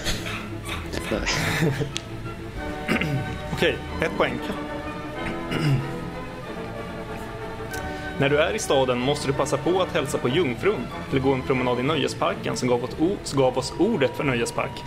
Okej, 3.53 3.77
ett 4.03 4.17
poäng. 4.17 4.39
När 8.19 8.29
du 8.29 8.39
är 8.39 8.55
i 8.55 8.59
staden 8.59 8.99
måste 8.99 9.27
du 9.27 9.33
passa 9.33 9.57
på 9.57 9.81
att 9.83 9.93
hälsa 9.95 10.19
på 10.19 10.29
Jungfrun 10.29 10.87
eller 11.11 11.21
gå 11.21 11.33
en 11.33 11.43
promenad 11.43 11.79
i 11.81 11.83
Nöjesparken 11.83 12.57
som 12.57 12.69
gav, 12.69 12.85
oss 12.85 12.97
o- 13.01 13.17
som 13.25 13.39
gav 13.39 13.59
oss 13.59 13.73
ordet 13.79 14.11
för 14.11 14.25
nöjespark. 14.25 14.85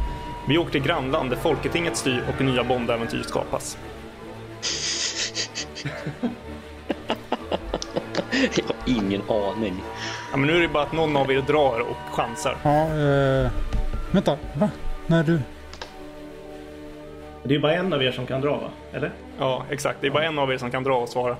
Vi 0.48 0.58
åker 0.58 0.72
till 0.72 0.82
grannland 0.84 1.30
där 1.30 1.38
Folketinget 1.38 1.98
styr 1.98 2.24
och 2.36 2.42
nya 2.46 2.64
Bondäventyr 2.64 3.22
skapas. 3.24 3.78
Jag 8.56 8.64
har 8.66 8.76
ingen 8.86 9.22
aning. 9.30 9.82
Ja, 10.32 10.38
men 10.38 10.48
nu 10.48 10.56
är 10.58 10.62
det 10.62 10.68
bara 10.68 10.84
att 10.84 10.94
någon 10.94 11.18
av 11.18 11.32
er 11.32 11.42
drar 11.42 11.80
och 11.80 12.16
chansar. 12.16 12.58
Ja, 12.64 12.82
eh, 12.84 13.52
vänta. 14.12 14.38
Va? 14.54 14.70
När 15.08 15.24
du... 15.24 15.40
Det 17.44 17.56
är 17.56 17.60
bara 17.60 17.74
en 17.74 17.94
av 17.94 18.04
er 18.04 18.12
som 18.12 18.26
kan 18.26 18.42
dra 18.42 18.58
va? 18.58 18.70
Eller? 18.94 19.12
Ja, 19.40 19.64
exakt. 19.70 19.98
Det 20.02 20.08
är 20.08 20.12
bara 20.12 20.24
en 20.24 20.40
av 20.40 20.52
er 20.54 20.58
som 20.58 20.72
kan 20.72 20.84
dra 20.84 20.96
och 20.98 21.10
svara. 21.10 21.36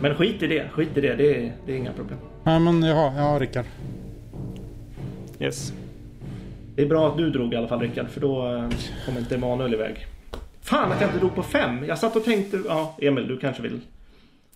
Men 0.00 0.14
skit 0.14 0.42
i 0.42 0.46
det. 0.46 0.68
Skit 0.68 0.96
i 0.96 1.00
det. 1.00 1.14
Det 1.14 1.36
är, 1.36 1.52
det 1.66 1.72
är 1.72 1.76
inga 1.76 1.92
problem. 1.92 2.18
Nej, 2.44 2.60
men 2.60 2.82
jaha. 2.82 3.12
Ja, 3.16 3.38
Rickard. 3.40 3.64
Yes. 5.40 5.72
Det 6.74 6.82
är 6.82 6.86
bra 6.86 7.08
att 7.08 7.16
du 7.16 7.30
drog 7.30 7.52
i 7.52 7.56
alla 7.56 7.68
fall 7.68 7.80
Rickard. 7.80 8.08
För 8.08 8.20
då 8.20 8.46
eh, 8.46 8.68
kommer 9.06 9.20
inte 9.20 9.34
Emanuel 9.34 9.74
iväg. 9.74 10.06
Fan 10.62 10.92
att 10.92 11.00
jag 11.00 11.08
inte 11.08 11.18
drog 11.18 11.34
på 11.34 11.42
fem. 11.42 11.84
Jag 11.84 11.98
satt 11.98 12.16
och 12.16 12.24
tänkte... 12.24 12.62
Ja, 12.66 12.96
Emil 12.98 13.28
du 13.28 13.38
kanske 13.38 13.62
vill? 13.62 13.80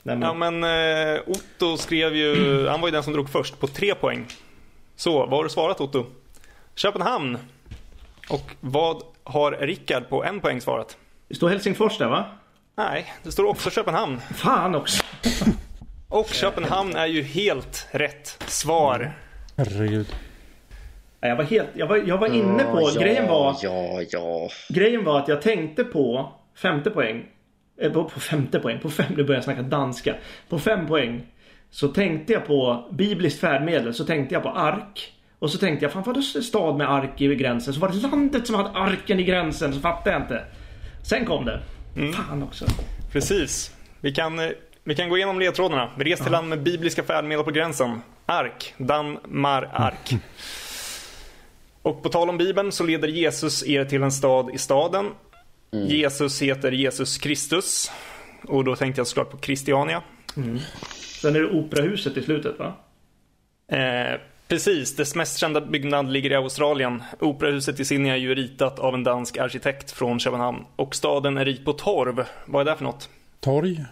nämna? 0.02 0.26
Ja, 0.26 0.34
men 0.34 0.64
eh, 0.64 1.20
Otto 1.26 1.76
skrev 1.76 2.16
ju... 2.16 2.66
Han 2.68 2.80
var 2.80 2.88
ju 2.88 2.92
den 2.92 3.02
som 3.02 3.12
drog 3.12 3.30
först 3.30 3.60
på 3.60 3.66
tre 3.66 3.94
poäng. 3.94 4.26
Så, 4.96 5.18
vad 5.18 5.30
har 5.30 5.44
du 5.44 5.50
svarat 5.50 5.80
Otto? 5.80 6.06
Köpenhamn. 6.74 7.38
Och 8.28 8.50
vad 8.60 9.02
har 9.24 9.52
Rickard 9.52 10.08
på 10.08 10.24
en 10.24 10.40
poäng 10.40 10.60
svarat? 10.60 10.96
Det 11.28 11.34
står 11.34 11.48
Helsingfors 11.48 11.98
där 11.98 12.08
va? 12.08 12.24
Nej, 12.90 13.12
det 13.22 13.32
står 13.32 13.44
också 13.44 13.70
Köpenhamn. 13.70 14.20
Fan 14.34 14.74
också! 14.74 15.02
Och 16.08 16.28
Köpenhamn 16.28 16.96
är 16.96 17.06
ju 17.06 17.22
helt 17.22 17.88
rätt 17.90 18.42
svar. 18.46 19.12
Herregud. 19.56 20.06
Nej, 21.20 21.28
Jag 21.30 21.36
var 21.36 21.44
helt... 21.44 21.68
Jag 21.74 21.86
var, 21.86 21.96
jag 21.96 22.18
var 22.18 22.34
inne 22.34 22.64
på... 22.64 22.90
ja, 22.94 23.00
grejen 23.00 23.28
var... 23.28 23.56
Ja, 23.62 24.02
ja. 24.10 24.48
Grejen 24.68 25.04
var 25.04 25.18
att 25.18 25.28
jag 25.28 25.42
tänkte 25.42 25.84
på 25.84 26.32
femte 26.56 26.90
poäng. 26.90 27.24
Eh, 27.80 27.92
på, 27.92 28.04
på 28.04 28.20
femte 28.20 28.60
poäng. 28.60 28.78
På 28.80 28.90
fem, 28.90 29.12
nu 29.16 29.24
börjar 29.24 29.36
jag 29.36 29.44
snacka 29.44 29.62
danska. 29.62 30.14
På 30.48 30.58
fem 30.58 30.86
poäng. 30.86 31.26
Så 31.70 31.88
tänkte 31.88 32.32
jag 32.32 32.46
på 32.46 32.88
bibliskt 32.90 33.40
färdmedel. 33.40 33.94
Så 33.94 34.04
tänkte 34.04 34.34
jag 34.34 34.42
på 34.42 34.50
ark. 34.50 35.12
Och 35.38 35.50
så 35.50 35.58
tänkte 35.58 35.84
jag, 35.84 35.92
fan 35.92 36.02
var 36.02 36.14
det 36.14 36.42
stad 36.42 36.76
med 36.76 36.90
ark 36.90 37.20
i 37.20 37.34
gränsen? 37.34 37.74
Så 37.74 37.80
var 37.80 37.88
det 37.88 38.08
landet 38.08 38.46
som 38.46 38.56
hade 38.56 38.70
arken 38.70 39.20
i 39.20 39.22
gränsen. 39.22 39.72
Så 39.72 39.80
fattade 39.80 40.10
jag 40.10 40.22
inte. 40.22 40.44
Sen 41.02 41.24
kom 41.24 41.44
det. 41.44 41.60
Fan 41.94 42.42
också. 42.42 42.66
Precis. 43.12 43.74
Vi 44.00 44.12
kan, 44.12 44.38
eh, 44.38 44.48
vi 44.84 44.94
kan 44.94 45.08
gå 45.08 45.16
igenom 45.16 45.38
ledtrådarna. 45.38 45.90
Vi 45.98 46.04
reser 46.04 46.24
till 46.24 46.32
land 46.32 46.48
med 46.48 46.62
bibliska 46.62 47.02
färdmedel 47.02 47.44
på 47.44 47.50
gränsen. 47.50 48.00
Ark. 48.26 48.74
Danmar 48.78 49.66
ark. 49.72 50.10
Och 51.82 52.02
på 52.02 52.08
tal 52.08 52.28
om 52.28 52.38
Bibeln 52.38 52.72
så 52.72 52.84
leder 52.84 53.08
Jesus 53.08 53.66
er 53.66 53.84
till 53.84 54.02
en 54.02 54.12
stad 54.12 54.50
i 54.54 54.58
staden. 54.58 55.10
Jesus 55.70 56.42
heter 56.42 56.72
Jesus 56.72 57.18
Kristus. 57.18 57.90
Och 58.48 58.64
då 58.64 58.76
tänkte 58.76 59.00
jag 59.00 59.06
såklart 59.06 59.30
på 59.30 59.38
Christiania. 59.38 60.02
Sen 61.20 61.36
är 61.36 61.40
det 61.40 61.50
operahuset 61.50 62.16
i 62.16 62.22
slutet 62.22 62.58
va? 62.58 62.74
Eh, 63.68 64.20
precis, 64.52 64.96
dess 64.96 65.14
mest 65.14 65.38
kända 65.38 65.60
byggnad 65.60 66.10
ligger 66.10 66.30
i 66.30 66.34
Australien. 66.34 67.02
Operahuset 67.20 67.80
i 67.80 67.84
Sydney 67.84 68.12
är 68.12 68.16
ju 68.16 68.34
ritat 68.34 68.78
av 68.78 68.94
en 68.94 69.04
dansk 69.04 69.36
arkitekt 69.36 69.90
från 69.90 70.18
Köpenhamn. 70.20 70.64
Och 70.76 70.94
staden 70.94 71.38
är 71.38 71.44
rik 71.44 71.64
på 71.64 71.72
torv. 71.72 72.24
Vad 72.44 72.60
är 72.60 72.70
det 72.70 72.76
för 72.76 72.84
något? 72.84 73.08
Torg. 73.40 73.84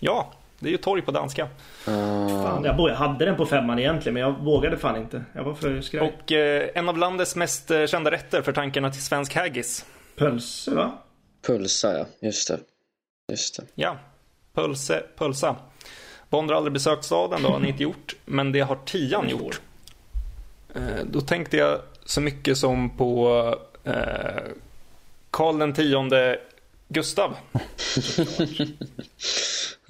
Ja, 0.00 0.32
det 0.58 0.68
är 0.68 0.70
ju 0.70 0.76
torg 0.76 1.02
på 1.02 1.10
danska. 1.10 1.48
Fan, 1.84 2.64
jag, 2.64 2.94
hade 2.94 3.24
den 3.24 3.36
på 3.36 3.46
femman 3.46 3.78
egentligen 3.78 4.14
men 4.14 4.22
jag 4.22 4.44
vågade 4.44 4.78
fan 4.78 4.96
inte. 4.96 5.24
Jag 5.32 5.44
var 5.44 5.54
för 5.54 5.80
skraj. 5.80 6.12
Och 6.12 6.32
eh, 6.32 6.70
en 6.74 6.88
av 6.88 6.98
landets 6.98 7.36
mest 7.36 7.70
eh, 7.70 7.86
kända 7.86 8.10
rätter 8.10 8.42
för 8.42 8.52
tankarna 8.52 8.90
till 8.90 9.02
svensk 9.02 9.34
haggis. 9.34 9.86
Pölse 10.16 10.74
va? 10.74 10.98
Pulsa, 11.46 11.98
ja. 11.98 12.06
Just 12.20 12.48
det. 12.48 12.58
Just 13.30 13.56
det. 13.56 13.62
Ja, 13.74 13.96
pölse, 14.54 15.02
pölsa. 15.16 15.56
Bond 16.30 16.50
har 16.50 16.56
aldrig 16.56 16.72
besökt 16.72 17.04
staden, 17.04 17.42
det 17.42 17.48
har 17.48 17.54
han 17.54 17.66
inte 17.66 17.82
gjort. 17.82 18.16
Men 18.24 18.52
det 18.52 18.60
har 18.60 18.78
Tian 18.84 19.28
gjort. 19.28 19.60
Eh, 20.74 21.04
då 21.04 21.20
tänkte 21.20 21.56
jag 21.56 21.80
så 22.04 22.20
mycket 22.20 22.58
som 22.58 22.90
på 22.90 23.54
eh, 23.84 24.42
Karl 25.30 25.58
den 25.58 25.72
tionde 25.72 26.40
Gustav. 26.88 27.36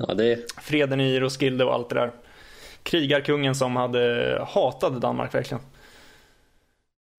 Ja, 0.01 0.15
det 0.15 0.53
Freden 0.63 1.01
i 1.01 1.21
Roskilde 1.21 1.65
och 1.65 1.75
allt 1.75 1.89
det 1.89 1.95
där. 1.95 2.13
Krigarkungen 2.83 3.55
som 3.55 3.77
hade 3.77 4.45
hatade 4.49 5.01
Danmark 5.01 5.35
verkligen. 5.35 5.63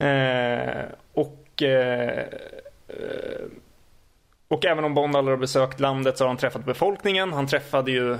Eh, 0.03 0.85
och 1.13 1.63
eh, 1.63 2.19
eh, 2.87 3.45
och 4.47 4.65
även 4.65 4.83
om 4.83 4.93
Bond 4.93 5.15
aldrig 5.15 5.37
har 5.37 5.41
besökt 5.41 5.79
landet 5.79 6.17
så 6.17 6.23
har 6.23 6.27
han 6.27 6.37
träffat 6.37 6.65
befolkningen. 6.65 7.33
Han 7.33 7.47
träffade 7.47 7.91
ju 7.91 8.17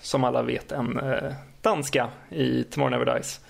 som 0.00 0.24
alla 0.24 0.42
vet 0.42 0.72
en 0.72 1.00
eh, 1.00 1.32
danska 1.60 2.08
i 2.30 2.64
Tomorrow 2.64 2.90
Never 2.90 3.14
Dies. 3.14 3.40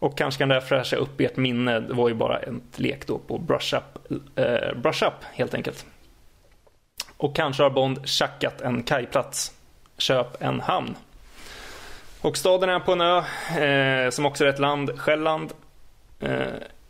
Och 0.00 0.18
kanske 0.18 0.38
kan 0.38 0.48
det 0.48 0.54
här 0.54 0.60
fräscha 0.60 0.96
upp 0.96 1.20
ert 1.20 1.36
minne. 1.36 1.80
Det 1.80 1.94
var 1.94 2.08
ju 2.08 2.14
bara 2.14 2.38
en 2.38 2.62
lek 2.76 3.06
då 3.06 3.18
på 3.18 3.38
Brush 3.38 3.76
Up, 3.76 4.12
eh, 4.38 4.74
brush 4.76 5.04
up 5.04 5.24
helt 5.32 5.54
enkelt. 5.54 5.86
Och 7.16 7.36
kanske 7.36 7.62
har 7.62 7.70
Bond 7.70 8.08
tjackat 8.08 8.60
en 8.60 8.82
kajplats. 8.82 9.52
Köp 9.98 10.42
en 10.42 10.60
hamn. 10.60 10.94
Och 12.20 12.36
staden 12.36 12.68
är 12.68 12.80
på 12.80 12.92
en 12.92 13.00
ö, 13.00 13.18
eh, 13.64 14.10
som 14.10 14.26
också 14.26 14.44
är 14.44 14.48
ett 14.48 14.58
land, 14.58 14.98
Själland. 14.98 15.52
Eh, 16.20 16.46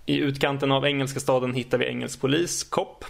I 0.07 0.19
utkanten 0.19 0.73
av 0.73 0.87
engelska 0.87 1.21
staden 1.21 1.55
hittar 1.55 1.79
vi 1.79 1.87
engelsk 1.87 2.21
polis, 2.21 2.65
COP. 2.65 3.05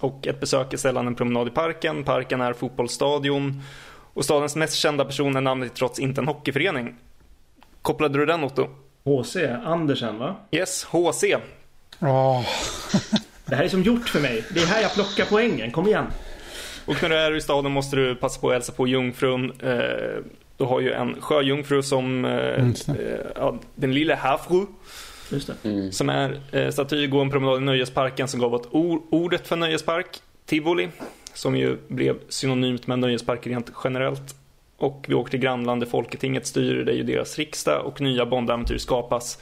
Och 0.00 0.26
ett 0.26 0.40
besök 0.40 0.72
är 0.72 0.76
sällan 0.76 1.06
en 1.06 1.14
promenad 1.14 1.48
i 1.48 1.50
parken. 1.50 2.04
Parken 2.04 2.40
är 2.40 2.52
fotbollsstadion. 2.52 3.62
Och 4.14 4.24
stadens 4.24 4.56
mest 4.56 4.74
kända 4.74 5.04
person 5.04 5.36
är 5.36 5.40
namnet 5.40 5.74
trots 5.74 5.98
inte 5.98 6.20
en 6.20 6.28
hockeyförening. 6.28 6.94
Kopplade 7.88 8.18
du 8.18 8.26
den 8.26 8.44
Otto? 8.44 8.68
HC 9.04 9.36
Andersen 9.64 10.18
va? 10.18 10.36
Yes, 10.50 10.84
HC. 10.84 11.24
Ja, 11.98 12.44
Det 13.46 13.56
här 13.56 13.64
är 13.64 13.68
som 13.68 13.82
gjort 13.82 14.08
för 14.08 14.20
mig. 14.20 14.44
Det 14.54 14.60
är 14.60 14.66
här 14.66 14.82
jag 14.82 14.94
plockar 14.94 15.24
poängen. 15.30 15.70
Kom 15.70 15.86
igen. 15.88 16.04
Och 16.86 17.02
när 17.02 17.08
du 17.08 17.16
är 17.16 17.36
i 17.36 17.40
staden 17.40 17.72
måste 17.72 17.96
du 17.96 18.14
passa 18.14 18.40
på 18.40 18.48
att 18.48 18.52
hälsa 18.54 18.72
på 18.72 18.86
jungfrun. 18.88 19.52
Eh, 19.62 20.22
du 20.56 20.64
har 20.64 20.80
ju 20.80 20.92
en 20.92 21.20
sjöjungfru 21.20 21.82
som 21.82 22.24
eh, 22.24 22.32
eh, 22.32 22.66
ja, 23.36 23.58
den 23.74 23.94
lilla 23.94 24.14
havfru. 24.14 24.66
Just 25.30 25.50
det. 25.62 25.92
Som 25.92 26.08
är 26.08 26.70
staty, 26.70 27.06
gå 27.06 27.20
en 27.20 27.30
promenad 27.30 27.56
i 27.62 27.64
nöjesparken 27.64 28.28
som 28.28 28.40
gav 28.40 28.54
åt 28.54 28.66
or- 28.72 29.02
ordet 29.10 29.48
för 29.48 29.56
nöjespark, 29.56 30.06
tivoli. 30.46 30.88
Som 31.34 31.56
ju 31.56 31.76
blev 31.88 32.16
synonymt 32.28 32.86
med 32.86 32.98
nöjespark 32.98 33.46
rent 33.46 33.70
generellt. 33.84 34.34
Och 34.78 35.04
vi 35.08 35.14
åker 35.14 35.30
till 35.30 35.40
grannland 35.40 35.82
där 35.82 35.86
Folketinget 35.86 36.46
styr, 36.46 36.84
det 36.84 36.92
är 36.92 36.96
ju 36.96 37.02
deras 37.02 37.38
riksdag 37.38 37.86
och 37.86 38.00
nya 38.00 38.26
Bondäventyr 38.26 38.78
skapas. 38.78 39.38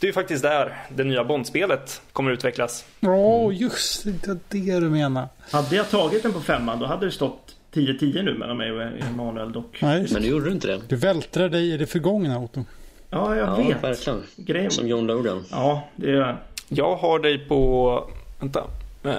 Det 0.00 0.06
är 0.06 0.08
ju 0.08 0.12
faktiskt 0.12 0.42
där 0.42 0.76
det 0.88 1.04
nya 1.04 1.24
Bondspelet 1.24 2.02
kommer 2.12 2.30
utvecklas. 2.30 2.84
Åh, 3.02 3.54
just 3.56 4.04
det. 4.04 4.38
Det 4.48 4.80
du 4.80 4.90
menar. 4.90 5.28
Hade 5.50 5.76
jag 5.76 5.90
tagit 5.90 6.22
den 6.22 6.32
på 6.32 6.40
femman 6.40 6.78
då 6.78 6.86
hade 6.86 7.06
det 7.06 7.12
stått 7.12 7.56
10-10 7.74 8.22
nu 8.22 8.34
mellan 8.38 8.56
mig 8.56 8.72
och 8.72 8.82
Emanuel 8.82 9.52
dock. 9.52 9.78
Nej, 9.82 10.06
Men 10.12 10.22
nu 10.22 10.28
gjorde 10.28 10.44
du 10.44 10.52
inte 10.52 10.66
det. 10.66 10.80
Du 10.88 10.96
vältrar 10.96 11.48
dig 11.48 11.72
i 11.72 11.76
det 11.76 11.86
förgångna, 11.86 12.38
Otto. 12.40 12.64
Ja, 13.10 13.36
jag 13.36 13.48
Ja, 13.48 13.56
vet. 13.56 13.84
verkligen. 13.84 14.22
Grejen... 14.36 14.70
Som 14.70 14.88
John 14.88 15.06
Logan. 15.06 15.44
Ja, 15.50 15.88
det 15.96 16.10
är... 16.10 16.36
Jag 16.68 16.96
har 16.96 17.18
dig 17.18 17.38
på... 17.38 18.10
Vänta. 18.40 18.64
Eh, 19.04 19.12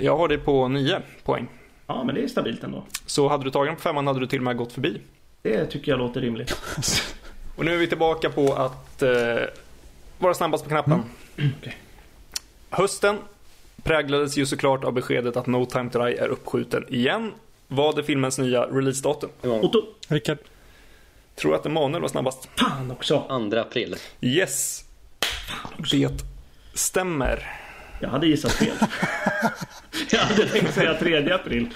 jag 0.00 0.16
har 0.16 0.28
dig 0.28 0.38
på 0.38 0.68
9 0.68 0.96
poäng. 1.24 1.48
Ja, 1.90 2.04
men 2.04 2.14
det 2.14 2.22
är 2.22 2.28
stabilt 2.28 2.64
ändå. 2.64 2.84
Så 3.06 3.28
hade 3.28 3.44
du 3.44 3.50
tagit 3.50 3.68
den 3.68 3.76
på 3.76 3.82
femman 3.82 4.06
hade 4.06 4.20
du 4.20 4.26
till 4.26 4.38
och 4.38 4.44
med 4.44 4.56
gått 4.56 4.72
förbi. 4.72 5.00
Det 5.42 5.66
tycker 5.66 5.92
jag 5.92 5.98
låter 5.98 6.20
rimligt. 6.20 6.56
Och 7.56 7.64
nu 7.64 7.74
är 7.74 7.78
vi 7.78 7.86
tillbaka 7.86 8.30
på 8.30 8.52
att 8.54 9.02
eh, 9.02 9.10
vara 10.18 10.34
snabbast 10.34 10.64
på 10.64 10.70
knappen. 10.70 11.02
Okej. 11.34 11.76
Hösten 12.70 13.18
präglades 13.82 14.36
ju 14.38 14.46
såklart 14.46 14.84
av 14.84 14.92
beskedet 14.92 15.36
att 15.36 15.46
No 15.46 15.66
Time 15.66 15.90
To 15.90 15.98
Die 15.98 16.16
är 16.16 16.28
uppskjuten 16.28 16.84
igen. 16.88 17.32
Vad 17.68 17.98
är 17.98 18.02
filmens 18.02 18.38
nya 18.38 18.62
releasedatum? 18.62 19.30
Otto. 19.42 19.82
Rickard. 20.08 20.38
Tror 21.34 21.54
att 21.54 21.66
Emanuel 21.66 22.02
var 22.02 22.08
snabbast. 22.08 22.48
Fan 22.56 22.90
också. 22.90 23.24
2 23.50 23.58
april. 23.58 23.96
Yes! 24.20 24.84
Det 25.90 26.24
stämmer. 26.74 27.60
Jag 28.00 28.08
hade 28.08 28.26
gissat 28.26 28.52
fel. 28.52 28.76
jag 30.10 30.18
hade 30.18 30.46
tänkt 30.46 30.74
säga 30.74 30.94
3 30.94 31.32
april. 31.32 31.68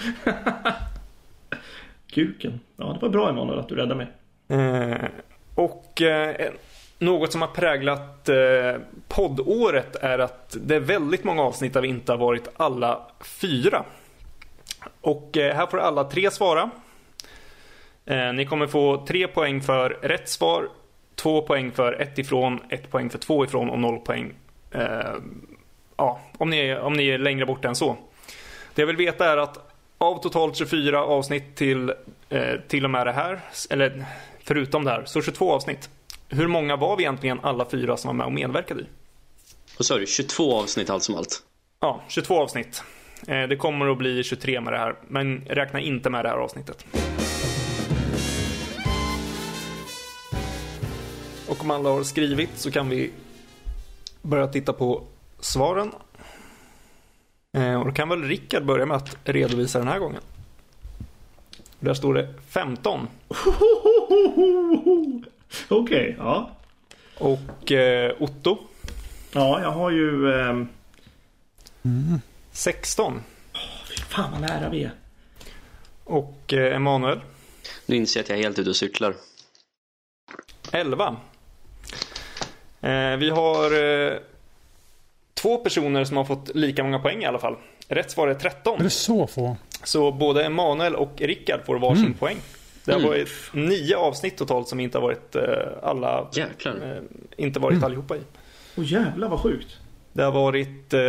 Kuken. 2.10 2.60
Ja, 2.76 2.92
det 2.92 2.98
var 3.02 3.08
bra 3.08 3.28
Emanuel 3.28 3.58
att 3.58 3.68
du 3.68 3.74
räddade 3.74 3.94
mig. 3.94 4.06
Eh, 4.48 5.08
och 5.54 6.02
eh, 6.02 6.52
något 6.98 7.32
som 7.32 7.40
har 7.40 7.48
präglat 7.48 8.28
eh, 8.28 8.80
poddåret 9.08 9.96
är 9.96 10.18
att 10.18 10.56
det 10.60 10.76
är 10.76 10.80
väldigt 10.80 11.24
många 11.24 11.42
avsnitt 11.42 11.72
där 11.72 11.80
vi 11.80 11.88
inte 11.88 12.12
har 12.12 12.18
varit 12.18 12.48
alla 12.56 13.00
fyra. 13.40 13.84
Och 15.00 15.36
eh, 15.36 15.56
här 15.56 15.66
får 15.66 15.78
alla 15.78 16.04
tre 16.04 16.30
svara. 16.30 16.70
Eh, 18.04 18.32
ni 18.32 18.46
kommer 18.46 18.66
få 18.66 19.06
tre 19.06 19.28
poäng 19.28 19.60
för 19.62 19.90
rätt 19.90 20.28
svar, 20.28 20.68
två 21.14 21.42
poäng 21.42 21.72
för 21.72 21.92
ett 21.92 22.18
ifrån, 22.18 22.60
ett 22.68 22.90
poäng 22.90 23.10
för 23.10 23.18
två 23.18 23.44
ifrån 23.44 23.70
och 23.70 23.78
noll 23.78 23.98
poäng 23.98 24.34
eh, 24.70 25.14
ja, 25.96 26.20
om, 26.38 26.50
ni 26.50 26.58
är, 26.58 26.80
om 26.80 26.92
ni 26.92 27.08
är 27.08 27.18
längre 27.18 27.46
bort 27.46 27.64
än 27.64 27.74
så. 27.74 27.96
Det 28.74 28.82
jag 28.82 28.86
vill 28.86 28.96
veta 28.96 29.32
är 29.32 29.36
att 29.36 29.70
av 29.98 30.22
totalt 30.22 30.56
24 30.56 31.04
avsnitt 31.04 31.56
till, 31.56 31.92
eh, 32.28 32.54
till 32.68 32.84
och 32.84 32.90
med 32.90 33.06
det 33.06 33.12
här, 33.12 33.40
eller 33.70 34.04
förutom 34.44 34.84
det 34.84 34.90
här, 34.90 35.04
så 35.04 35.22
22 35.22 35.52
avsnitt. 35.52 35.90
Hur 36.28 36.46
många 36.46 36.76
var 36.76 36.96
vi 36.96 37.02
egentligen 37.02 37.40
alla 37.42 37.70
fyra 37.70 37.96
som 37.96 38.08
var 38.08 38.14
med 38.14 38.26
och 38.26 38.32
medverkade 38.32 38.80
i? 38.80 38.86
Vad 39.78 39.86
sa 39.86 39.98
du? 39.98 40.06
22 40.06 40.54
avsnitt 40.54 40.90
allt 40.90 41.02
som 41.02 41.14
allt. 41.14 41.42
Ja, 41.80 42.00
22 42.08 42.40
avsnitt. 42.42 42.82
Eh, 43.26 43.42
det 43.42 43.56
kommer 43.56 43.86
att 43.86 43.98
bli 43.98 44.22
23 44.22 44.60
med 44.60 44.72
det 44.72 44.78
här, 44.78 44.94
men 45.08 45.44
räkna 45.46 45.80
inte 45.80 46.10
med 46.10 46.24
det 46.24 46.28
här 46.28 46.36
avsnittet. 46.36 46.86
Och 51.48 51.60
om 51.60 51.70
alla 51.70 51.90
har 51.90 52.02
skrivit 52.02 52.58
så 52.58 52.70
kan 52.70 52.88
vi 52.88 53.10
börja 54.22 54.46
titta 54.46 54.72
på 54.72 55.04
svaren. 55.44 55.92
Eh, 57.56 57.74
och 57.80 57.84
då 57.86 57.92
kan 57.92 58.08
väl 58.08 58.22
Rickard 58.22 58.64
börja 58.64 58.86
med 58.86 58.96
att 58.96 59.16
redovisa 59.24 59.78
den 59.78 59.88
här 59.88 59.98
gången. 59.98 60.20
Där 61.80 61.94
står 61.94 62.14
det 62.14 62.34
15. 62.48 63.08
Okej, 65.68 66.16
ja. 66.18 66.50
Och 67.18 67.72
eh, 67.72 68.12
Otto 68.18 68.58
Ja, 69.32 69.60
jag 69.62 69.70
har 69.70 69.90
ju... 69.90 70.32
ehm, 70.32 70.68
16. 72.52 73.22
Fan 74.08 74.32
vad 74.32 74.40
nära 74.40 74.68
vi 74.68 74.84
är. 74.84 74.92
Och 76.04 76.52
eh, 76.52 76.76
Emanuel 76.76 77.20
Nu 77.86 77.96
inser 77.96 78.20
jag 78.20 78.24
att 78.24 78.28
jag 78.28 78.38
är 78.38 78.42
helt 78.42 78.58
ute 78.58 78.70
och 78.70 78.76
cyklar. 78.76 79.14
11. 80.72 81.16
Eh, 82.80 83.16
vi 83.16 83.30
har 83.30 83.82
eh, 83.82 84.18
två 85.44 85.56
personer 85.58 86.04
som 86.04 86.16
har 86.16 86.24
fått 86.24 86.54
lika 86.54 86.82
många 86.84 86.98
poäng 86.98 87.22
i 87.22 87.26
alla 87.26 87.38
fall. 87.38 87.56
Rätt 87.88 88.10
svar 88.10 88.28
är 88.28 88.34
13. 88.34 88.80
Är 88.80 88.84
det 88.84 88.90
så 88.90 89.26
få? 89.26 89.56
Så 89.84 90.12
både 90.12 90.44
Emanuel 90.44 90.94
och 90.94 91.12
Rickard 91.20 91.60
får 91.66 91.78
varsin 91.78 92.14
poäng. 92.14 92.36
Det 92.84 92.92
har 92.92 92.98
Mm. 92.98 93.10
varit 93.10 93.28
nio 93.52 93.96
avsnitt 93.96 94.36
totalt 94.36 94.68
som 94.68 94.80
inte 94.80 94.98
har 94.98 95.02
varit 95.02 95.36
eh, 95.36 95.42
alla, 95.82 96.28
Jäklar. 96.34 96.72
eh, 96.74 97.44
inte 97.44 97.60
varit 97.60 97.82
allihopa 97.82 98.16
i. 98.16 98.20
Åh 98.76 98.84
jävlar 98.92 99.28
vad 99.28 99.40
sjukt. 99.40 99.66
Det 100.12 100.22
har 100.22 100.32
varit, 100.32 100.94
eh, 100.94 101.00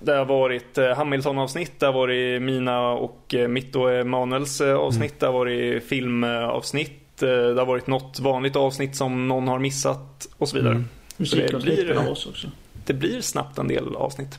det 0.00 0.12
har 0.12 0.24
varit 0.24 0.76
Hamilton-avsnitt, 0.96 1.72
det 1.80 1.86
har 1.86 1.92
varit 1.92 2.42
mina 2.42 2.88
och 2.92 3.34
mitt 3.48 3.76
och 3.76 3.92
Emanuels 3.92 4.60
eh, 4.60 4.74
avsnitt, 4.76 5.20
det 5.20 5.26
har 5.26 5.32
varit 5.32 5.84
filmavsnitt, 5.84 7.16
det 7.18 7.54
har 7.58 7.66
varit 7.66 7.86
något 7.86 8.20
vanligt 8.20 8.56
avsnitt 8.56 8.96
som 8.96 9.28
någon 9.28 9.48
har 9.48 9.58
missat 9.58 10.28
och 10.38 10.48
så 10.48 10.56
vidare. 10.56 10.84
Musikavsnitt 11.16 11.74
blir- 11.86 11.98
av 11.98 12.08
oss 12.08 12.26
också. 12.26 12.48
Det 12.90 12.94
blir 12.94 13.20
snabbt 13.20 13.58
en 13.58 13.68
del 13.68 13.96
avsnitt. 13.96 14.38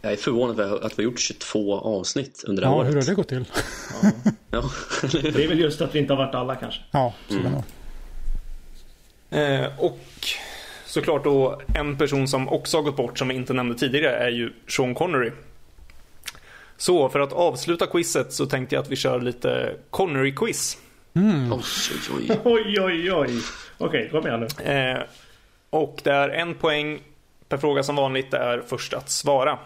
Jag 0.00 0.12
är 0.12 0.16
förvånad 0.16 0.60
att 0.60 0.98
vi 0.98 1.02
har 1.04 1.10
gjort 1.10 1.18
22 1.20 1.78
avsnitt 1.80 2.44
under 2.46 2.62
det 2.62 2.68
här 2.68 2.74
Ja, 2.74 2.78
året. 2.80 2.90
hur 2.90 2.94
har 2.94 3.02
det 3.02 3.14
gått 3.14 3.28
till? 3.28 3.44
Ja. 4.50 4.62
Det 5.22 5.44
är 5.44 5.48
väl 5.48 5.58
just 5.60 5.80
att 5.80 5.94
vi 5.94 5.98
inte 5.98 6.12
har 6.12 6.18
varit 6.24 6.34
alla 6.34 6.54
kanske. 6.56 6.80
Ja, 6.90 7.14
så 7.28 7.34
vara. 7.38 7.62
Eh, 9.42 9.66
och 9.78 9.98
såklart 10.86 11.24
då 11.24 11.60
en 11.74 11.98
person 11.98 12.28
som 12.28 12.48
också 12.48 12.76
har 12.76 12.82
gått 12.82 12.96
bort 12.96 13.18
som 13.18 13.28
vi 13.28 13.34
inte 13.34 13.52
nämnde 13.52 13.78
tidigare 13.78 14.16
är 14.16 14.30
ju 14.30 14.52
Sean 14.68 14.94
Connery. 14.94 15.30
Så 16.76 17.08
för 17.08 17.20
att 17.20 17.32
avsluta 17.32 17.86
quizet 17.86 18.32
så 18.32 18.46
tänkte 18.46 18.74
jag 18.74 18.82
att 18.82 18.90
vi 18.90 18.96
kör 18.96 19.20
lite 19.20 19.76
Connery-quiz. 19.90 20.78
Mm. 21.14 21.52
Oj, 21.52 21.62
oj, 22.18 22.28
oj. 22.30 22.40
Oj, 22.44 22.80
oj, 22.80 23.12
oj. 23.12 23.40
Okej, 23.78 24.08
kom 24.12 24.26
igen 24.26 24.40
nu. 24.58 24.64
Eh, 24.72 25.02
och 25.70 26.00
det 26.04 26.10
är 26.12 26.28
en 26.28 26.54
poäng 26.54 27.00
per 27.48 27.56
fråga 27.58 27.82
som 27.82 27.96
vanligt. 27.96 28.34
Är 28.34 28.62
först 28.66 28.94
att 28.94 29.10
svara. 29.10 29.58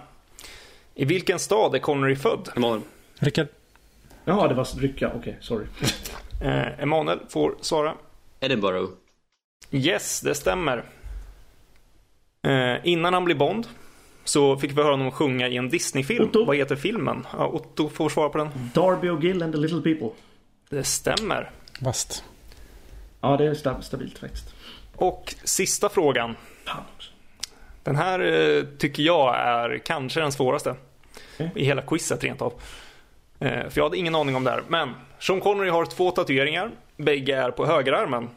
I 0.95 1.05
vilken 1.05 1.39
stad 1.39 1.75
är 1.75 1.79
Connery 1.79 2.17
född? 2.17 2.49
Emanuel. 2.57 2.81
Rickard. 3.19 3.47
Jaha, 4.25 4.49
det 4.49 4.55
var 4.55 4.81
rycka. 4.81 5.13
Okej, 5.17 5.39
sorry. 5.41 5.67
Eh, 6.43 6.81
Emanuel 6.83 7.19
får 7.29 7.55
svara. 7.61 7.95
Edinburgh. 8.41 8.91
Yes, 9.71 10.21
det 10.21 10.35
stämmer. 10.35 10.85
Eh, 12.43 12.77
innan 12.85 13.15
han 13.15 13.25
blev 13.25 13.39
Bond 13.39 13.67
så 14.25 14.57
fick 14.57 14.71
vi 14.71 14.75
höra 14.83 14.91
honom 14.91 15.11
sjunga 15.11 15.49
i 15.49 15.57
en 15.57 15.69
Disney-film. 15.69 16.25
Otto. 16.29 16.45
Vad 16.45 16.57
heter 16.57 16.77
filmen? 16.77 17.27
Ja, 17.33 17.47
Otto 17.47 17.89
får 17.89 18.09
svara 18.09 18.29
på 18.29 18.39
den. 18.39 18.49
Darby 18.75 19.09
och 19.09 19.23
Gill 19.25 19.43
and 19.43 19.53
the 19.53 19.59
Little 19.59 19.81
People. 19.81 20.11
Det 20.69 20.85
stämmer. 20.85 21.51
Vast. 21.81 22.25
Ja, 23.21 23.37
det 23.37 23.45
är 23.47 23.55
sta- 23.55 23.81
stabilt 23.81 24.19
faktiskt. 24.19 24.55
Och 24.97 25.35
sista 25.45 25.89
frågan. 25.89 26.37
Också. 26.97 27.08
Den 27.89 27.97
här 27.97 28.21
eh, 28.21 28.65
tycker 28.79 29.03
jag 29.03 29.37
är 29.37 29.79
kanske 29.79 30.21
den 30.21 30.33
svåraste. 30.33 30.75
Okej. 31.35 31.51
I 31.55 31.65
hela 31.65 31.83
quizet 31.83 32.25
rent 32.25 32.43
av. 32.43 32.53
Eh, 33.41 33.51
för 33.51 33.73
jag 33.75 33.83
hade 33.85 33.97
ingen 33.99 34.15
aning 34.15 34.37
om 34.37 34.45
det 34.45 34.51
här. 34.51 34.63
Men 34.69 34.95
Sean 35.19 35.41
Connery 35.41 35.71
har 35.71 35.85
två 35.85 36.11
tatueringar. 36.11 36.71
Bägge 36.97 37.37
är 37.37 37.51
på 37.51 37.67
högerarmen. 37.67 38.29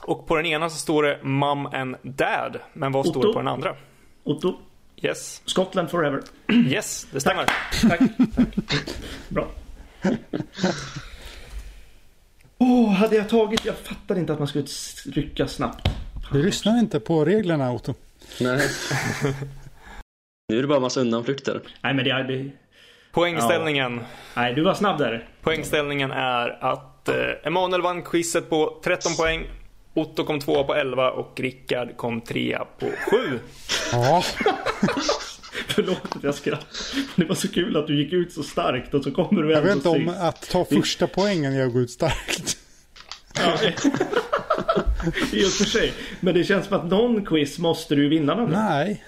Och 0.00 0.26
på 0.26 0.36
den 0.36 0.46
ena 0.46 0.70
så 0.70 0.76
står 0.76 1.02
det 1.02 1.18
Mum 1.22 1.66
and 1.66 1.96
Dad. 2.02 2.56
Men 2.72 2.92
vad 2.92 3.06
står 3.06 3.20
Otto. 3.20 3.28
det 3.28 3.32
på 3.32 3.38
den 3.38 3.48
andra? 3.48 3.76
Otto, 4.24 4.54
Yes, 5.02 5.42
Scotland 5.44 5.90
forever. 5.90 6.22
yes, 6.52 7.06
det 7.12 7.20
stämmer. 7.20 7.44
Tack. 7.44 8.00
Tack. 8.36 8.50
Bra. 9.28 9.48
Åh, 12.58 12.90
hade 12.92 13.16
jag 13.16 13.28
tagit... 13.28 13.64
Jag 13.64 13.76
fattade 13.78 14.20
inte 14.20 14.32
att 14.32 14.38
man 14.38 14.48
skulle 14.48 14.66
rycka 15.04 15.48
snabbt. 15.48 15.88
Du 16.32 16.42
lyssnar 16.42 16.78
inte 16.78 17.00
på 17.00 17.24
reglerna 17.24 17.72
Otto. 17.72 17.94
Nej. 18.40 18.68
nu 20.48 20.58
är 20.58 20.62
det 20.62 20.68
bara 20.68 20.80
massa 20.80 21.00
undanflykter. 21.00 21.60
Nej, 21.82 21.94
men 21.94 22.04
det... 22.04 22.22
det 22.22 22.50
Poängställningen, 23.12 24.00
nej, 24.36 24.54
du 24.54 24.62
var 24.62 24.74
snabb 24.74 24.98
där. 24.98 25.28
poängställningen 25.42 26.10
är 26.10 26.64
att 26.64 27.08
eh, 27.08 27.14
Emanuel 27.44 27.82
vann 27.82 28.02
quizet 28.02 28.50
på 28.50 28.80
13 28.84 29.12
poäng. 29.16 29.46
Otto 29.94 30.24
kom 30.24 30.40
tvåa 30.40 30.64
på 30.64 30.74
11 30.74 31.10
och 31.10 31.40
Rickard 31.40 31.96
kom 31.96 32.20
trea 32.20 32.64
på 32.78 32.86
7. 33.10 33.38
Ja, 33.92 34.22
Förlåt 35.68 36.16
att 36.16 36.22
jag 36.22 36.34
skrattar. 36.34 36.68
Det 37.16 37.24
var 37.24 37.34
så 37.34 37.48
kul 37.48 37.76
att 37.76 37.86
du 37.86 38.02
gick 38.04 38.12
ut 38.12 38.32
så 38.32 38.42
starkt 38.42 38.94
och 38.94 39.04
så 39.04 39.10
kommer 39.10 39.42
du 39.42 39.50
jag 39.50 39.58
ändå 39.58 39.68
vet 39.68 39.76
inte 39.76 39.88
om 39.88 40.06
sist. 40.08 40.20
att 40.20 40.50
ta 40.50 40.64
första 40.64 41.06
poängen 41.06 41.54
jag 41.54 41.72
går 41.72 41.82
ut 41.82 41.90
starkt. 41.90 42.56
Ja, 43.38 43.58
I 45.32 45.44
och 45.44 45.50
för 45.50 45.64
sig. 45.64 45.92
Men 46.20 46.34
det 46.34 46.44
känns 46.44 46.66
som 46.66 46.76
att 46.76 46.86
någon 46.86 47.24
quiz 47.26 47.58
måste 47.58 47.94
du 47.94 48.08
vinna 48.08 48.34
någon. 48.34 48.50
Nej, 48.50 49.04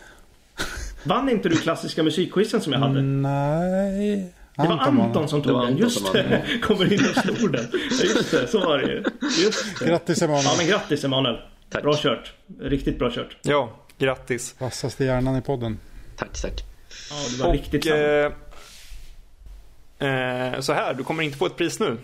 Vann 1.04 1.28
inte 1.28 1.48
du 1.48 1.56
klassiska 1.56 2.02
musikquizen 2.02 2.60
som 2.60 2.72
jag 2.72 2.80
hade? 2.80 2.98
Mm. 3.00 3.22
nej. 3.22 4.32
Det 4.56 4.62
var 4.62 4.78
Anton 4.78 5.12
den. 5.12 5.28
som 5.28 5.42
tog 5.42 5.52
den. 5.52 5.60
Anton 5.60 5.76
Just 5.76 6.12
det. 6.12 6.42
Kommer 6.62 6.92
in 6.92 7.00
och 7.10 7.16
snor 7.22 7.48
den. 7.48 7.66
Just 8.02 8.30
det, 8.30 8.46
så 8.46 8.60
var 8.60 8.78
det 8.78 8.86
ju. 8.86 9.04
Just 9.44 9.78
det. 9.78 9.86
Grattis 9.86 10.22
Emanuel. 10.22 10.44
Ja 10.44 10.54
men 10.58 10.66
grattis 10.66 11.04
Emanuel. 11.04 11.36
Tack. 11.70 11.82
Bra 11.82 11.94
kört. 11.96 12.32
Riktigt 12.60 12.98
bra 12.98 13.10
kört. 13.10 13.36
Ja, 13.42 13.72
grattis. 13.98 14.54
Vassaste 14.58 15.04
hjärnan 15.04 15.36
i 15.36 15.40
podden. 15.42 15.78
Tack, 16.16 16.40
tack. 16.42 16.64
Ja, 17.10 17.16
det 17.36 17.44
var 17.44 17.52
riktigt 17.52 17.84
sant. 17.84 17.96
eh, 19.98 20.08
eh, 20.54 20.60
så 20.60 20.72
här, 20.72 20.94
du 20.94 21.04
kommer 21.04 21.22
inte 21.22 21.38
få 21.38 21.46
ett 21.46 21.56
pris 21.56 21.80
nu. 21.80 21.96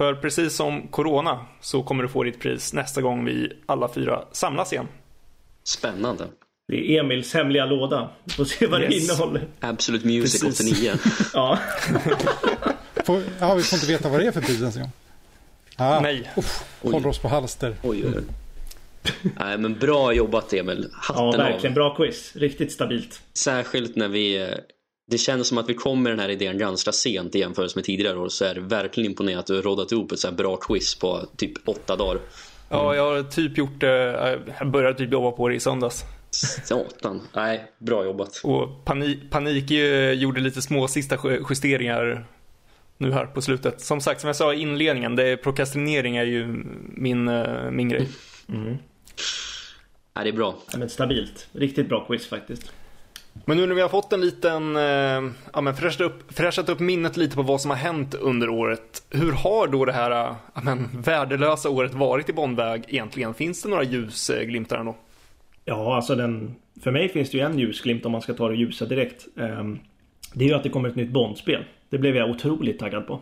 För 0.00 0.14
precis 0.14 0.54
som 0.56 0.88
Corona 0.88 1.46
så 1.60 1.82
kommer 1.82 2.02
du 2.02 2.08
få 2.08 2.22
ditt 2.22 2.40
pris 2.40 2.72
nästa 2.72 3.00
gång 3.02 3.24
vi 3.24 3.52
alla 3.66 3.88
fyra 3.94 4.24
samlas 4.32 4.72
igen. 4.72 4.88
Spännande. 5.64 6.26
Det 6.68 6.96
är 6.96 7.00
Emils 7.00 7.34
hemliga 7.34 7.66
låda. 7.66 8.10
Vi 8.24 8.32
får 8.32 8.44
se 8.44 8.66
vad 8.66 8.80
det 8.80 8.86
Yes. 8.94 9.04
innehåller. 9.04 9.46
Absolute 9.60 10.06
Music 10.06 10.40
Precis. 10.42 10.60
89. 10.60 10.92
Ja. 11.34 11.58
Får, 13.04 13.22
ja, 13.40 13.54
vi 13.54 13.62
får 13.62 13.76
inte 13.76 13.86
veta 13.92 14.08
vad 14.08 14.20
det 14.20 14.26
är 14.26 14.32
för 14.32 14.40
pris 14.40 14.60
ens 14.60 14.76
en 14.76 14.82
gång. 14.82 14.90
Ah, 15.76 16.00
Nej. 16.00 16.30
Oj. 16.36 16.44
Håller 16.92 17.06
oss 17.08 17.18
på 17.18 17.28
halster. 17.28 17.76
Oj, 17.82 18.04
oj, 18.06 18.14
oj. 18.16 18.24
Nej, 19.38 19.58
men 19.58 19.78
bra 19.78 20.12
jobbat 20.12 20.52
Emil. 20.52 20.88
Hatten 20.92 21.24
ja, 21.24 21.30
verkligen. 21.30 21.72
av. 21.72 21.74
Bra 21.74 21.94
quiz. 21.96 22.36
Riktigt 22.36 22.72
stabilt. 22.72 23.22
Särskilt 23.34 23.96
när 23.96 24.08
vi... 24.08 24.54
eh, 25.10 25.12
Det 25.12 25.18
känns 25.18 25.48
som 25.48 25.58
att 25.58 25.68
vi 25.68 25.74
kom 25.74 26.02
med 26.02 26.12
den 26.12 26.18
här 26.18 26.28
idén 26.28 26.58
ganska 26.58 26.92
sent 26.92 27.34
i 27.34 27.38
jämförelse 27.38 27.78
med 27.78 27.84
tidigare 27.84 28.18
år. 28.18 28.28
Så 28.28 28.44
är 28.44 28.54
det 28.54 28.60
verkligen 28.60 29.10
imponerande 29.10 29.40
att 29.40 29.46
du 29.46 29.54
har 29.54 29.62
rådat 29.62 29.92
ihop 29.92 30.12
ett 30.12 30.18
så 30.18 30.28
här 30.28 30.34
bra 30.34 30.56
quiz 30.56 30.94
på 30.94 31.26
typ 31.36 31.68
åtta 31.68 31.96
dagar. 31.96 32.20
Ja, 32.68 32.94
jag 32.94 33.02
har 33.14 33.22
typ 33.22 33.58
gjort 33.58 33.80
det. 33.80 34.38
Jag 34.58 34.70
började 34.70 34.98
typ 34.98 35.12
jobba 35.12 35.30
på 35.30 35.48
det 35.48 35.54
i 35.54 35.60
söndags. 35.60 36.04
Satan. 36.64 37.20
Nej, 37.34 37.64
bra 37.78 38.04
jobbat. 38.04 38.40
Och 38.44 38.84
panik, 38.84 39.30
panik 39.30 39.70
eh, 39.70 40.12
gjorde 40.12 40.40
lite 40.40 40.62
små 40.62 40.88
sista 40.88 41.18
ju- 41.24 41.44
justeringar 41.50 42.26
nu 42.98 43.12
här 43.12 43.26
på 43.26 43.42
slutet. 43.42 43.80
Som 43.80 44.00
sagt, 44.00 44.20
som 44.20 44.26
jag 44.28 44.36
sa 44.36 44.54
i 44.54 44.60
inledningen, 44.60 45.16
det 45.16 45.24
är, 45.28 45.36
prokrastinering 45.36 46.16
är 46.16 46.24
ju 46.24 46.46
min, 46.88 47.28
eh, 47.28 47.70
min 47.70 47.88
grej. 47.88 48.08
Nej, 48.46 50.24
det 50.24 50.28
är 50.28 50.32
bra. 50.32 50.54
Ja, 50.72 50.78
men 50.78 50.88
stabilt. 50.90 51.48
Riktigt 51.52 51.88
bra 51.88 52.04
quiz 52.06 52.26
faktiskt. 52.28 52.72
Men 53.44 53.56
nu 53.56 53.66
när 53.66 53.74
vi 53.74 53.80
har 53.80 53.88
fått 53.88 54.12
en 54.12 54.20
liten, 54.20 54.76
eh, 54.76 55.32
ja 55.52 55.60
men 55.60 55.76
fräschat 55.76 56.00
upp, 56.00 56.32
fräschat 56.32 56.68
upp 56.68 56.80
minnet 56.80 57.16
lite 57.16 57.36
på 57.36 57.42
vad 57.42 57.60
som 57.60 57.70
har 57.70 57.78
hänt 57.78 58.14
under 58.14 58.48
året. 58.48 59.02
Hur 59.10 59.32
har 59.32 59.66
då 59.66 59.84
det 59.84 59.92
här, 59.92 60.10
eh, 60.10 60.36
ja 60.54 60.60
men 60.64 60.88
värdelösa 60.92 61.70
året 61.70 61.94
varit 61.94 62.28
i 62.28 62.32
Bondväg 62.32 62.84
egentligen? 62.88 63.34
Finns 63.34 63.62
det 63.62 63.68
några 63.68 63.82
ljusglimtar 63.82 64.78
ändå? 64.78 64.96
Ja, 65.64 65.96
alltså 65.96 66.14
den... 66.14 66.54
För 66.82 66.90
mig 66.90 67.08
finns 67.08 67.30
det 67.30 67.38
ju 67.38 67.44
en 67.44 67.58
ljusglimt 67.58 68.06
om 68.06 68.12
man 68.12 68.22
ska 68.22 68.34
ta 68.34 68.48
det 68.48 68.54
ljusa 68.54 68.86
direkt. 68.86 69.26
Ehm, 69.38 69.78
det 70.34 70.44
är 70.44 70.48
ju 70.48 70.54
att 70.54 70.62
det 70.62 70.68
kommer 70.68 70.88
ett 70.88 70.96
nytt 70.96 71.10
Bondspel. 71.10 71.64
Det 71.90 71.98
blev 71.98 72.16
jag 72.16 72.30
otroligt 72.30 72.78
taggad 72.78 73.06
på. 73.06 73.20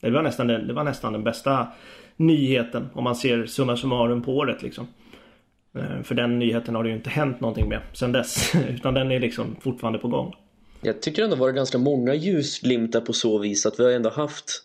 Det 0.00 0.10
var 0.10 0.22
nästan 0.22 0.46
den, 0.46 0.66
det 0.66 0.72
var 0.72 0.84
nästan 0.84 1.12
den 1.12 1.24
bästa 1.24 1.66
nyheten 2.16 2.88
om 2.94 3.04
man 3.04 3.16
ser 3.16 3.46
summa 3.46 3.76
summarum 3.76 4.22
på 4.22 4.36
året 4.36 4.62
liksom. 4.62 4.86
Eh, 5.76 6.02
för 6.02 6.14
den 6.14 6.38
nyheten 6.38 6.74
har 6.74 6.82
det 6.82 6.88
ju 6.88 6.96
inte 6.96 7.10
hänt 7.10 7.40
någonting 7.40 7.68
med 7.68 7.80
sen 7.92 8.12
dess. 8.12 8.54
Utan 8.68 8.94
den 8.94 9.10
är 9.10 9.20
liksom 9.20 9.56
fortfarande 9.60 9.98
på 9.98 10.08
gång. 10.08 10.34
Jag 10.80 11.02
tycker 11.02 11.24
ändå 11.24 11.36
var 11.36 11.46
det 11.46 11.52
ganska 11.52 11.78
många 11.78 12.14
ljusglimtar 12.14 13.00
på 13.00 13.12
så 13.12 13.38
vis 13.38 13.66
att 13.66 13.80
vi 13.80 13.84
har 13.84 13.90
ändå 13.90 14.10
haft 14.10 14.62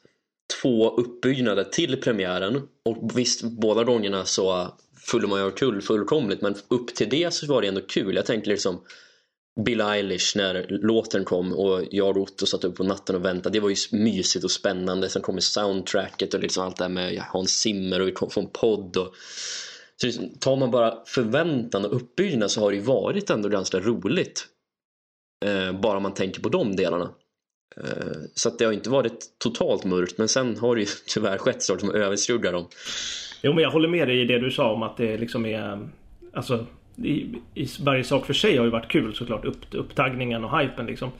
två 0.61 0.89
uppbyggnader 0.89 1.63
till 1.63 2.01
premiären. 2.01 2.61
Och 2.85 3.17
visst, 3.17 3.43
båda 3.43 3.83
gångerna 3.83 4.25
så 4.25 4.67
fullde 5.11 5.27
man 5.27 5.43
ju 5.43 5.51
kul 5.51 5.81
fullkomligt 5.81 6.41
men 6.41 6.55
upp 6.67 6.95
till 6.95 7.09
det 7.09 7.33
så 7.33 7.47
var 7.47 7.61
det 7.61 7.67
ändå 7.67 7.81
kul. 7.81 8.15
Jag 8.15 8.25
tänker 8.25 8.49
liksom 8.49 8.81
Bill 9.65 9.81
Eilish 9.81 10.37
när 10.37 10.65
låten 10.69 11.25
kom 11.25 11.53
och 11.53 11.83
jag 11.91 12.17
och 12.17 12.23
Otto 12.23 12.45
satt 12.45 12.63
upp 12.63 12.75
på 12.75 12.83
natten 12.83 13.15
och 13.15 13.25
väntade. 13.25 13.57
Det 13.57 13.59
var 13.59 13.69
ju 13.69 13.75
mysigt 13.91 14.45
och 14.45 14.51
spännande. 14.51 15.09
Sen 15.09 15.21
kommer 15.21 15.41
soundtracket 15.41 16.33
och 16.33 16.39
liksom 16.39 16.63
allt 16.63 16.77
det 16.77 16.83
här 16.83 16.89
med 16.89 17.19
Hans 17.19 17.51
Zimmer 17.51 18.01
och 18.01 18.07
vi 18.07 18.11
kom 18.11 18.29
från 18.29 18.49
podd. 18.49 18.97
Och... 18.97 19.15
Så 20.01 20.11
tar 20.39 20.55
man 20.55 20.71
bara 20.71 20.93
förväntan 21.05 21.85
och 21.85 21.95
uppbyggnad 21.95 22.51
så 22.51 22.61
har 22.61 22.71
det 22.71 22.77
ju 22.77 22.83
varit 22.83 23.29
ändå 23.29 23.49
ganska 23.49 23.79
roligt. 23.79 24.47
Eh, 25.45 25.79
bara 25.79 25.99
man 25.99 26.13
tänker 26.13 26.41
på 26.41 26.49
de 26.49 26.75
delarna. 26.75 27.09
Eh, 27.77 28.17
så 28.33 28.49
att 28.49 28.59
det 28.59 28.65
har 28.65 28.71
inte 28.71 28.89
varit 28.89 29.25
totalt 29.37 29.85
mörkt 29.85 30.17
men 30.17 30.27
sen 30.27 30.57
har 30.57 30.75
det 30.75 30.81
ju 30.81 30.87
tyvärr 31.07 31.37
skett 31.37 31.63
saker 31.63 31.79
som 31.79 31.95
överskuggar 31.95 32.53
dem. 32.53 32.67
Jo 33.41 33.53
men 33.53 33.63
jag 33.63 33.71
håller 33.71 33.89
med 33.89 34.07
dig 34.07 34.21
i 34.21 34.25
det 34.25 34.39
du 34.39 34.51
sa 34.51 34.73
om 34.73 34.83
att 34.83 34.97
det 34.97 35.17
liksom 35.17 35.45
är 35.45 35.89
Alltså 36.33 36.65
i, 36.95 37.35
i 37.55 37.67
varje 37.79 38.03
sak 38.03 38.25
för 38.25 38.33
sig 38.33 38.57
har 38.57 38.65
ju 38.65 38.71
varit 38.71 38.91
kul 38.91 39.15
såklart 39.15 39.45
upp, 39.45 39.57
upptagningen 39.71 40.43
och 40.43 40.59
hypen 40.59 40.85
liksom. 40.85 41.11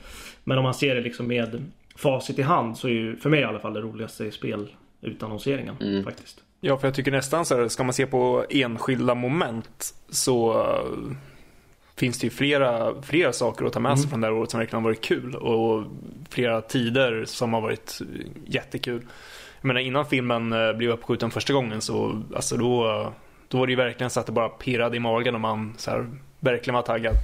Men 0.44 0.58
om 0.58 0.64
man 0.64 0.74
ser 0.74 0.94
det 0.94 1.00
liksom 1.00 1.26
med 1.26 1.64
facit 1.96 2.38
i 2.38 2.42
hand 2.42 2.78
så 2.78 2.88
är 2.88 2.92
ju 2.92 3.16
för 3.16 3.30
mig 3.30 3.40
i 3.40 3.44
alla 3.44 3.58
fall 3.58 3.74
det 3.74 3.80
roligaste 3.80 4.30
spelutannonseringen 4.30 5.76
Mm. 5.80 6.04
faktiskt. 6.04 6.42
Ja, 6.64 6.78
för 6.78 6.86
jag 6.86 6.94
tycker 6.94 7.10
nästan 7.10 7.44
så 7.44 7.56
här, 7.56 7.68
ska 7.68 7.84
man 7.84 7.92
se 7.92 8.06
på 8.06 8.44
enskilda 8.50 9.14
moment 9.14 9.94
så 10.08 10.60
eh, 10.60 11.16
finns 11.96 12.18
det 12.18 12.26
ju 12.26 12.30
flera, 12.30 13.02
flera 13.02 13.32
saker 13.32 13.64
att 13.64 13.72
ta 13.72 13.80
med 13.80 13.98
sig 13.98 14.10
från 14.10 14.20
det 14.20 14.26
här 14.26 14.34
året 14.34 14.50
som 14.50 14.60
verkligen 14.60 14.82
har 14.82 14.90
varit 14.90 15.04
kul 15.04 15.34
och 15.34 15.84
flera 16.30 16.60
tider 16.60 17.24
som 17.24 17.52
har 17.52 17.60
varit 17.60 17.98
jättekul. 18.46 19.06
Jag 19.60 19.66
menar 19.66 19.80
innan 19.80 20.06
filmen 20.06 20.52
eh, 20.52 20.72
blev 20.72 20.90
uppskjuten 20.90 21.30
första 21.30 21.52
gången 21.52 21.80
så 21.80 22.22
alltså 22.34 22.56
då, 22.56 23.12
då 23.48 23.58
var 23.58 23.66
det 23.66 23.72
ju 23.72 23.76
verkligen 23.76 24.10
så 24.10 24.20
att 24.20 24.26
det 24.26 24.32
bara 24.32 24.48
pirrade 24.48 24.96
i 24.96 25.00
magen 25.00 25.34
och 25.34 25.40
man 25.40 25.74
så 25.76 25.90
här, 25.90 26.06
verkligen 26.40 26.74
var 26.74 26.82
taggad. 26.82 27.14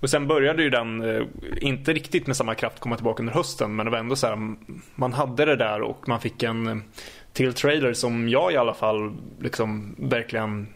Och 0.00 0.10
sen 0.10 0.26
började 0.26 0.62
ju 0.62 0.70
den, 0.70 1.02
eh, 1.02 1.22
inte 1.60 1.92
riktigt 1.92 2.26
med 2.26 2.36
samma 2.36 2.54
kraft 2.54 2.80
komma 2.80 2.96
tillbaka 2.96 3.22
under 3.22 3.34
hösten 3.34 3.76
men 3.76 3.86
det 3.86 3.92
var 3.92 3.98
ändå 3.98 4.16
så 4.16 4.26
här, 4.26 4.54
man 4.94 5.12
hade 5.12 5.44
det 5.44 5.56
där 5.56 5.82
och 5.82 6.08
man 6.08 6.20
fick 6.20 6.42
en 6.42 6.66
eh, 6.66 6.76
till 7.32 7.52
trailer 7.52 7.92
som 7.92 8.28
jag 8.28 8.52
i 8.52 8.56
alla 8.56 8.74
fall 8.74 9.16
liksom 9.40 9.94
verkligen 9.98 10.66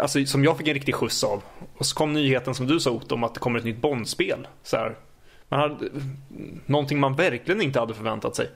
Alltså 0.00 0.24
som 0.24 0.44
jag 0.44 0.58
fick 0.58 0.68
en 0.68 0.74
riktig 0.74 0.94
skjuts 0.94 1.24
av. 1.24 1.42
Och 1.78 1.86
så 1.86 1.94
kom 1.94 2.12
nyheten 2.12 2.54
som 2.54 2.66
du 2.66 2.80
sa 2.80 2.90
Otto 2.90 3.14
om 3.14 3.24
att 3.24 3.34
det 3.34 3.40
kommer 3.40 3.58
ett 3.58 3.64
nytt 3.64 3.82
Bondspel. 3.82 4.46
Så 4.62 4.76
här. 4.76 4.96
Man 5.48 5.60
hade, 5.60 5.86
eh, 5.86 5.92
någonting 6.66 7.00
man 7.00 7.16
verkligen 7.16 7.62
inte 7.62 7.80
hade 7.80 7.94
förväntat 7.94 8.36
sig. 8.36 8.50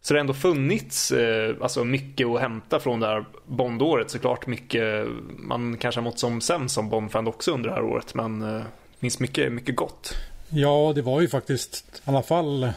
Så 0.00 0.14
det 0.14 0.18
har 0.18 0.20
ändå 0.20 0.34
funnits 0.34 1.12
eh, 1.12 1.56
alltså 1.60 1.84
mycket 1.84 2.26
att 2.26 2.40
hämta 2.40 2.80
från 2.80 3.00
det 3.00 3.06
här 3.06 3.24
Bondåret. 3.46 4.10
Såklart 4.10 4.46
mycket, 4.46 5.06
man 5.38 5.76
kanske 5.76 6.00
har 6.00 6.04
mått 6.04 6.18
som 6.18 6.40
sämst 6.40 6.74
som 6.74 6.88
Bondfan 6.88 7.26
också 7.26 7.52
under 7.52 7.68
det 7.68 7.74
här 7.74 7.82
året. 7.82 8.14
Men 8.14 8.42
eh, 8.42 8.62
det 8.92 9.00
finns 9.00 9.20
mycket, 9.20 9.52
mycket 9.52 9.76
gott. 9.76 10.14
Ja, 10.48 10.92
det 10.94 11.02
var 11.02 11.20
ju 11.20 11.28
faktiskt 11.28 12.02
i 12.06 12.10
alla 12.10 12.22
fall 12.22 12.72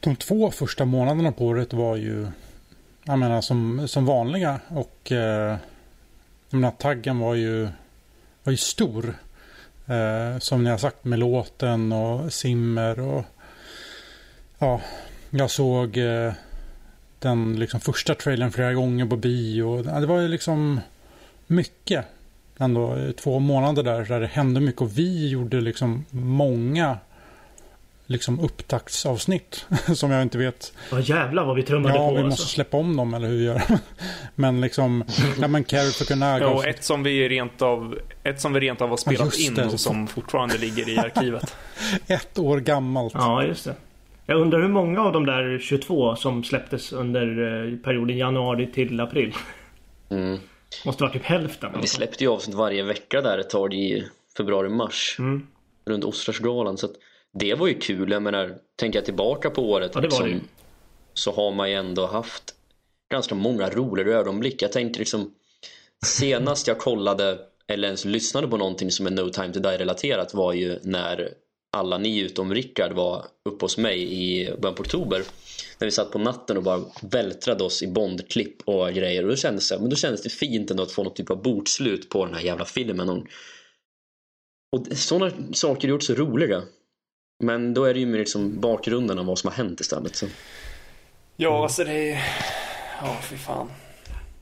de 0.00 0.16
två 0.16 0.50
första 0.50 0.84
månaderna 0.84 1.32
på 1.32 1.46
året 1.46 1.72
var 1.72 1.96
ju 1.96 2.26
jag 3.04 3.18
menar 3.18 3.40
som, 3.40 3.88
som 3.88 4.06
vanliga 4.06 4.60
och 4.68 5.12
eh, 5.12 5.56
jag 6.50 6.60
menar 6.60 6.70
taggen 6.70 7.18
var 7.18 7.34
ju 7.34 7.68
var 8.42 8.50
ju 8.50 8.56
stor. 8.56 9.14
Eh, 9.86 10.38
som 10.38 10.64
ni 10.64 10.70
har 10.70 10.78
sagt 10.78 11.04
med 11.04 11.18
låten 11.18 11.92
och 11.92 12.32
simmer 12.32 13.00
och 13.00 13.24
ja, 14.58 14.80
jag 15.34 15.50
såg 15.50 15.96
eh, 15.96 16.32
den 17.18 17.56
liksom 17.58 17.80
första 17.80 18.14
trailern 18.14 18.52
flera 18.52 18.72
gånger 18.72 19.06
på 19.06 19.16
bio. 19.16 19.84
Ja, 19.86 20.00
Det 20.00 20.06
var 20.06 20.20
ju 20.20 20.28
liksom 20.28 20.80
mycket 21.46 22.04
ändå 22.58 23.12
två 23.20 23.38
månader 23.38 23.82
där, 23.82 24.04
där 24.04 24.20
det 24.20 24.26
hände 24.26 24.60
mycket 24.60 24.82
och 24.82 24.98
vi 24.98 25.28
gjorde 25.28 25.60
liksom 25.60 26.04
många 26.10 26.98
liksom 28.06 28.40
upptaktsavsnitt 28.40 29.66
som 29.94 30.10
jag 30.10 30.22
inte 30.22 30.38
vet. 30.38 30.72
Ja 30.90 31.00
jävlar 31.00 31.44
vad 31.44 31.56
vi 31.56 31.62
trummade 31.62 31.94
Ja, 31.94 32.08
på 32.08 32.14
vi 32.14 32.22
måste 32.22 32.32
alltså. 32.42 32.46
släppa 32.46 32.76
om 32.76 32.96
dem 32.96 33.14
eller 33.14 33.28
hur 33.28 33.36
vi 33.36 33.44
gör. 33.44 33.62
men 34.34 34.60
liksom, 34.60 35.04
ja 35.40 35.48
men 35.48 35.64
Carrie 35.64 35.92
for 35.92 36.16
Naga. 36.16 36.44
Ja, 36.44 36.50
och 36.50 36.66
ett 36.66 36.84
som 36.84 37.02
vi 37.02 37.28
rent 37.28 37.62
av, 37.62 37.98
ett 38.22 38.40
som 38.40 38.52
vi 38.52 38.60
rent 38.60 38.80
av 38.80 38.88
har 38.90 38.96
spelat 38.96 39.24
just 39.24 39.48
in 39.48 39.54
det. 39.54 39.66
och 39.66 39.80
som 39.80 40.06
fortfarande 40.06 40.58
ligger 40.58 40.88
i 40.88 40.98
arkivet. 40.98 41.56
ett 42.06 42.38
år 42.38 42.60
gammalt. 42.60 43.14
Ja, 43.14 43.44
just 43.44 43.64
det. 43.64 43.74
Jag 44.26 44.40
undrar 44.40 44.60
hur 44.60 44.68
många 44.68 45.00
av 45.00 45.12
de 45.12 45.26
där 45.26 45.58
22 45.58 46.16
som 46.16 46.44
släpptes 46.44 46.92
under 46.92 47.26
eh, 47.28 47.76
perioden 47.78 48.16
januari 48.16 48.72
till 48.72 49.00
april. 49.00 49.34
Mm. 50.10 50.38
Måste 50.84 51.02
vara 51.02 51.12
typ 51.12 51.22
hälften. 51.22 51.70
Vi 51.80 51.86
släppte 51.86 52.24
ju 52.24 52.30
avsnitt 52.30 52.56
varje 52.56 52.82
vecka 52.82 53.20
där 53.20 53.38
ett 53.38 53.50
tag 53.50 53.74
i 53.74 54.04
februari-mars. 54.36 55.16
Mm. 55.18 55.46
Runt 55.86 56.04
Oscarsgalan. 56.04 56.76
Så 56.78 56.88
det 57.32 57.54
var 57.54 57.66
ju 57.66 57.74
kul. 57.74 58.10
Jag 58.10 58.22
menar, 58.22 58.54
tänker 58.76 58.98
jag 58.98 59.04
tillbaka 59.04 59.50
på 59.50 59.70
året 59.70 59.90
Ja, 59.94 60.00
det 60.00 60.08
var 60.08 60.26
ju. 60.26 60.40
så 61.14 61.32
har 61.32 61.52
man 61.52 61.70
ju 61.70 61.76
ändå 61.76 62.06
haft 62.06 62.44
ganska 63.10 63.34
många 63.34 63.70
roliga 63.70 64.06
ögonblick. 64.16 64.62
Jag 64.62 64.72
tänker 64.72 64.98
liksom 64.98 65.30
senast 66.06 66.66
jag 66.66 66.78
kollade 66.78 67.38
eller 67.68 67.88
ens 67.88 68.04
lyssnade 68.04 68.48
på 68.48 68.56
någonting 68.56 68.90
som 68.90 69.06
är 69.06 69.10
No 69.10 69.28
Time 69.28 69.52
To 69.52 69.60
Die-relaterat 69.60 70.34
var 70.34 70.52
ju 70.52 70.78
när 70.82 71.28
alla 71.76 71.98
ni 71.98 72.20
utom 72.20 72.54
Rickard 72.54 72.92
var 72.92 73.26
uppe 73.44 73.64
hos 73.64 73.78
mig 73.78 74.12
i 74.12 74.50
början 74.60 74.74
på 74.74 74.82
oktober. 74.82 75.22
När 75.78 75.86
vi 75.86 75.90
satt 75.90 76.10
på 76.10 76.18
natten 76.18 76.56
och 76.56 76.62
bara 76.62 76.80
vältrade 77.00 77.64
oss 77.64 77.82
i 77.82 77.86
Bondklipp 77.86 78.62
och 78.64 78.92
grejer. 78.92 79.22
Och 79.22 79.28
då 79.28 79.36
kändes, 79.36 79.68
det, 79.68 79.78
men 79.78 79.90
då 79.90 79.96
kändes 79.96 80.22
det 80.22 80.28
fint 80.28 80.70
ändå 80.70 80.82
att 80.82 80.92
få 80.92 81.04
något 81.04 81.16
typ 81.16 81.30
av 81.30 81.42
bokslut 81.42 82.08
på 82.08 82.24
den 82.26 82.34
här 82.34 82.42
jävla 82.42 82.64
filmen. 82.64 83.08
Och, 83.08 83.26
och 84.76 84.86
sådana 84.96 85.32
saker 85.52 85.88
är 85.88 85.88
ju 85.88 85.94
också 85.94 86.14
roliga. 86.14 86.62
Men 87.44 87.74
då 87.74 87.84
är 87.84 87.94
det 87.94 88.00
ju 88.00 88.06
mer 88.06 88.18
liksom 88.18 88.60
bakgrunden 88.60 89.18
av 89.18 89.26
vad 89.26 89.38
som 89.38 89.48
har 89.48 89.56
hänt 89.56 89.80
istället. 89.80 90.16
Så. 90.16 90.26
Ja, 91.36 91.62
alltså 91.62 91.84
det 91.84 92.10
är... 92.10 92.22
Ja, 93.00 93.18
fy 93.22 93.36
fan. 93.36 93.70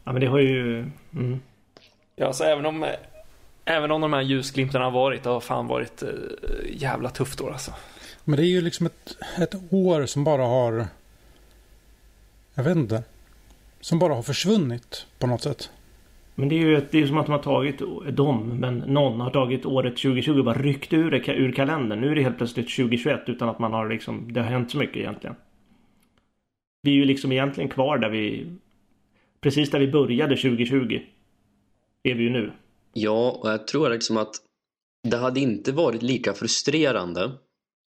Ja, 0.04 0.12
men 0.12 0.20
det 0.20 0.26
har 0.26 0.38
ju... 0.38 0.78
Mm. 1.14 1.40
Ja, 2.16 2.26
alltså 2.26 2.44
även 2.44 2.66
om, 2.66 2.86
även 3.70 3.90
om 3.90 4.00
de 4.00 4.12
här 4.12 4.22
ljusglimtarna 4.22 4.84
har 4.84 4.92
varit, 4.92 5.22
det 5.22 5.30
har 5.30 5.40
fan 5.40 5.66
varit 5.66 6.02
eh, 6.02 6.08
jävla 6.72 7.10
tufft 7.10 7.40
år 7.40 7.52
alltså. 7.52 7.72
Men 8.24 8.36
det 8.36 8.42
är 8.42 8.48
ju 8.48 8.60
liksom 8.60 8.86
ett, 8.86 9.16
ett 9.38 9.54
år 9.70 10.06
som 10.06 10.24
bara 10.24 10.42
har... 10.42 10.86
Jag 12.54 12.64
vet 12.64 12.76
inte. 12.76 13.02
Som 13.80 13.98
bara 13.98 14.14
har 14.14 14.22
försvunnit 14.22 15.06
på 15.18 15.26
något 15.26 15.42
sätt. 15.42 15.70
Men 16.34 16.48
det 16.48 16.54
är 16.54 16.58
ju 16.58 16.76
ett, 16.76 16.90
det 16.90 17.02
är 17.02 17.06
som 17.06 17.18
att 17.18 17.26
de 17.26 17.32
har 17.32 17.42
tagit 17.42 17.78
dem, 18.16 18.58
men 18.58 18.78
någon 18.78 19.20
har 19.20 19.30
tagit 19.30 19.66
året 19.66 19.96
2020 19.96 20.38
och 20.38 20.44
bara 20.44 20.62
ryckt 20.62 20.92
ur 20.92 21.10
det 21.10 21.32
ur 21.32 21.52
kalendern. 21.52 22.00
Nu 22.00 22.10
är 22.10 22.14
det 22.14 22.22
helt 22.22 22.36
plötsligt 22.36 22.76
2021 22.76 23.20
utan 23.26 23.48
att 23.48 23.58
man 23.58 23.72
har 23.72 23.88
liksom, 23.88 24.32
det 24.32 24.40
har 24.40 24.48
hänt 24.50 24.70
så 24.70 24.78
mycket 24.78 24.96
egentligen. 24.96 25.36
Vi 26.82 26.90
är 26.90 26.94
ju 26.94 27.04
liksom 27.04 27.32
egentligen 27.32 27.70
kvar 27.70 27.98
där 27.98 28.10
vi, 28.10 28.46
precis 29.40 29.70
där 29.70 29.80
vi 29.80 29.88
började 29.88 30.36
2020. 30.36 31.00
Är 32.02 32.14
vi 32.14 32.22
ju 32.22 32.30
nu. 32.30 32.52
Ja, 32.92 33.30
och 33.30 33.50
jag 33.50 33.66
tror 33.66 33.90
liksom 33.90 34.16
att 34.16 34.34
det 35.08 35.16
hade 35.16 35.40
inte 35.40 35.72
varit 35.72 36.02
lika 36.02 36.34
frustrerande 36.34 37.32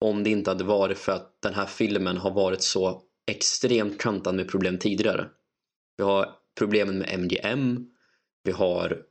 om 0.05 0.23
det 0.23 0.29
inte 0.29 0.49
hade 0.49 0.63
varit 0.63 0.97
för 0.97 1.11
att 1.11 1.41
den 1.41 1.53
här 1.53 1.65
filmen 1.65 2.17
har 2.17 2.31
varit 2.31 2.61
så 2.61 3.01
extremt 3.31 4.01
kantad 4.01 4.35
med 4.35 4.49
problem 4.49 4.77
tidigare. 4.77 5.27
Vi 5.97 6.03
har 6.03 6.29
problemen 6.59 6.97
med 6.97 7.19
MGM, 7.19 7.85
vi 8.43 8.51
har 8.51 9.01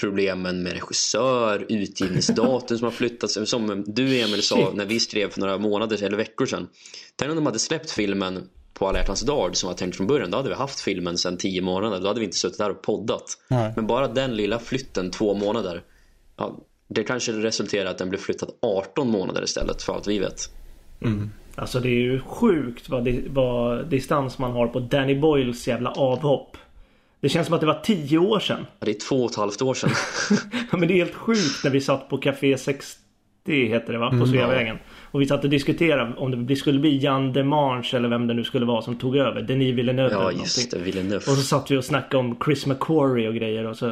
problemen 0.00 0.62
med 0.62 0.72
regissör, 0.72 1.66
utgivningsdatum 1.68 2.78
som 2.78 2.84
har 2.84 2.92
flyttats. 2.92 3.38
Som 3.44 3.84
du 3.86 4.20
Emil 4.20 4.42
sa 4.42 4.72
när 4.74 4.86
vi 4.86 5.00
skrev 5.00 5.30
för 5.30 5.40
några 5.40 5.58
månader 5.58 6.02
eller 6.02 6.16
veckor 6.16 6.46
sedan. 6.46 6.68
Tänk 7.16 7.30
om 7.30 7.36
de 7.36 7.46
hade 7.46 7.58
släppt 7.58 7.90
filmen 7.90 8.48
på 8.74 8.88
alla 8.88 8.98
hjärtans 8.98 9.20
dag 9.20 9.56
som 9.56 9.66
var 9.68 9.74
tänkt 9.74 9.96
från 9.96 10.06
början. 10.06 10.30
Då 10.30 10.36
hade 10.36 10.48
vi 10.48 10.54
haft 10.54 10.80
filmen 10.80 11.18
sedan 11.18 11.36
tio 11.36 11.62
månader. 11.62 12.00
Då 12.00 12.06
hade 12.08 12.20
vi 12.20 12.26
inte 12.26 12.36
suttit 12.38 12.60
här 12.60 12.70
och 12.70 12.82
poddat. 12.82 13.24
Nej. 13.48 13.72
Men 13.76 13.86
bara 13.86 14.08
den 14.08 14.36
lilla 14.36 14.58
flytten 14.58 15.10
två 15.10 15.34
månader. 15.34 15.82
Ja, 16.36 16.58
det 16.88 17.04
kanske 17.04 17.32
resulterar 17.32 17.90
att 17.90 17.98
den 17.98 18.08
blir 18.08 18.18
flyttad 18.20 18.50
18 18.62 19.10
månader 19.10 19.42
istället 19.44 19.82
för 19.82 19.92
allt 19.94 20.06
vi 20.08 20.18
vet. 20.18 20.40
Alltså 21.54 21.80
det 21.80 21.88
är 21.88 22.00
ju 22.02 22.20
sjukt 22.20 22.88
vad, 22.88 23.04
di- 23.04 23.24
vad 23.28 23.86
distans 23.90 24.38
man 24.38 24.52
har 24.52 24.66
på 24.66 24.80
Danny 24.80 25.14
Boyles 25.20 25.68
jävla 25.68 25.90
avhopp. 25.90 26.56
Det 27.20 27.28
känns 27.28 27.46
som 27.46 27.54
att 27.54 27.60
det 27.60 27.66
var 27.66 27.80
tio 27.84 28.18
år 28.18 28.40
sedan. 28.40 28.66
Ja, 28.80 28.84
Det 28.86 28.90
är 28.90 29.08
två 29.08 29.16
och 29.24 29.30
ett 29.30 29.36
halvt 29.36 29.62
år 29.62 29.74
sedan. 29.74 29.90
Ja, 30.72 30.76
men 30.78 30.88
det 30.88 30.94
är 30.94 30.96
helt 30.96 31.14
sjukt 31.14 31.64
när 31.64 31.70
vi 31.70 31.80
satt 31.80 32.08
på 32.08 32.18
Café 32.18 32.58
60 32.58 32.98
heter 33.46 33.92
det 33.92 33.98
va? 33.98 34.10
På 34.20 34.26
Sveavägen. 34.26 34.76
Och 35.12 35.20
vi 35.20 35.26
satt 35.26 35.44
och 35.44 35.50
diskuterade 35.50 36.14
om 36.16 36.46
det 36.46 36.56
skulle 36.56 36.78
bli 36.80 36.98
Jan 36.98 37.32
Demange 37.32 37.90
eller 37.94 38.08
vem 38.08 38.26
det 38.26 38.34
nu 38.34 38.44
skulle 38.44 38.66
vara 38.66 38.82
som 38.82 38.96
tog 38.96 39.16
över. 39.16 39.42
Denis 39.42 39.74
Villeneuve 39.74 40.14
Ja, 40.14 40.32
just 40.32 40.70
det. 40.70 40.78
Villeneuve. 40.78 41.16
Och 41.16 41.22
så 41.22 41.42
satt 41.42 41.70
vi 41.70 41.76
och 41.76 41.84
snackade 41.84 42.16
om 42.16 42.36
Chris 42.44 42.66
McQuarrie 42.66 43.28
och 43.28 43.34
grejer 43.34 43.66
och 43.66 43.76
så. 43.76 43.86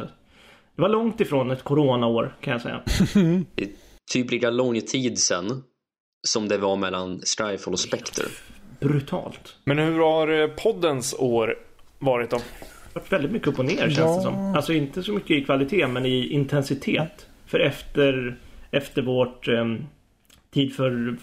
Det 0.75 0.81
var 0.81 0.89
långt 0.89 1.21
ifrån 1.21 1.51
ett 1.51 1.63
coronaår 1.63 2.35
kan 2.41 2.53
jag 2.53 2.61
säga. 2.61 2.81
Typ 4.11 4.31
lika 4.31 4.49
lång 4.49 4.81
tid 4.81 5.19
sedan 5.19 5.63
som 6.27 6.47
det 6.47 6.57
var 6.57 6.75
mellan 6.75 7.19
Skyfall 7.19 7.73
och 7.73 7.79
Spectre. 7.79 8.23
Brutalt. 8.79 9.55
Men 9.63 9.77
hur 9.79 9.99
har 9.99 10.41
eh, 10.41 10.47
poddens 10.47 11.15
år 11.19 11.55
varit 11.99 12.29
då? 12.29 12.39
Varit 12.93 13.11
väldigt 13.13 13.31
mycket 13.31 13.47
upp 13.47 13.59
och 13.59 13.65
ner 13.65 13.77
känns 13.77 13.97
Ja. 13.97 14.15
det 14.15 14.21
som. 14.21 14.53
Alltså 14.55 14.73
inte 14.73 15.03
så 15.03 15.11
mycket 15.11 15.31
i 15.31 15.43
kvalitet 15.45 15.87
men 15.87 16.05
i 16.05 16.27
intensitet. 16.27 17.27
För 17.45 17.59
efter, 17.59 18.37
efter 18.71 19.01
vårt 19.01 19.47
ehm, 19.47 19.85
tid 20.53 20.75
för 20.75 21.15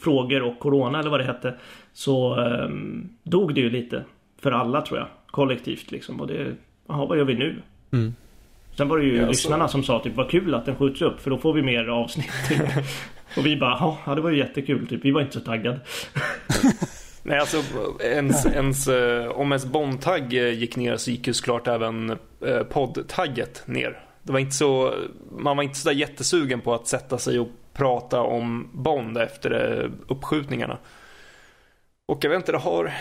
frågor 0.00 0.42
och 0.42 0.58
corona 0.58 0.98
eller 0.98 1.10
vad 1.10 1.20
det 1.20 1.24
hette. 1.26 1.54
Så 1.92 2.34
ehm, 2.34 3.08
dog 3.22 3.54
det 3.54 3.60
ju 3.60 3.70
lite. 3.70 4.04
För 4.42 4.52
alla 4.52 4.82
tror 4.82 4.98
jag. 4.98 5.08
Kollektivt 5.26 5.90
liksom. 5.90 6.20
Och 6.20 6.26
det, 6.26 6.54
jaha 6.88 7.06
vad 7.06 7.18
gör 7.18 7.24
vi 7.24 7.34
nu? 7.34 7.62
Mm. 7.92 8.14
Sen 8.76 8.88
var 8.88 8.98
det 8.98 9.04
ju 9.04 9.16
Ja, 9.16 9.22
så- 9.22 9.28
lyssnarna 9.28 9.68
som 9.68 9.82
sa 9.82 9.98
typ 10.02 10.16
vad 10.16 10.30
kul 10.30 10.54
att 10.54 10.64
den 10.66 10.76
skjuts 10.76 11.02
upp 11.02 11.20
för 11.20 11.30
då 11.30 11.38
får 11.38 11.52
vi 11.52 11.62
mer 11.62 11.88
avsnitt. 11.88 12.30
Typ. 12.48 12.60
och 13.38 13.46
vi 13.46 13.56
bara 13.56 13.96
ja 14.06 14.14
det 14.14 14.20
var 14.20 14.30
ju 14.30 14.38
jättekul 14.38 14.86
typ. 14.86 15.04
Vi 15.04 15.10
var 15.10 15.20
inte 15.20 15.32
så 15.32 15.40
taggade. 15.40 15.80
Nej, 17.22 17.38
alltså 17.38 17.56
ens, 18.00 18.46
ens, 18.46 18.88
eh, 18.88 19.28
om 19.30 19.52
ens 19.52 19.66
Bond-tagg 19.66 20.32
eh, 20.34 20.50
gick 20.58 20.76
ner 20.76 20.96
så 20.96 21.10
gick 21.10 21.26
ju 21.26 21.32
såklart 21.32 21.68
även 21.68 22.10
eh, 22.46 22.62
podd-tagget 22.70 23.62
ner. 23.66 23.98
Det 24.22 24.32
var 24.32 24.38
inte 24.40 24.54
så, 24.54 24.94
man 25.38 25.56
var 25.56 25.64
inte 25.64 25.78
så 25.78 25.88
där 25.88 25.96
jättesugen 25.96 26.60
på 26.60 26.74
att 26.74 26.86
sätta 26.86 27.18
sig 27.18 27.38
och 27.40 27.48
prata 27.74 28.20
om 28.20 28.68
Bond 28.72 29.18
efter 29.18 29.80
eh, 29.80 29.90
uppskjutningarna. 30.08 30.78
Och 32.06 32.24
jag 32.24 32.30
vet 32.30 32.36
inte, 32.36 32.52
det 32.52 32.58
har, 32.58 32.92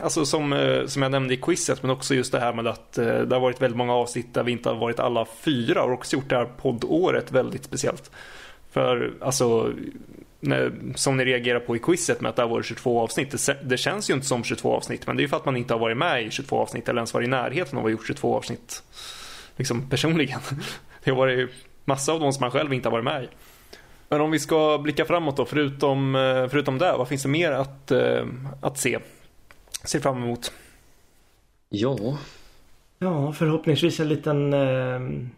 alltså 0.00 0.26
som, 0.26 0.52
eh, 0.52 0.86
som 0.86 1.02
jag 1.02 1.12
nämnde 1.12 1.34
i 1.34 1.36
quizet, 1.36 1.82
men 1.82 1.90
också 1.90 2.14
just 2.14 2.32
det 2.32 2.40
här 2.40 2.52
med 2.52 2.66
att 2.66 2.98
eh, 2.98 3.18
det 3.18 3.34
har 3.34 3.40
varit 3.40 3.62
väldigt 3.62 3.76
många 3.76 3.94
avsnitt 3.94 4.34
där 4.34 4.42
vi 4.42 4.52
inte 4.52 4.68
har 4.68 4.76
varit 4.76 5.00
alla 5.00 5.26
fyra 5.26 5.82
och 5.82 5.92
också 5.92 6.16
gjort 6.16 6.28
det 6.28 6.36
här 6.36 6.44
poddåret 6.44 7.32
väldigt 7.32 7.64
speciellt. 7.64 8.10
För 8.70 9.14
alltså, 9.20 9.72
när, 10.40 10.72
som 10.94 11.16
ni 11.16 11.24
reagerar 11.24 11.60
på 11.60 11.76
i 11.76 11.78
quizet 11.78 12.20
med 12.20 12.28
att 12.28 12.36
det 12.36 12.42
har 12.42 12.48
varit 12.48 12.66
22 12.66 13.00
avsnitt. 13.00 13.46
Det, 13.46 13.58
det 13.64 13.76
känns 13.76 14.10
ju 14.10 14.14
inte 14.14 14.26
som 14.26 14.44
22 14.44 14.76
avsnitt, 14.76 15.06
men 15.06 15.16
det 15.16 15.20
är 15.20 15.24
ju 15.24 15.28
för 15.28 15.36
att 15.36 15.44
man 15.44 15.56
inte 15.56 15.74
har 15.74 15.78
varit 15.78 15.96
med 15.96 16.26
i 16.26 16.30
22 16.30 16.58
avsnitt 16.58 16.88
eller 16.88 16.98
ens 16.98 17.14
varit 17.14 17.26
i 17.26 17.30
närheten 17.30 17.78
av 17.78 17.84
att 17.84 17.86
ha 17.86 17.90
gjort 17.90 18.06
22 18.06 18.36
avsnitt. 18.36 18.82
Liksom 19.56 19.88
personligen. 19.88 20.40
Det 21.04 21.10
har 21.10 21.18
varit 21.18 21.50
massa 21.84 22.12
av 22.12 22.20
dem 22.20 22.32
som 22.32 22.40
man 22.40 22.50
själv 22.50 22.72
inte 22.72 22.88
har 22.88 22.92
varit 22.92 23.04
med 23.04 23.24
i. 23.24 23.28
Men 24.08 24.20
om 24.20 24.30
vi 24.30 24.38
ska 24.38 24.78
blicka 24.78 25.04
framåt 25.04 25.36
då, 25.36 25.44
förutom, 25.44 26.14
eh, 26.14 26.48
förutom 26.48 26.78
det, 26.78 26.92
vad 26.92 27.08
finns 27.08 27.22
det 27.22 27.28
mer 27.28 27.52
att, 27.52 27.90
eh, 27.90 28.26
att 28.60 28.78
se? 28.78 28.98
Se 29.84 30.00
fram 30.00 30.22
emot. 30.22 30.52
Ja, 31.68 32.18
Ja, 32.98 33.32
förhoppningsvis 33.32 34.00
en 34.00 34.08
liten... 34.08 34.52
ehm, 34.52 35.30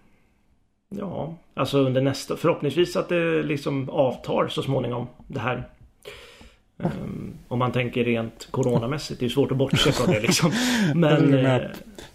ja, 0.89 1.35
alltså 1.55 1.79
under 1.79 2.01
nästa... 2.01 2.37
Förhoppningsvis 2.37 2.97
att 2.97 3.09
det 3.09 3.43
liksom 3.43 3.91
avtar 3.91 4.49
så 4.49 4.63
småningom 4.63 5.07
det 5.27 5.41
här. 5.41 5.69
Ehm, 6.83 7.35
om 7.49 7.59
man 7.59 7.73
tänker 7.73 8.05
rent 8.05 8.49
coronamässigt. 8.51 9.21
Det 9.21 9.27
är 9.27 9.31
svårt 9.31 9.51
att 9.51 9.57
bortse 9.57 9.93
från 9.93 10.15
det 10.15 10.21
liksom. 10.21 10.53
Men... 10.95 11.35
Eh, 11.35 11.61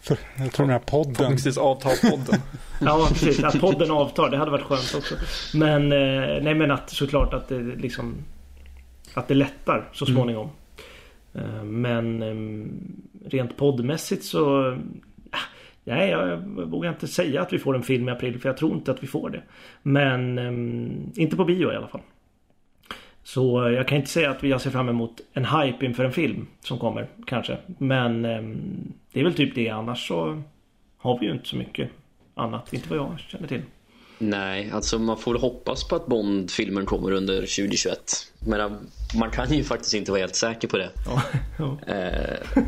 För, 0.01 0.17
jag 0.37 0.51
tror 0.51 0.65
den 0.65 0.73
här 0.73 0.79
podden. 0.79 1.15
Förhoppningsvis 1.15 1.57
avtalspodden. 1.57 2.39
Ja 2.83 3.07
precis, 3.09 3.43
att 3.43 3.59
podden 3.59 3.91
avtar. 3.91 4.29
Det 4.29 4.37
hade 4.37 4.51
varit 4.51 4.63
skönt 4.63 4.95
också. 4.97 5.15
Men 5.57 5.91
eh, 5.91 6.43
nej 6.43 6.55
men 6.55 6.71
att 6.71 6.89
såklart 6.89 7.33
att 7.33 7.47
det 7.47 7.59
liksom 7.59 8.15
Att 9.13 9.27
det 9.27 9.33
lättar 9.33 9.89
så 9.93 10.05
småningom. 10.05 10.49
Eh, 11.33 11.63
men 11.63 12.23
rent 13.25 13.57
poddmässigt 13.57 14.23
så 14.23 14.71
ah, 15.31 15.37
Nej 15.83 16.09
jag 16.09 16.37
vågar 16.65 16.89
inte 16.89 17.07
säga 17.07 17.41
att 17.41 17.53
vi 17.53 17.59
får 17.59 17.75
en 17.75 17.83
film 17.83 18.09
i 18.09 18.11
april 18.11 18.39
för 18.39 18.49
jag 18.49 18.57
tror 18.57 18.73
inte 18.73 18.91
att 18.91 19.03
vi 19.03 19.07
får 19.07 19.29
det. 19.29 19.41
Men 19.83 20.39
inte 21.15 21.35
på 21.35 21.45
bio 21.45 21.73
i 21.73 21.75
alla 21.75 21.87
fall. 21.87 22.01
Så 23.23 23.71
jag 23.71 23.87
kan 23.87 23.97
inte 23.97 24.09
säga 24.09 24.31
att 24.31 24.43
jag 24.43 24.61
ser 24.61 24.69
fram 24.69 24.89
emot 24.89 25.21
en 25.33 25.45
hype 25.45 25.85
inför 25.85 26.05
en 26.05 26.11
film 26.11 26.47
som 26.59 26.79
kommer 26.79 27.07
kanske. 27.25 27.57
Men 27.77 28.25
eh, 28.25 28.41
det 29.13 29.19
är 29.19 29.23
väl 29.23 29.33
typ 29.33 29.55
det 29.55 29.69
annars 29.69 30.07
så 30.07 30.43
har 30.97 31.19
vi 31.19 31.25
ju 31.25 31.31
inte 31.31 31.47
så 31.47 31.55
mycket 31.55 31.89
annat. 32.35 32.73
Inte 32.73 32.89
vad 32.89 32.97
jag 32.97 33.19
känner 33.19 33.47
till. 33.47 33.61
Nej, 34.17 34.71
alltså 34.71 34.99
man 34.99 35.17
får 35.17 35.35
hoppas 35.35 35.87
på 35.87 35.95
att 35.95 36.07
Bond-filmen 36.07 36.85
kommer 36.85 37.11
under 37.11 37.35
2021. 37.35 37.99
Men 38.47 38.61
äh, 38.61 38.71
man 39.19 39.29
kan 39.29 39.53
ju 39.53 39.63
faktiskt 39.63 39.93
inte 39.93 40.11
vara 40.11 40.21
helt 40.21 40.35
säker 40.35 40.67
på 40.67 40.77
det. 40.77 40.89
Ja. 41.57 41.77
Eh, 41.93 42.63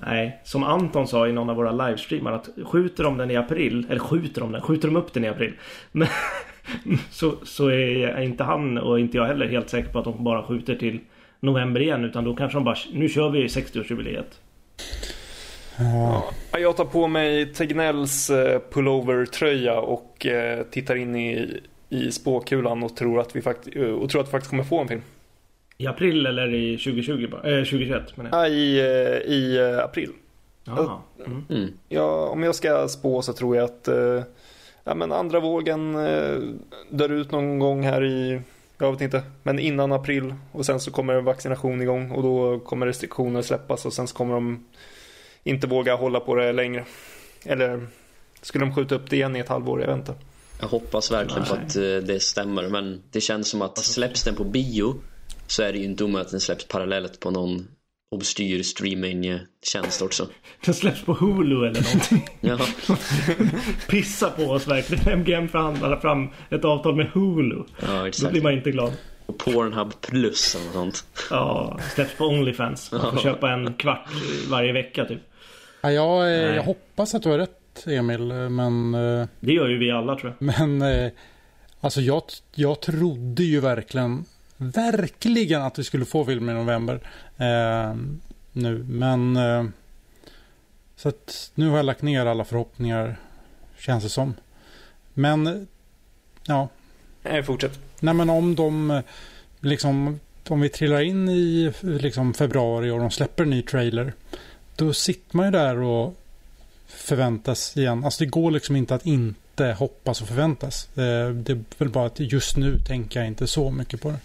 Nej, 0.00 0.40
som 0.44 0.64
Anton 0.64 1.08
sa 1.08 1.28
i 1.28 1.32
någon 1.32 1.50
av 1.50 1.56
våra 1.56 1.72
livestreamar 1.72 2.32
att 2.32 2.48
skjuter 2.64 3.04
de 3.04 3.16
den 3.16 3.30
i 3.30 3.36
april, 3.36 3.86
eller 3.88 4.00
skjuter 4.00 4.40
de 4.40 4.52
den, 4.52 4.62
skjuter 4.62 4.88
de 4.88 4.96
upp 4.96 5.12
den 5.12 5.24
i 5.24 5.28
april. 5.28 5.52
Men, 5.92 6.08
så, 7.10 7.34
så 7.42 7.68
är 7.68 8.20
inte 8.20 8.44
han 8.44 8.78
och 8.78 9.00
inte 9.00 9.16
jag 9.16 9.24
heller 9.26 9.48
helt 9.48 9.68
säker 9.68 9.88
på 9.92 9.98
att 9.98 10.04
de 10.04 10.24
bara 10.24 10.42
skjuter 10.42 10.74
till 10.74 10.98
november 11.40 11.80
igen. 11.80 12.04
Utan 12.04 12.24
då 12.24 12.36
kanske 12.36 12.56
de 12.58 12.64
bara, 12.64 12.76
nu 12.92 13.08
kör 13.08 13.30
vi 13.30 13.46
60-årsjubileet. 13.46 14.24
Ja. 15.78 16.24
Ja, 16.52 16.58
Jag 16.58 16.76
tar 16.76 16.84
på 16.84 17.08
mig 17.08 17.52
Tegnells 17.52 18.30
eh, 18.30 18.60
pullover-tröja 18.70 19.80
och 19.80 20.26
eh, 20.26 20.62
tittar 20.70 20.96
in 20.96 21.16
i, 21.16 21.60
i 21.88 22.10
spåkulan 22.12 22.82
och 22.82 22.96
tror, 22.96 23.20
att 23.20 23.36
vi 23.36 23.40
fakt- 23.40 23.76
eh, 23.76 23.82
och 23.82 24.10
tror 24.10 24.20
att 24.20 24.26
vi 24.26 24.30
faktiskt 24.30 24.50
kommer 24.50 24.64
få 24.64 24.80
en 24.80 24.88
film. 24.88 25.02
I 25.78 25.86
april 25.86 26.26
eller 26.26 26.54
i 26.54 26.76
2020 26.78 27.28
bara? 27.30 27.40
Eh, 27.58 27.64
2021 27.64 28.16
menar 28.16 28.30
jag. 28.30 28.40
Ja, 28.40 28.54
i, 28.54 28.78
i 29.26 29.58
april. 29.84 30.10
Mm. 31.26 31.44
mm. 31.50 31.72
Ja, 31.88 32.28
om 32.28 32.42
jag 32.42 32.54
ska 32.54 32.88
spå 32.88 33.22
så 33.22 33.32
tror 33.32 33.56
jag 33.56 33.64
att 33.64 33.88
ja, 34.88 34.94
men 34.94 35.12
andra 35.12 35.40
vågen 35.40 35.94
eh, 35.94 36.38
dör 36.90 37.08
ut 37.08 37.30
någon 37.30 37.58
gång 37.58 37.82
här 37.82 38.04
i, 38.04 38.40
jag 38.78 38.92
vet 38.92 39.00
inte, 39.00 39.22
men 39.42 39.58
innan 39.58 39.92
april. 39.92 40.34
Och 40.52 40.66
sen 40.66 40.80
så 40.80 40.90
kommer 40.90 41.20
vaccination 41.20 41.82
igång 41.82 42.10
och 42.10 42.22
då 42.22 42.58
kommer 42.58 42.86
restriktioner 42.86 43.42
släppas 43.42 43.86
och 43.86 43.92
sen 43.92 44.06
så 44.06 44.16
kommer 44.16 44.34
de 44.34 44.66
inte 45.42 45.66
våga 45.66 45.94
hålla 45.94 46.20
på 46.20 46.34
det 46.34 46.52
längre. 46.52 46.84
Eller 47.44 47.86
skulle 48.42 48.64
de 48.64 48.74
skjuta 48.74 48.94
upp 48.94 49.10
det 49.10 49.16
igen 49.16 49.36
i 49.36 49.38
ett 49.38 49.48
halvår? 49.48 49.80
Jag 49.80 49.88
vet 49.88 49.98
inte. 49.98 50.14
Jag 50.60 50.68
hoppas 50.68 51.12
verkligen 51.12 51.44
på 51.44 51.54
Nej. 51.54 51.64
att 51.64 51.76
eh, 51.76 51.82
det 51.82 52.22
stämmer. 52.22 52.68
Men 52.68 53.02
det 53.10 53.20
känns 53.20 53.48
som 53.48 53.62
att 53.62 53.78
släpps 53.78 54.24
den 54.24 54.34
på 54.34 54.44
bio 54.44 54.94
så 55.46 55.62
är 55.62 55.72
det 55.72 55.78
ju 55.78 55.84
inte 55.84 56.04
omöjligt 56.04 56.26
att 56.26 56.30
den 56.30 56.40
släpps 56.40 56.68
parallellt 56.68 57.20
på 57.20 57.30
någon 57.30 57.68
obstyr 58.10 58.62
streaming-tjänst 58.62 60.02
också. 60.02 60.28
Den 60.64 60.74
släpps 60.74 61.04
på 61.04 61.12
Hulu 61.12 61.66
eller 61.66 61.82
någonting. 61.82 62.28
Ja, 62.40 62.58
Pissa 63.88 64.30
på 64.30 64.42
oss 64.42 64.66
verkligen. 64.68 65.18
MGM 65.20 65.48
förhandlar 65.48 65.96
fram 65.96 66.28
ett 66.50 66.64
avtal 66.64 66.96
med 66.96 67.06
Hulu. 67.06 67.62
ja 67.80 67.86
Då 68.00 68.04
exakt. 68.06 68.32
blir 68.32 68.42
man 68.42 68.52
inte 68.52 68.70
glad. 68.70 68.92
Och 69.26 69.38
Pornhub 69.38 70.00
plus 70.00 70.54
eller 70.54 70.64
något 70.64 70.74
sånt. 70.74 71.04
Ja, 71.30 71.78
släpps 71.94 72.14
på 72.16 72.24
Onlyfans. 72.24 72.92
Man 72.92 73.12
får 73.12 73.18
köpa 73.22 73.50
en 73.50 73.74
kvart 73.74 74.08
varje 74.50 74.72
vecka 74.72 75.04
typ. 75.04 75.20
Ja, 75.80 75.92
jag, 75.92 76.22
eh, 76.22 76.54
jag 76.56 76.62
hoppas 76.62 77.14
att 77.14 77.22
du 77.22 77.28
har 77.28 77.38
rätt 77.38 77.54
Emil, 77.86 78.22
men, 78.32 78.94
eh, 78.94 79.26
Det 79.40 79.52
gör 79.52 79.68
ju 79.68 79.78
vi 79.78 79.90
alla 79.90 80.16
tror 80.16 80.34
jag. 80.38 80.46
men 80.68 80.82
eh, 80.82 81.10
alltså 81.80 82.00
jag, 82.00 82.22
jag 82.54 82.80
trodde 82.80 83.42
ju 83.42 83.60
verkligen, 83.60 84.24
verkligen 84.56 85.62
att 85.62 85.78
vi 85.78 85.84
skulle 85.84 86.04
få 86.04 86.24
filmen 86.24 86.56
i 86.56 86.58
november 86.58 87.00
eh, 87.38 87.94
nu, 88.52 88.84
men 88.88 89.36
eh, 89.36 89.64
så 90.96 91.08
att 91.08 91.50
nu 91.54 91.68
har 91.68 91.76
jag 91.76 91.86
lagt 91.86 92.02
ner 92.02 92.26
alla 92.26 92.44
förhoppningar, 92.44 93.16
känns 93.78 94.04
det 94.04 94.10
som. 94.10 94.34
Men, 95.14 95.66
ja, 96.46 96.68
Nej, 97.22 97.42
fortsätt. 97.42 97.78
Nej 98.00 98.14
men 98.14 98.30
om 98.30 98.54
de 98.54 99.02
liksom 99.60 100.20
om 100.48 100.60
vi 100.60 100.68
trillar 100.68 101.00
in 101.00 101.28
i 101.28 101.72
liksom 101.80 102.34
februari 102.34 102.90
och 102.90 102.98
de 102.98 103.10
släpper 103.10 103.42
en 103.42 103.50
ny 103.50 103.62
trailer. 103.62 104.12
Då 104.76 104.92
sitter 104.92 105.36
man 105.36 105.46
ju 105.46 105.52
där 105.52 105.76
och 105.76 106.14
förväntas 106.86 107.76
igen. 107.76 108.04
Alltså 108.04 108.24
det 108.24 108.30
går 108.30 108.50
liksom 108.50 108.76
inte 108.76 108.94
att 108.94 109.06
inte 109.06 109.72
hoppas 109.78 110.22
och 110.22 110.28
förväntas. 110.28 110.88
Eh, 110.98 111.30
Det 111.30 111.52
är 111.52 111.64
väl 111.78 111.88
bara 111.88 112.06
att 112.06 112.20
just 112.20 112.56
nu 112.56 112.78
tänker 112.86 113.20
jag 113.20 113.26
inte 113.26 113.46
så 113.46 113.70
mycket 113.70 114.00
på 114.00 114.10
det. 114.10 114.18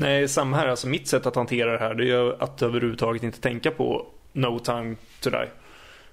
Nej, 0.00 0.28
samma 0.28 0.56
här. 0.56 0.68
Alltså 0.68 0.88
mitt 0.88 1.08
sätt 1.08 1.26
att 1.26 1.36
hantera 1.36 1.72
det 1.72 1.78
här 1.78 1.94
det 1.94 2.10
är 2.10 2.42
att 2.42 2.62
överhuvudtaget 2.62 3.22
inte 3.22 3.40
tänka 3.40 3.70
på 3.70 4.06
No 4.32 4.58
time 4.58 4.96
to 5.20 5.30
die. 5.30 5.48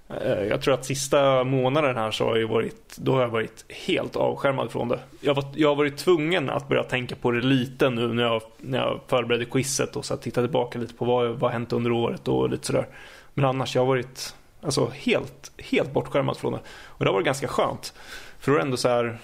Eh, 0.09 0.43
jag 0.43 0.61
tror 0.61 0.73
att 0.73 0.85
sista 0.85 1.43
månaden 1.43 1.95
här 1.95 2.11
så 2.11 2.25
har 2.25 2.37
jag 2.37 2.47
varit, 2.47 2.97
då 2.97 3.13
har 3.13 3.21
jag 3.21 3.29
varit 3.29 3.65
helt 3.69 4.15
avskärmad 4.15 4.71
från 4.71 4.87
det. 4.87 4.99
Jag, 5.21 5.35
var, 5.35 5.45
jag 5.55 5.69
har 5.69 5.75
varit 5.75 5.97
tvungen 5.97 6.49
att 6.49 6.67
börja 6.69 6.83
tänka 6.83 7.15
på 7.15 7.31
det 7.31 7.41
lite 7.41 7.89
nu 7.89 8.13
när 8.13 8.23
jag, 8.23 8.41
när 8.57 8.77
jag 8.77 8.99
förberedde 9.07 9.45
quizet 9.45 9.95
och 9.95 10.05
så 10.05 10.17
titta 10.17 10.41
tillbaka 10.41 10.79
lite 10.79 10.93
på 10.93 11.05
vad, 11.05 11.31
som 11.31 11.41
har 11.41 11.49
hänt 11.49 11.73
under 11.73 11.91
året 11.91 12.27
och 12.27 12.49
lite 12.49 12.67
sådär. 12.67 12.87
Men 13.33 13.45
annars, 13.45 13.75
jag 13.75 13.81
har 13.81 13.87
varit 13.87 14.35
alltså, 14.61 14.91
helt, 14.93 15.51
helt 15.57 15.93
bortskärmad 15.93 16.37
från 16.37 16.53
det. 16.53 16.59
Och 16.67 17.05
det 17.05 17.09
har 17.11 17.13
varit 17.13 17.25
ganska 17.25 17.47
skönt. 17.47 17.93
För 18.39 18.51
då 18.51 18.57
är 18.57 18.59
det 18.59 18.65
ändå 18.65 18.77
så 18.77 18.89
här 18.89 19.17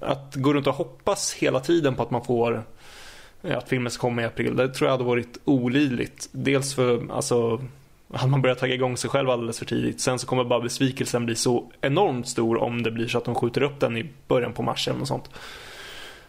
att 0.00 0.34
gå 0.34 0.52
runt 0.52 0.66
och 0.66 0.74
hoppas 0.74 1.34
hela 1.34 1.60
tiden 1.60 1.94
på 1.94 2.02
att 2.02 2.10
man 2.10 2.24
får 2.24 2.64
att 3.44 3.68
filmen 3.68 3.90
ska 3.90 4.00
komma 4.00 4.22
i 4.22 4.24
april. 4.24 4.56
Det 4.56 4.68
tror 4.68 4.86
jag 4.88 4.92
hade 4.92 5.04
varit 5.04 5.38
olidligt. 5.44 6.28
Dels 6.32 6.74
för, 6.74 7.12
alltså, 7.12 7.60
hade 8.12 8.30
man 8.30 8.42
börjat 8.42 8.58
tagga 8.58 8.74
igång 8.74 8.96
sig 8.96 9.10
själv 9.10 9.30
alldeles 9.30 9.58
för 9.58 9.66
tidigt. 9.66 10.00
Sen 10.00 10.18
så 10.18 10.26
kommer 10.26 10.44
bara 10.44 10.60
besvikelsen 10.60 11.26
bli 11.26 11.34
så 11.34 11.70
enormt 11.80 12.28
stor 12.28 12.56
om 12.62 12.82
det 12.82 12.90
blir 12.90 13.06
så 13.08 13.18
att 13.18 13.24
de 13.24 13.34
skjuter 13.34 13.62
upp 13.62 13.80
den 13.80 13.96
i 13.96 14.06
början 14.28 14.52
på 14.52 14.62
mars 14.62 14.88
eller 14.88 14.98
något 14.98 15.08
sånt. 15.08 15.30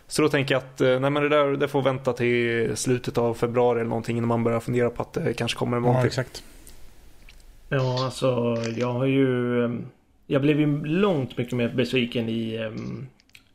Så 0.08 0.22
då 0.22 0.30
tänker 0.30 0.56
jag 0.56 0.60
att 0.60 0.82
eh, 0.82 1.00
nej 1.00 1.10
men 1.10 1.24
det 1.24 1.30
där 1.30 1.46
det 1.58 1.68
får 1.68 1.82
vänta 1.82 2.14
till 2.14 2.72
slutet 2.78 3.18
av 3.18 3.34
februari 3.34 3.80
eller 3.80 3.90
någonting 3.90 4.18
innan 4.18 4.28
man 4.28 4.44
börjar 4.44 4.60
fundera 4.60 4.90
på 4.90 5.02
att 5.02 5.14
det 5.14 5.34
kanske 5.34 5.58
kommer 5.58 5.78
Ja, 5.78 5.82
någonting. 5.82 6.08
exakt. 6.08 6.44
Ja, 7.70 8.06
alltså 8.06 8.58
jag 8.76 8.94
har 8.94 9.06
ju... 9.06 9.64
ehm, 9.66 9.86
Jag 10.28 10.42
blev 10.42 10.60
ju 10.60 10.86
långt 10.86 11.38
mycket 11.38 11.54
mer 11.54 11.70
besviken 11.70 12.30
i, 12.30 12.56
ehm, 12.56 13.08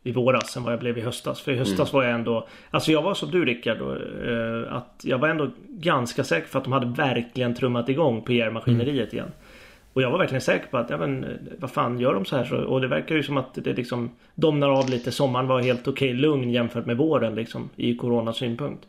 i 0.03 0.13
våras 0.13 0.57
än 0.57 0.63
vad 0.63 0.73
jag 0.73 0.81
blev 0.81 0.99
i 0.99 1.01
höstas. 1.01 1.41
För 1.41 1.53
i 1.53 1.57
höstas 1.57 1.93
var 1.93 2.03
jag 2.03 2.13
ändå... 2.13 2.47
Alltså 2.71 2.93
jag 2.93 3.03
var 3.03 3.15
som 3.15 3.31
du 3.31 3.45
Rickard 3.45 3.81
eh, 3.81 4.77
att 4.77 5.01
jag 5.05 5.19
var 5.19 5.29
ändå 5.29 5.51
ganska 5.69 6.25
säker 6.25 6.49
för 6.49 6.59
att 6.59 6.65
de 6.65 6.73
hade 6.73 6.87
verkligen 6.87 7.55
trummat 7.55 7.89
igång 7.89 8.23
PR-maskineriet 8.23 9.13
igen. 9.13 9.31
Och 9.93 10.03
jag 10.03 10.11
var 10.11 10.19
verkligen 10.19 10.41
säker 10.41 10.67
på 10.67 10.79
att, 10.79 10.91
ja 10.91 10.97
men 10.97 11.27
vad 11.59 11.71
fan 11.71 12.01
gör 12.01 12.15
de 12.15 12.25
så 12.25 12.37
här? 12.37 12.45
Så, 12.45 12.57
och 12.57 12.81
det 12.81 12.89
verkar 12.89 13.15
ju 13.15 13.23
som 13.23 13.37
att 13.37 13.55
det 13.55 13.73
liksom 13.73 14.11
domnar 14.35 14.69
av 14.69 14.91
lite. 14.91 15.13
Sommaren 15.13 15.47
var 15.47 15.63
helt 15.63 15.89
okej 15.89 16.15
lugn 16.15 16.51
jämfört 16.51 16.87
med 16.87 16.97
våren 16.97 17.35
liksom 17.35 17.71
i 17.77 17.95
coronasynpunkt. 17.97 18.87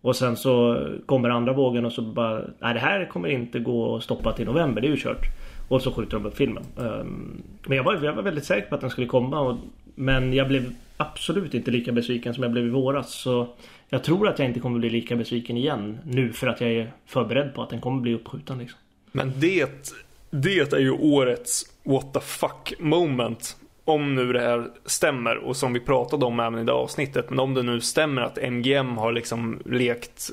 Och 0.00 0.16
sen 0.16 0.36
så 0.36 0.86
kommer 1.06 1.30
andra 1.30 1.52
vågen 1.52 1.84
och 1.84 1.92
så 1.92 2.02
bara, 2.02 2.42
nej 2.58 2.74
det 2.74 2.80
här 2.80 3.04
kommer 3.04 3.28
inte 3.28 3.58
gå 3.58 3.96
att 3.96 4.02
stoppa 4.02 4.32
till 4.32 4.46
november, 4.46 4.80
det 4.80 4.86
är 4.86 4.90
ju 4.90 4.96
kört. 4.96 5.26
Och 5.68 5.82
så 5.82 5.92
skjuter 5.92 6.16
de 6.16 6.26
upp 6.26 6.36
filmen. 6.36 6.62
Ehm, 6.78 7.42
men 7.66 7.76
jag 7.76 7.84
var, 7.84 8.04
jag 8.04 8.12
var 8.12 8.22
väldigt 8.22 8.44
säker 8.44 8.68
på 8.68 8.74
att 8.74 8.80
den 8.80 8.90
skulle 8.90 9.06
komma. 9.06 9.40
Och, 9.40 9.56
men 9.94 10.32
jag 10.32 10.48
blev 10.48 10.74
absolut 10.96 11.54
inte 11.54 11.70
lika 11.70 11.92
besviken 11.92 12.34
som 12.34 12.42
jag 12.42 12.52
blev 12.52 12.66
i 12.66 12.70
våras. 12.70 13.12
Så 13.14 13.48
jag 13.88 14.04
tror 14.04 14.28
att 14.28 14.38
jag 14.38 14.48
inte 14.48 14.60
kommer 14.60 14.78
bli 14.78 14.90
lika 14.90 15.16
besviken 15.16 15.56
igen 15.56 15.98
nu 16.04 16.32
för 16.32 16.46
att 16.46 16.60
jag 16.60 16.70
är 16.70 16.92
förberedd 17.06 17.54
på 17.54 17.62
att 17.62 17.70
den 17.70 17.80
kommer 17.80 18.00
bli 18.00 18.14
uppskjuten 18.14 18.58
liksom. 18.58 18.78
Men 19.12 19.32
det, 19.36 19.94
det 20.30 20.72
är 20.72 20.78
ju 20.78 20.90
årets 20.90 21.64
what 21.82 22.14
the 22.14 22.20
fuck 22.20 22.72
moment. 22.78 23.56
Om 23.84 24.14
nu 24.14 24.32
det 24.32 24.40
här 24.40 24.68
stämmer 24.84 25.36
och 25.36 25.56
som 25.56 25.72
vi 25.72 25.80
pratade 25.80 26.24
om 26.24 26.40
även 26.40 26.58
i 26.58 26.64
det 26.64 26.72
avsnittet. 26.72 27.30
Men 27.30 27.38
om 27.38 27.54
det 27.54 27.62
nu 27.62 27.80
stämmer 27.80 28.22
att 28.22 28.38
MGM 28.42 28.96
har 28.96 29.12
liksom 29.12 29.62
lekt 29.64 30.30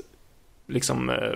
liksom 0.66 1.10
eh, 1.10 1.32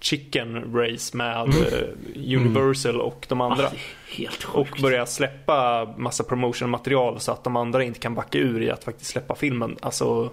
chicken 0.00 0.74
race 0.74 1.16
med 1.16 1.48
eh, 1.48 2.36
Universal 2.38 3.00
och 3.00 3.26
de 3.28 3.40
andra. 3.40 3.66
Är 3.66 3.72
helt 4.16 4.44
Och 4.44 4.68
sjukt. 4.68 4.82
börja 4.82 5.06
släppa 5.06 5.84
massa 5.96 6.24
promotion-material 6.24 7.20
så 7.20 7.32
att 7.32 7.44
de 7.44 7.56
andra 7.56 7.84
inte 7.84 7.98
kan 8.00 8.14
backa 8.14 8.38
ur 8.38 8.62
i 8.62 8.70
att 8.70 8.84
faktiskt 8.84 9.10
släppa 9.10 9.34
filmen. 9.34 9.76
Alltså, 9.80 10.30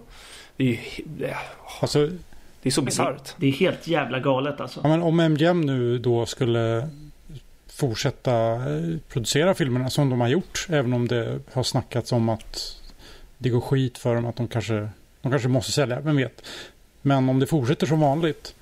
det 0.57 0.63
är 0.63 0.67
ju 0.67 0.77
det 1.05 1.25
är, 1.27 1.37
Alltså, 1.81 2.07
det 2.61 2.69
är 2.69 2.71
så 2.71 2.81
bisarrt. 2.81 3.33
Det 3.37 3.47
är 3.47 3.51
helt 3.51 3.87
jävla 3.87 4.19
galet 4.19 4.61
alltså. 4.61 4.79
ja, 4.83 4.89
men 4.89 5.01
om 5.03 5.19
MGM 5.19 5.61
nu 5.61 5.97
då 5.97 6.25
skulle 6.25 6.89
fortsätta 7.67 8.35
eh, 8.53 8.97
producera 9.09 9.53
filmerna 9.53 9.89
som 9.89 10.09
de 10.09 10.21
har 10.21 10.27
gjort. 10.27 10.67
Även 10.69 10.93
om 10.93 11.07
det 11.07 11.39
har 11.53 11.63
snackats 11.63 12.11
om 12.11 12.29
att 12.29 12.81
det 13.37 13.49
går 13.49 13.61
skit 13.61 13.97
för 13.97 14.15
dem. 14.15 14.25
Att 14.25 14.35
de 14.35 14.47
kanske, 14.47 14.89
de 15.21 15.31
kanske 15.31 15.47
måste 15.47 15.71
sälja. 15.71 15.99
Vem 15.99 16.15
vet. 16.15 16.43
Men 17.01 17.29
om 17.29 17.39
det 17.39 17.47
fortsätter 17.47 17.87
som 17.87 17.99
vanligt. 17.99 18.55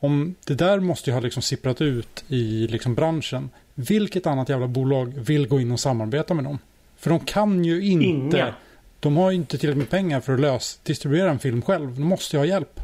Om 0.00 0.34
det 0.46 0.54
där 0.54 0.80
måste 0.80 1.10
ju 1.10 1.14
ha 1.14 1.20
liksom 1.20 1.42
sipprat 1.42 1.80
ut 1.80 2.24
i 2.28 2.66
liksom 2.66 2.94
branschen. 2.94 3.50
Vilket 3.74 4.26
annat 4.26 4.48
jävla 4.48 4.66
bolag 4.66 5.12
vill 5.16 5.48
gå 5.48 5.60
in 5.60 5.72
och 5.72 5.80
samarbeta 5.80 6.34
med 6.34 6.44
dem? 6.44 6.58
För 6.96 7.10
de 7.10 7.20
kan 7.20 7.64
ju 7.64 7.82
inte. 7.82 8.36
Inga. 8.36 8.54
De 9.00 9.16
har 9.16 9.30
ju 9.30 9.36
inte 9.36 9.58
tillräckligt 9.58 9.90
med 9.90 9.90
pengar 9.90 10.20
för 10.20 10.34
att 10.34 10.40
lös, 10.40 10.80
distribuera 10.82 11.30
en 11.30 11.38
film 11.38 11.62
själv. 11.62 11.94
De 11.94 12.02
måste 12.02 12.36
ju 12.36 12.40
ha 12.40 12.46
hjälp. 12.46 12.80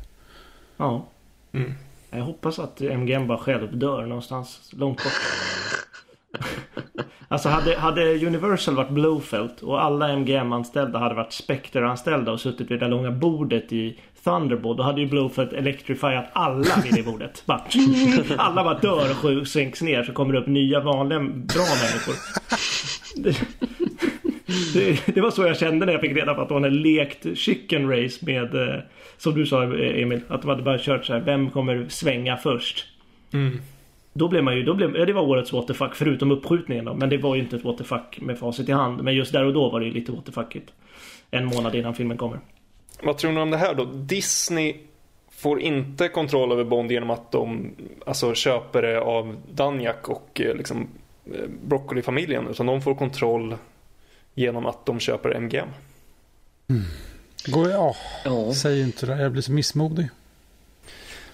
Ja. 0.76 1.06
Mm. 1.52 1.74
Jag 2.10 2.24
hoppas 2.24 2.58
att 2.58 2.80
MGM 2.80 3.26
bara 3.26 3.38
själv 3.38 3.78
dör 3.78 4.06
någonstans 4.06 4.70
långt 4.72 5.04
bort. 5.04 5.12
Alltså 7.28 7.48
hade, 7.48 7.76
hade 7.76 8.26
Universal 8.26 8.74
varit 8.74 8.90
Blowfelt 8.90 9.62
och 9.62 9.82
alla 9.82 10.16
MGM-anställda 10.16 10.98
hade 10.98 11.14
varit 11.14 11.32
Spectre-anställda 11.32 12.32
och 12.32 12.40
suttit 12.40 12.70
vid 12.70 12.78
det 12.78 12.84
där 12.84 12.88
långa 12.88 13.10
bordet 13.10 13.72
i 13.72 13.98
Thunderbolt. 14.24 14.78
Då 14.78 14.82
hade 14.84 15.00
ju 15.00 15.06
Blowfelt 15.06 15.52
electrifierat 15.52 16.26
alla 16.32 16.82
vid 16.84 16.94
det 16.94 17.02
bordet. 17.02 17.42
Bara, 17.46 17.62
alla 18.36 18.64
bara 18.64 18.78
dör 18.78 19.10
och 19.10 19.16
sju- 19.16 19.44
sänks 19.44 19.82
ner 19.82 20.02
så 20.02 20.12
kommer 20.12 20.32
det 20.32 20.40
upp 20.40 20.46
nya 20.46 20.80
vanliga 20.80 21.18
bra 21.20 21.66
människor. 21.82 22.14
Det, 23.16 23.36
Det, 24.74 25.14
det, 25.14 25.20
var 25.20 25.30
så 25.30 25.42
jag 25.46 25.58
kände 25.58 25.86
när 25.86 25.92
jag 25.92 26.00
fick 26.00 26.16
reda 26.16 26.34
på 26.34 26.40
att 26.40 26.48
de 26.48 26.62
hade 26.62 26.74
lekt 26.74 27.26
chicken 27.38 27.90
race 27.90 28.24
med, 28.26 28.54
eh, 28.54 28.80
som 29.16 29.34
du 29.34 29.46
sa 29.46 29.62
Emil, 29.64 30.20
att 30.28 30.42
de 30.42 30.48
hade 30.50 30.62
bara 30.62 30.78
kört 30.78 31.04
så 31.04 31.12
här, 31.12 31.20
vem 31.20 31.50
kommer 31.50 31.86
svänga 31.88 32.36
först? 32.36 32.86
Mm. 33.32 33.60
Då 34.12 34.28
blev 34.28 34.44
man 34.44 34.56
ju, 34.56 34.62
då 34.62 34.74
blev, 34.74 34.96
ja, 34.96 35.04
det 35.06 35.12
var 35.12 35.22
årets 35.22 35.52
what 35.52 35.66
the 35.66 35.74
fuck 35.74 35.94
förutom 35.94 36.30
uppskjutningen 36.30 36.84
då. 36.84 36.94
Men 36.94 37.08
det 37.08 37.16
var 37.16 37.34
ju 37.34 37.40
inte 37.40 37.56
ett 37.56 37.64
what 37.64 37.78
the 37.78 37.84
fuck 37.84 38.18
med 38.20 38.38
facit 38.38 38.68
i 38.68 38.72
hand. 38.72 39.02
Men 39.02 39.14
just 39.14 39.32
där 39.32 39.44
och 39.44 39.52
då 39.52 39.70
var 39.70 39.80
det 39.80 39.86
ju 39.86 39.92
lite 39.92 40.12
what 40.12 40.26
the 40.26 40.32
fuckigt. 40.32 40.72
En 41.30 41.44
månad 41.44 41.74
innan 41.74 41.94
filmen 41.94 42.16
kommer. 42.16 42.38
Vad 43.02 43.18
tror 43.18 43.32
ni 43.32 43.40
om 43.40 43.50
det 43.50 43.56
här 43.56 43.74
då? 43.74 43.84
Disney 43.84 44.76
får 45.30 45.60
inte 45.60 46.08
kontroll 46.08 46.52
över 46.52 46.64
Bond 46.64 46.92
genom 46.92 47.10
att 47.10 47.32
de 47.32 47.70
alltså, 48.06 48.34
köper 48.34 48.82
det 48.82 49.00
av 49.00 49.36
Danjak 49.54 50.08
och 50.08 50.40
eh, 50.40 50.54
liksom, 50.56 50.88
eh, 51.34 51.40
Broccoli-familjen. 51.66 52.48
Utan 52.48 52.66
de 52.66 52.82
får 52.82 52.94
kontroll 52.94 53.56
genom 54.34 54.66
att 54.66 54.86
de 54.86 55.00
köper 55.00 55.34
MGM. 55.40 55.68
Mm. 56.68 56.82
Går, 57.46 57.70
ja, 57.70 57.94
Ja. 58.24 58.54
säg 58.54 58.80
inte 58.82 59.06
det. 59.06 59.22
Jag 59.22 59.32
blir 59.32 59.42
så 59.42 59.52
missmodig. 59.52 60.08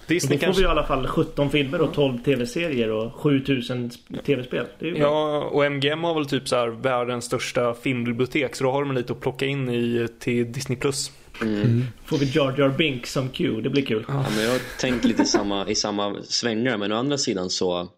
Disney 0.07 0.37
Då 0.37 0.39
får 0.39 0.45
kanske... 0.45 0.61
vi 0.61 0.67
i 0.67 0.69
alla 0.71 0.83
fall 0.83 1.07
17 1.07 1.49
filmer 1.49 1.81
och 1.81 1.93
12 1.93 2.23
tv-serier 2.23 2.91
och 2.91 3.13
7000 3.13 3.91
tv-spel. 4.25 4.65
Ja, 4.79 5.39
och 5.43 5.65
MGM 5.65 6.03
har 6.03 6.13
väl 6.13 6.25
typ 6.25 6.47
så 6.47 6.55
här 6.55 6.67
världens 6.67 7.25
största 7.25 7.73
filmbibliotek. 7.73 8.55
Så 8.55 8.63
då 8.63 8.71
har 8.71 8.81
de 8.85 8.91
lite 8.91 9.13
att 9.13 9.19
plocka 9.19 9.45
in 9.45 9.69
i 9.69 10.07
till 10.19 10.51
Disney+. 10.51 10.77
Plus. 10.79 11.11
Mm. 11.41 11.83
Får 12.05 12.17
vi 12.17 12.25
Jar 12.25 12.55
Jar 12.57 12.69
Binks 12.69 13.11
som 13.11 13.29
Q. 13.29 13.61
Det 13.61 13.69
blir 13.69 13.85
kul. 13.85 14.05
Ja, 14.07 14.25
men 14.35 14.43
jag 14.43 14.51
har 14.51 14.79
tänkt 14.79 15.05
lite 15.05 15.21
i 15.21 15.25
samma, 15.25 15.67
i 15.67 15.75
samma 15.75 16.23
svängar 16.23 16.77
men 16.77 16.91
å 16.91 16.95
andra 16.95 17.17
sidan 17.17 17.49
så 17.49 17.89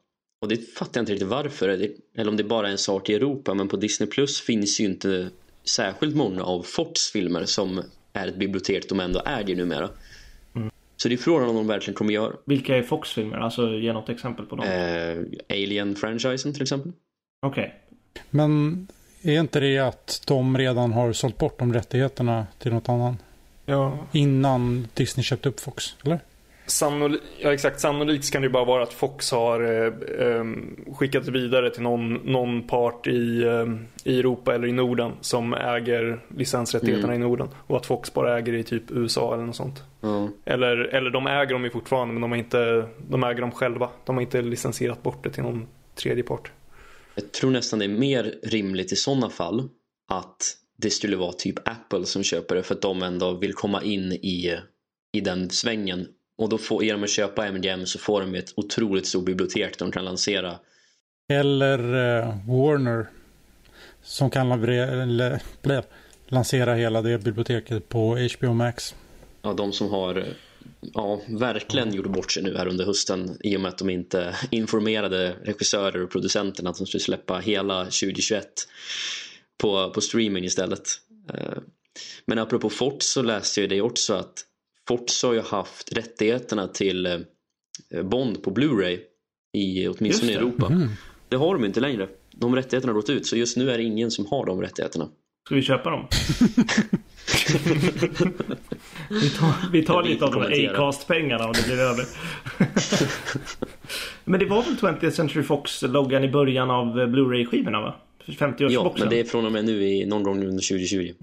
och 0.41 0.47
det 0.49 0.73
fattar 0.73 0.91
jag 0.99 1.01
inte 1.01 1.11
riktigt 1.13 1.27
varför 1.27 1.67
det- 1.67 1.91
eller 2.17 2.31
om 2.31 2.37
det 2.37 2.43
bara 2.43 2.67
är 2.67 2.71
en 2.71 2.77
sak 2.77 3.09
i 3.09 3.13
Europa 3.15 3.53
men 3.53 3.67
på 3.67 3.77
Disney 3.77 4.09
Plus 4.09 4.41
finns 4.41 4.79
ju 4.79 4.85
inte 4.85 5.29
särskilt 5.63 6.15
många 6.15 6.43
av 6.43 6.61
Forts 6.63 7.11
filmer 7.11 7.45
som 7.45 7.81
är 8.13 8.27
ett 8.27 8.35
bibliotek 8.39 8.89
de 8.89 8.99
ändå 8.99 9.19
äger 9.25 9.55
numera. 9.55 9.89
Så 10.97 11.07
det 11.09 11.15
är 11.15 11.17
frågan 11.17 11.49
om 11.49 11.55
de 11.55 11.67
verkligen 11.67 11.95
kommer 11.95 12.13
göra. 12.13 12.33
Vilka 12.45 12.77
är 12.77 12.81
Fox-filmer? 12.83 13.37
Alltså 13.37 13.69
ge 13.73 13.93
något 13.93 14.09
exempel 14.09 14.45
på 14.45 14.55
dem. 14.55 14.65
Eh, 14.65 15.55
Alien-franchisen 15.55 16.53
till 16.53 16.61
exempel. 16.61 16.91
Okej. 17.45 17.75
Men 18.29 18.87
är 19.21 19.39
inte 19.39 19.59
det 19.59 19.79
att 19.79 20.21
de 20.27 20.57
redan 20.57 20.91
har 20.93 21.13
sålt 21.13 21.37
bort 21.37 21.59
de 21.59 21.73
rättigheterna 21.73 22.47
till 22.59 22.73
något 22.73 22.89
annan? 22.89 23.17
Ja, 23.65 23.97
Innan 24.11 24.87
Disney 24.93 25.23
köpte 25.23 25.49
upp 25.49 25.59
Fox, 25.59 25.95
eller? 26.05 26.19
Sannoli 26.65 27.19
ja 27.39 27.53
exakt, 27.53 27.79
sannolikt 27.79 28.31
kan 28.31 28.41
det 28.41 28.45
ju 28.45 28.51
bara 28.51 28.65
vara 28.65 28.83
att 28.83 28.93
Fox 28.93 29.31
har 29.31 29.61
eh, 29.63 30.27
eh, 30.27 30.43
skickat 30.95 31.27
vidare 31.27 31.69
till 31.69 31.81
någon, 31.81 32.13
någon 32.13 32.67
part 32.67 33.07
i, 33.07 33.43
eh, 33.43 33.65
i 34.03 34.19
Europa 34.19 34.55
eller 34.55 34.67
i 34.67 34.71
Norden 34.71 35.11
som 35.21 35.53
äger 35.53 36.19
licensrättigheterna 36.37 37.13
Mm. 37.13 37.21
i 37.21 37.25
Norden. 37.27 37.47
Och 37.67 37.77
att 37.77 37.85
Fox 37.85 38.13
bara 38.13 38.37
äger 38.37 38.53
i 38.53 38.63
typ 38.63 38.83
USA 38.91 39.33
eller 39.33 39.45
något 39.45 39.55
sånt. 39.55 39.83
Ja. 40.01 40.29
Eller, 40.45 40.77
eller 40.77 41.09
de 41.09 41.27
äger 41.27 41.53
dem 41.53 41.63
ju 41.63 41.69
fortfarande 41.69 42.13
men 42.13 42.21
de, 42.21 42.31
har 42.31 42.37
inte, 42.37 42.87
de 43.09 43.23
äger 43.23 43.41
dem 43.41 43.51
själva. 43.51 43.89
De 44.05 44.15
har 44.15 44.21
inte 44.21 44.41
licensierat 44.41 45.03
bort 45.03 45.23
det 45.23 45.29
till 45.29 45.43
någon 45.43 45.67
tredje 45.95 46.23
part. 46.23 46.51
Jag 47.15 47.31
tror 47.31 47.51
nästan 47.51 47.79
det 47.79 47.85
är 47.85 47.89
mer 47.89 48.33
rimligt 48.43 48.91
i 48.91 48.95
sådana 48.95 49.29
fall 49.29 49.69
att 50.09 50.57
det 50.77 50.89
skulle 50.89 51.15
vara 51.15 51.33
typ 51.33 51.67
Apple 51.67 52.05
som 52.05 52.23
köper 52.23 52.55
det 52.55 52.63
för 52.63 52.75
att 52.75 52.81
de 52.81 53.03
ändå 53.03 53.33
vill 53.33 53.53
komma 53.53 53.83
in 53.83 54.11
i, 54.11 54.59
i 55.11 55.21
den 55.21 55.49
svängen. 55.49 56.07
Och 56.37 56.49
då 56.49 56.57
får, 56.57 56.83
genom 56.83 57.03
att 57.03 57.09
köpa 57.09 57.51
MGM 57.51 57.85
så 57.85 57.99
får 57.99 58.21
de 58.21 58.35
ett 58.35 58.53
otroligt 58.55 59.07
stort 59.07 59.25
bibliotek 59.25 59.79
de 59.79 59.91
kan 59.91 60.05
lansera. 60.05 60.59
Eller 61.29 61.79
eh, 61.79 62.37
Warner. 62.47 63.07
Som 64.03 64.29
kan 64.29 64.49
lansera, 66.27 66.75
hela 66.75 67.01
det 67.01 67.23
biblioteket 67.23 67.89
på 67.89 68.17
HBO 68.37 68.53
Max. 68.53 68.95
Ja, 69.41 69.53
de 69.53 69.73
som 69.73 69.89
har 69.89 70.25
ja, 70.93 71.21
verkligen 71.27 71.93
gjort 71.93 72.07
bort 72.07 72.31
sig 72.31 72.43
nu 72.43 72.57
här 72.57 72.67
under 72.67 72.85
hösten 72.85 73.37
i 73.39 73.57
och 73.57 73.61
med 73.61 73.69
att 73.69 73.77
de 73.77 73.89
inte 73.89 74.35
informerade 74.49 75.35
regissörer 75.43 76.03
och 76.03 76.11
producenterna 76.11 76.69
att 76.69 76.77
de 76.77 76.87
skulle 76.87 77.01
släppa 77.01 77.39
hela 77.39 77.83
2021 77.83 78.67
på, 79.61 79.89
på 79.89 80.01
streaming 80.01 80.43
istället. 80.45 80.89
Eh, 81.33 81.57
Men 82.25 82.39
apropå 82.39 82.69
Forts 82.69 83.07
så 83.13 83.21
läste 83.21 83.61
jag 83.61 83.69
det 83.69 83.81
också 83.81 84.13
att 84.13 84.45
Forts 84.87 85.23
har 85.23 85.33
ju 85.33 85.41
haft 85.41 85.97
rättigheterna 85.97 86.67
till 86.67 87.05
eh, 87.05 88.03
Bond 88.03 88.43
på 88.43 88.51
Blu-ray 88.51 88.99
i 89.57 89.87
åtminstone 89.87 90.31
i. 90.31 90.35
Europa. 90.35 90.69
Mhm. 90.69 90.89
Det 91.29 91.35
har 91.35 91.53
de 91.53 91.65
inte 91.65 91.79
längre. 91.79 92.07
De 92.31 92.55
rättigheterna 92.55 92.93
har 92.93 92.95
gått 92.99 93.09
ut 93.09 93.25
så 93.25 93.35
just 93.35 93.57
nu 93.57 93.71
är 93.71 93.77
det 93.77 93.83
ingen 93.83 94.11
som 94.11 94.25
har 94.25 94.45
de 94.45 94.61
rättigheterna. 94.61 95.07
Ska 95.45 95.55
vi 95.55 95.61
köpa 95.61 95.89
dem? 95.89 96.07
vi 99.09 99.29
tar, 99.29 99.71
vi 99.71 99.85
tar 99.85 100.03
lite 100.03 100.03
av 100.03 100.07
inte 100.07 100.25
de 100.25 100.33
kommentera. 100.33 100.71
Acast-pengarna 100.77 101.45
om 101.45 101.53
det 101.53 101.63
blir 101.65 101.79
över. 101.79 102.05
Men 104.23 104.39
det 104.39 104.45
var 104.45 104.63
väl 104.63 104.75
20th 104.75 105.09
Century 105.09 105.43
Fox-loggan 105.43 106.23
i 106.23 106.29
början 106.29 106.71
av 106.71 106.99
eh, 106.99 107.07
Blu-ray-skivorna 107.07 107.81
va? 107.81 107.95
För 108.25 108.31
50-årsboxen. 108.31 108.69
Ja, 108.71 108.93
men 108.99 109.09
det 109.09 109.19
är 109.19 109.23
från 109.23 109.45
och 109.45 109.51
med 109.51 109.65
nu 109.65 109.83
i 109.83 110.05
någon 110.05 110.23
gång 110.23 110.35
under 110.35 110.69
2020. 110.69 111.13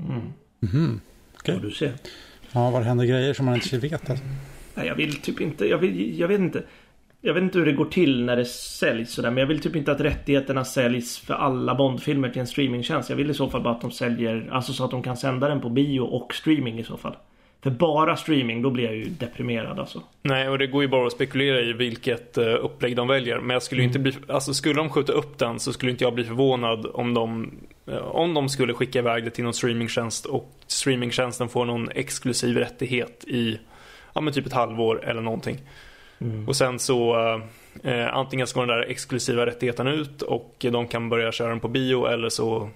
Mhm. 0.61 1.01
Ja, 1.45 1.55
du 1.63 1.71
ser. 1.71 1.93
Ja, 2.53 2.71
var 2.71 2.81
händer 2.81 3.05
grejer 3.05 3.35
som 3.35 3.47
man 3.47 3.55
inte 3.55 3.79
vet. 3.79 4.11
Alltså. 4.11 4.25
Nej, 4.75 4.87
jag 4.87 4.95
vill 4.95 5.15
typ 5.21 5.41
inte. 5.41 5.67
Jag, 5.67 5.79
vill, 5.79 6.19
jag 6.19 6.29
vet 6.29 6.41
inte. 6.41 6.63
Jag 7.21 7.35
vet 7.35 7.43
inte 7.43 7.59
hur 7.59 7.67
det 7.67 7.73
går 7.73 7.85
till 7.85 8.25
när 8.25 8.37
det 8.37 8.45
säljs 8.45 9.13
sådär. 9.13 9.31
Men 9.31 9.39
jag 9.39 9.47
vill 9.47 9.61
typ 9.61 9.77
inte 9.77 9.93
att 9.93 10.01
rättigheterna 10.01 10.65
säljs 10.65 11.19
för 11.19 11.35
alla 11.35 11.75
Bondfilmer 11.75 12.31
till 12.31 12.41
en 12.41 12.47
streamingtjänst. 12.47 13.11
Jag 13.11 13.17
vill 13.17 13.31
i 13.31 13.35
så 13.35 13.51
fall 13.51 13.63
bara 13.63 13.75
att 13.75 13.81
de 13.81 13.91
säljer, 13.91 14.49
alltså 14.53 14.73
så 14.73 14.85
att 14.85 14.91
de 14.91 15.03
kan 15.03 15.17
sända 15.17 15.49
den 15.49 15.61
på 15.61 15.69
bio 15.69 16.01
och 16.01 16.35
streaming 16.35 16.79
i 16.79 16.85
så 16.85 16.97
fall. 16.97 17.17
För 17.63 17.71
bara 17.71 18.17
streaming, 18.17 18.63
då 18.63 18.71
blir 18.71 18.85
jag 18.85 18.97
ju 18.97 19.05
deprimerad 19.05 19.79
alltså. 19.79 20.03
Nej, 20.23 20.49
och 20.49 20.59
det 20.59 20.67
går 20.67 20.83
ju 20.83 20.89
bara 20.89 21.07
att 21.07 21.13
spekulera 21.13 21.61
i 21.61 21.73
vilket 21.73 22.39
eh, 22.39 22.45
upplägg 22.45 22.97
de 22.97 23.09
väljer. 23.09 23.41
Men 23.41 23.55
jag 23.55 23.63
skulle 23.63 23.81
ju 23.81 23.87
inte 23.87 23.99
bli, 23.99 24.13
alltså 24.29 24.55
skulle 24.55 24.75
de 24.75 24.91
skjuta 24.91 25.13
upp 25.13 25.39
den 25.39 25.61
så 25.61 25.73
skulle 25.73 25.93
inte 25.93 26.05
jag 26.05 26.15
bli 26.15 26.25
förvånad 26.25 26.87
om 26.95 27.15
de, 27.15 27.53
eh, 27.87 27.97
om 27.97 28.35
de 28.35 28.49
skulle 28.49 28.75
skicka 28.75 28.99
iväg 28.99 29.25
det 29.25 29.31
till 29.31 29.45
någon 29.45 29.55
streamingtjänst 29.55 30.27
och 30.27 30.53
streamingtjänsten 30.67 31.49
får 31.49 31.65
någon 31.65 31.89
exklusiv 31.89 32.57
rättighet 32.57 33.25
i, 33.25 33.59
ja 34.15 34.21
men 34.21 34.33
typ 34.33 34.47
ett 34.47 34.53
halvår 34.53 35.05
eller 35.05 35.21
någonting. 35.21 35.59
Och 36.47 36.57
sen 36.57 36.79
så 36.79 37.17
eh, 37.83 38.17
antingen 38.17 38.47
så 38.47 38.61
går 38.61 38.67
den 38.67 38.77
där 38.77 38.87
exklusiva 38.87 39.47
rättigheten 39.47 39.87
ut 39.87 40.23
och 40.23 40.55
de 40.59 40.87
kan 40.87 41.09
börja 41.09 41.33
köra 41.33 41.49
den 41.49 41.61
på 41.61 41.69
bio 41.69 42.07
eller 42.07 42.29
så 42.29 42.71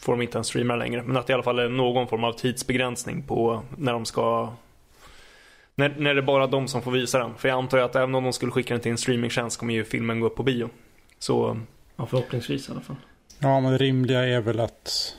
får 0.00 0.12
de 0.12 0.22
inte 0.22 0.36
ens 0.36 0.46
streama 0.46 0.76
längre. 0.76 1.02
Men 1.02 1.16
att 1.16 1.26
det 1.26 1.30
i 1.30 1.34
alla 1.34 1.42
fall 1.42 1.58
är 1.58 1.68
någon 1.68 2.08
form 2.08 2.24
av 2.24 2.32
tidsbegränsning 2.32 3.22
på 3.22 3.62
när 3.76 3.92
de 3.92 4.04
ska 4.04 4.52
när, 5.74 5.88
när 5.98 6.14
det 6.14 6.20
är 6.20 6.22
bara 6.22 6.46
de 6.46 6.68
som 6.68 6.82
får 6.82 6.90
visa 6.90 7.18
den. 7.18 7.34
För 7.34 7.48
jag 7.48 7.58
antar 7.58 7.78
ju 7.78 7.84
att 7.84 7.96
även 7.96 8.14
om 8.14 8.24
de 8.24 8.32
skulle 8.32 8.52
skicka 8.52 8.74
den 8.74 8.80
till 8.80 8.92
en 8.92 8.98
streamingtjänst 8.98 9.58
kommer 9.58 9.74
ju 9.74 9.84
filmen 9.84 10.20
gå 10.20 10.26
upp 10.26 10.36
på 10.36 10.42
bio. 10.42 10.68
Så 11.18 11.60
Ja, 12.00 12.06
förhoppningsvis 12.06 12.68
i 12.68 12.72
alla 12.72 12.80
fall. 12.80 12.96
Ja, 13.38 13.60
men 13.60 13.72
det 13.72 13.78
rimliga 13.78 14.24
är 14.24 14.40
väl 14.40 14.60
att 14.60 15.16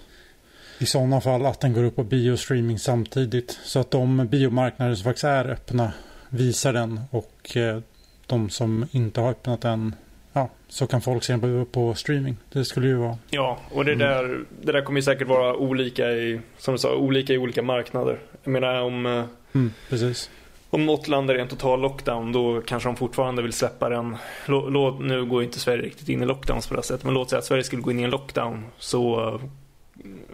i 0.80 0.86
sådana 0.86 1.22
fall 1.22 1.46
att 1.46 1.60
den 1.60 1.74
går 1.74 1.84
upp 1.84 1.96
på 1.96 2.04
biostreaming 2.04 2.80
samtidigt. 2.80 3.60
Så 3.64 3.80
att 3.80 3.92
de 3.92 4.28
biomarknader 4.28 4.96
som 4.96 5.04
faktiskt 5.04 5.24
är 5.24 5.50
öppna 5.50 5.94
visar 6.30 6.74
den 6.74 7.00
och 7.12 7.58
eh, 7.58 7.80
de 8.28 8.50
som 8.50 8.88
inte 8.92 9.22
har 9.22 9.32
öppnat 9.32 9.62
den, 9.62 9.96
ja, 10.34 10.50
så 10.68 10.88
kan 10.88 11.02
folk 11.02 11.24
se 11.24 11.34
den 11.34 11.42
på, 11.42 11.66
på 11.72 11.94
streaming. 11.96 12.38
Det 12.54 12.66
skulle 12.66 12.88
ju 12.88 12.96
vara... 12.96 13.18
ja, 13.30 13.60
och 13.72 13.86
det 13.86 13.96
där, 13.96 14.44
det 14.62 14.72
där 14.72 14.82
kommer 14.82 15.00
ju 15.00 15.04
säkert 15.04 15.28
vara 15.28 15.56
olika 15.56 16.12
i, 16.12 16.40
som 16.58 16.74
du 16.74 16.78
sa, 16.78 16.96
olika 16.96 17.34
i 17.34 17.38
olika 17.38 17.62
marknader. 17.62 18.20
Jag 18.44 18.52
menar 18.52 18.82
om, 18.82 19.06
eh, 19.06 19.24
Mm, 19.54 19.74
precis. 19.90 20.30
om 20.70 20.86
något 20.86 21.08
land 21.08 21.30
är 21.32 21.38
i 21.38 21.42
en 21.42 21.48
total 21.48 21.82
lockdown 21.82 22.32
då 22.32 22.62
kanske 22.62 22.90
de 22.90 22.96
fortfarande 22.96 23.42
vill 23.42 23.54
släppa 23.54 23.90
den. 23.90 24.18
Lå, 24.46 24.70
låt, 24.70 25.00
nu 25.02 25.26
går 25.26 25.44
inte 25.44 25.60
Sverige 25.60 25.82
riktigt 25.84 26.10
in 26.10 26.24
i 26.24 26.26
lockdowns 26.26 26.68
på 26.68 26.76
det 26.76 26.84
sättet. 26.84 27.04
Men 27.06 27.14
låt 27.14 27.30
säga 27.30 27.38
att 27.40 27.46
Sverige 27.46 27.64
skulle 27.64 27.82
gå 27.82 27.92
in 27.92 28.00
i 28.00 28.04
en 28.04 28.10
lockdown 28.10 28.66
så 28.78 29.40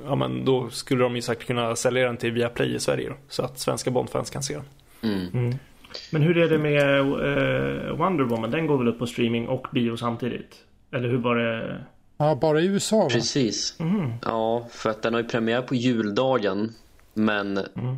Ja 0.05 0.15
men 0.15 0.45
då 0.45 0.69
skulle 0.69 1.03
de 1.03 1.15
ju 1.15 1.21
säkert 1.21 1.47
kunna 1.47 1.75
sälja 1.75 2.05
den 2.05 2.17
till 2.17 2.31
Viaplay 2.31 2.75
i 2.75 2.79
Sverige 2.79 3.09
då, 3.09 3.15
Så 3.29 3.43
att 3.43 3.59
svenska 3.59 3.91
Bondfans 3.91 4.29
kan 4.29 4.43
se 4.43 4.53
den. 5.01 5.29
Mm. 5.33 5.55
Mm. 5.87 5.99
Men 6.11 6.21
hur 6.21 6.37
är 6.37 6.49
det 6.49 6.57
med 6.57 6.99
eh, 6.99 7.95
Wonder 7.97 8.23
Woman? 8.23 8.51
Den 8.51 8.67
går 8.67 8.77
väl 8.77 8.87
upp 8.87 8.99
på 8.99 9.05
streaming 9.07 9.47
och 9.47 9.67
bio 9.73 9.97
samtidigt? 9.97 10.55
Eller 10.93 11.09
hur 11.09 11.17
var 11.17 11.35
det? 11.35 11.85
Ja, 12.17 12.35
bara 12.41 12.61
i 12.61 12.65
USA 12.65 12.97
va? 13.03 13.09
Precis. 13.09 13.79
Mhm. 13.79 14.13
Ja, 14.25 14.67
för 14.71 14.89
att 14.89 15.01
den 15.01 15.13
har 15.13 15.21
ju 15.21 15.27
premiär 15.27 15.61
på 15.61 15.75
juldagen. 15.75 16.73
Men 17.13 17.57
Mm. 17.57 17.97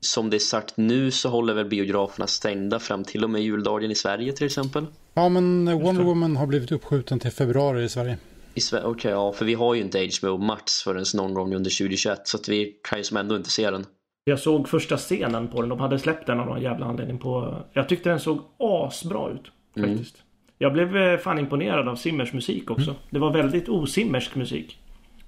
som 0.00 0.30
det 0.30 0.36
är 0.36 0.38
sagt 0.38 0.76
nu 0.76 1.10
så 1.10 1.28
håller 1.28 1.54
väl 1.54 1.64
biograferna 1.68 2.26
stängda 2.26 2.78
fram 2.78 3.04
till 3.04 3.24
och 3.24 3.30
med 3.30 3.42
juldagen 3.42 3.90
i 3.90 3.94
Sverige 3.94 4.32
till 4.32 4.46
exempel. 4.46 4.86
Ja, 5.14 5.28
men 5.28 5.78
Wonder 5.80 6.02
Woman 6.04 6.36
har 6.36 6.46
blivit 6.46 6.72
uppskjuten 6.72 7.18
till 7.18 7.30
februari 7.30 7.84
i 7.84 7.88
Sverige. 7.88 8.18
I 8.54 8.60
Sverige, 8.60 8.84
okej 8.84 9.10
ja, 9.10 9.32
för 9.32 9.44
vi 9.44 9.54
har 9.54 9.74
ju 9.74 9.80
inte 9.80 10.08
HBO 10.20 10.38
Max 10.38 10.72
förrän 10.82 11.04
någon 11.14 11.34
gång 11.34 11.54
under 11.54 11.70
2021 11.70 12.20
så 12.28 12.36
att 12.36 12.48
vi 12.48 12.76
kan 12.88 12.98
ju 12.98 13.04
som 13.04 13.16
ändå 13.16 13.36
inte 13.36 13.50
se 13.50 13.70
den. 13.70 13.86
Jag 14.28 14.38
såg 14.38 14.68
första 14.68 14.96
scenen 14.96 15.48
på 15.48 15.60
den. 15.60 15.68
De 15.68 15.80
hade 15.80 15.98
släppt 15.98 16.26
den 16.26 16.40
av 16.40 16.46
någon 16.46 16.62
jävla 16.62 16.86
anledning 16.86 17.18
på... 17.18 17.54
Jag 17.72 17.88
tyckte 17.88 18.10
den 18.10 18.20
såg 18.20 18.40
asbra 18.58 19.30
ut. 19.30 19.52
Faktiskt. 19.86 20.22
Jag 20.58 20.72
blev 20.72 20.96
eh, 20.96 21.18
fan 21.18 21.38
imponerad 21.38 21.88
av 21.88 21.96
Simmers 21.96 22.32
musik 22.32 22.70
också. 22.70 22.94
Det 23.10 23.18
var 23.18 23.32
väldigt 23.32 23.68
osimmersk 23.68 24.34
musik. 24.34 24.78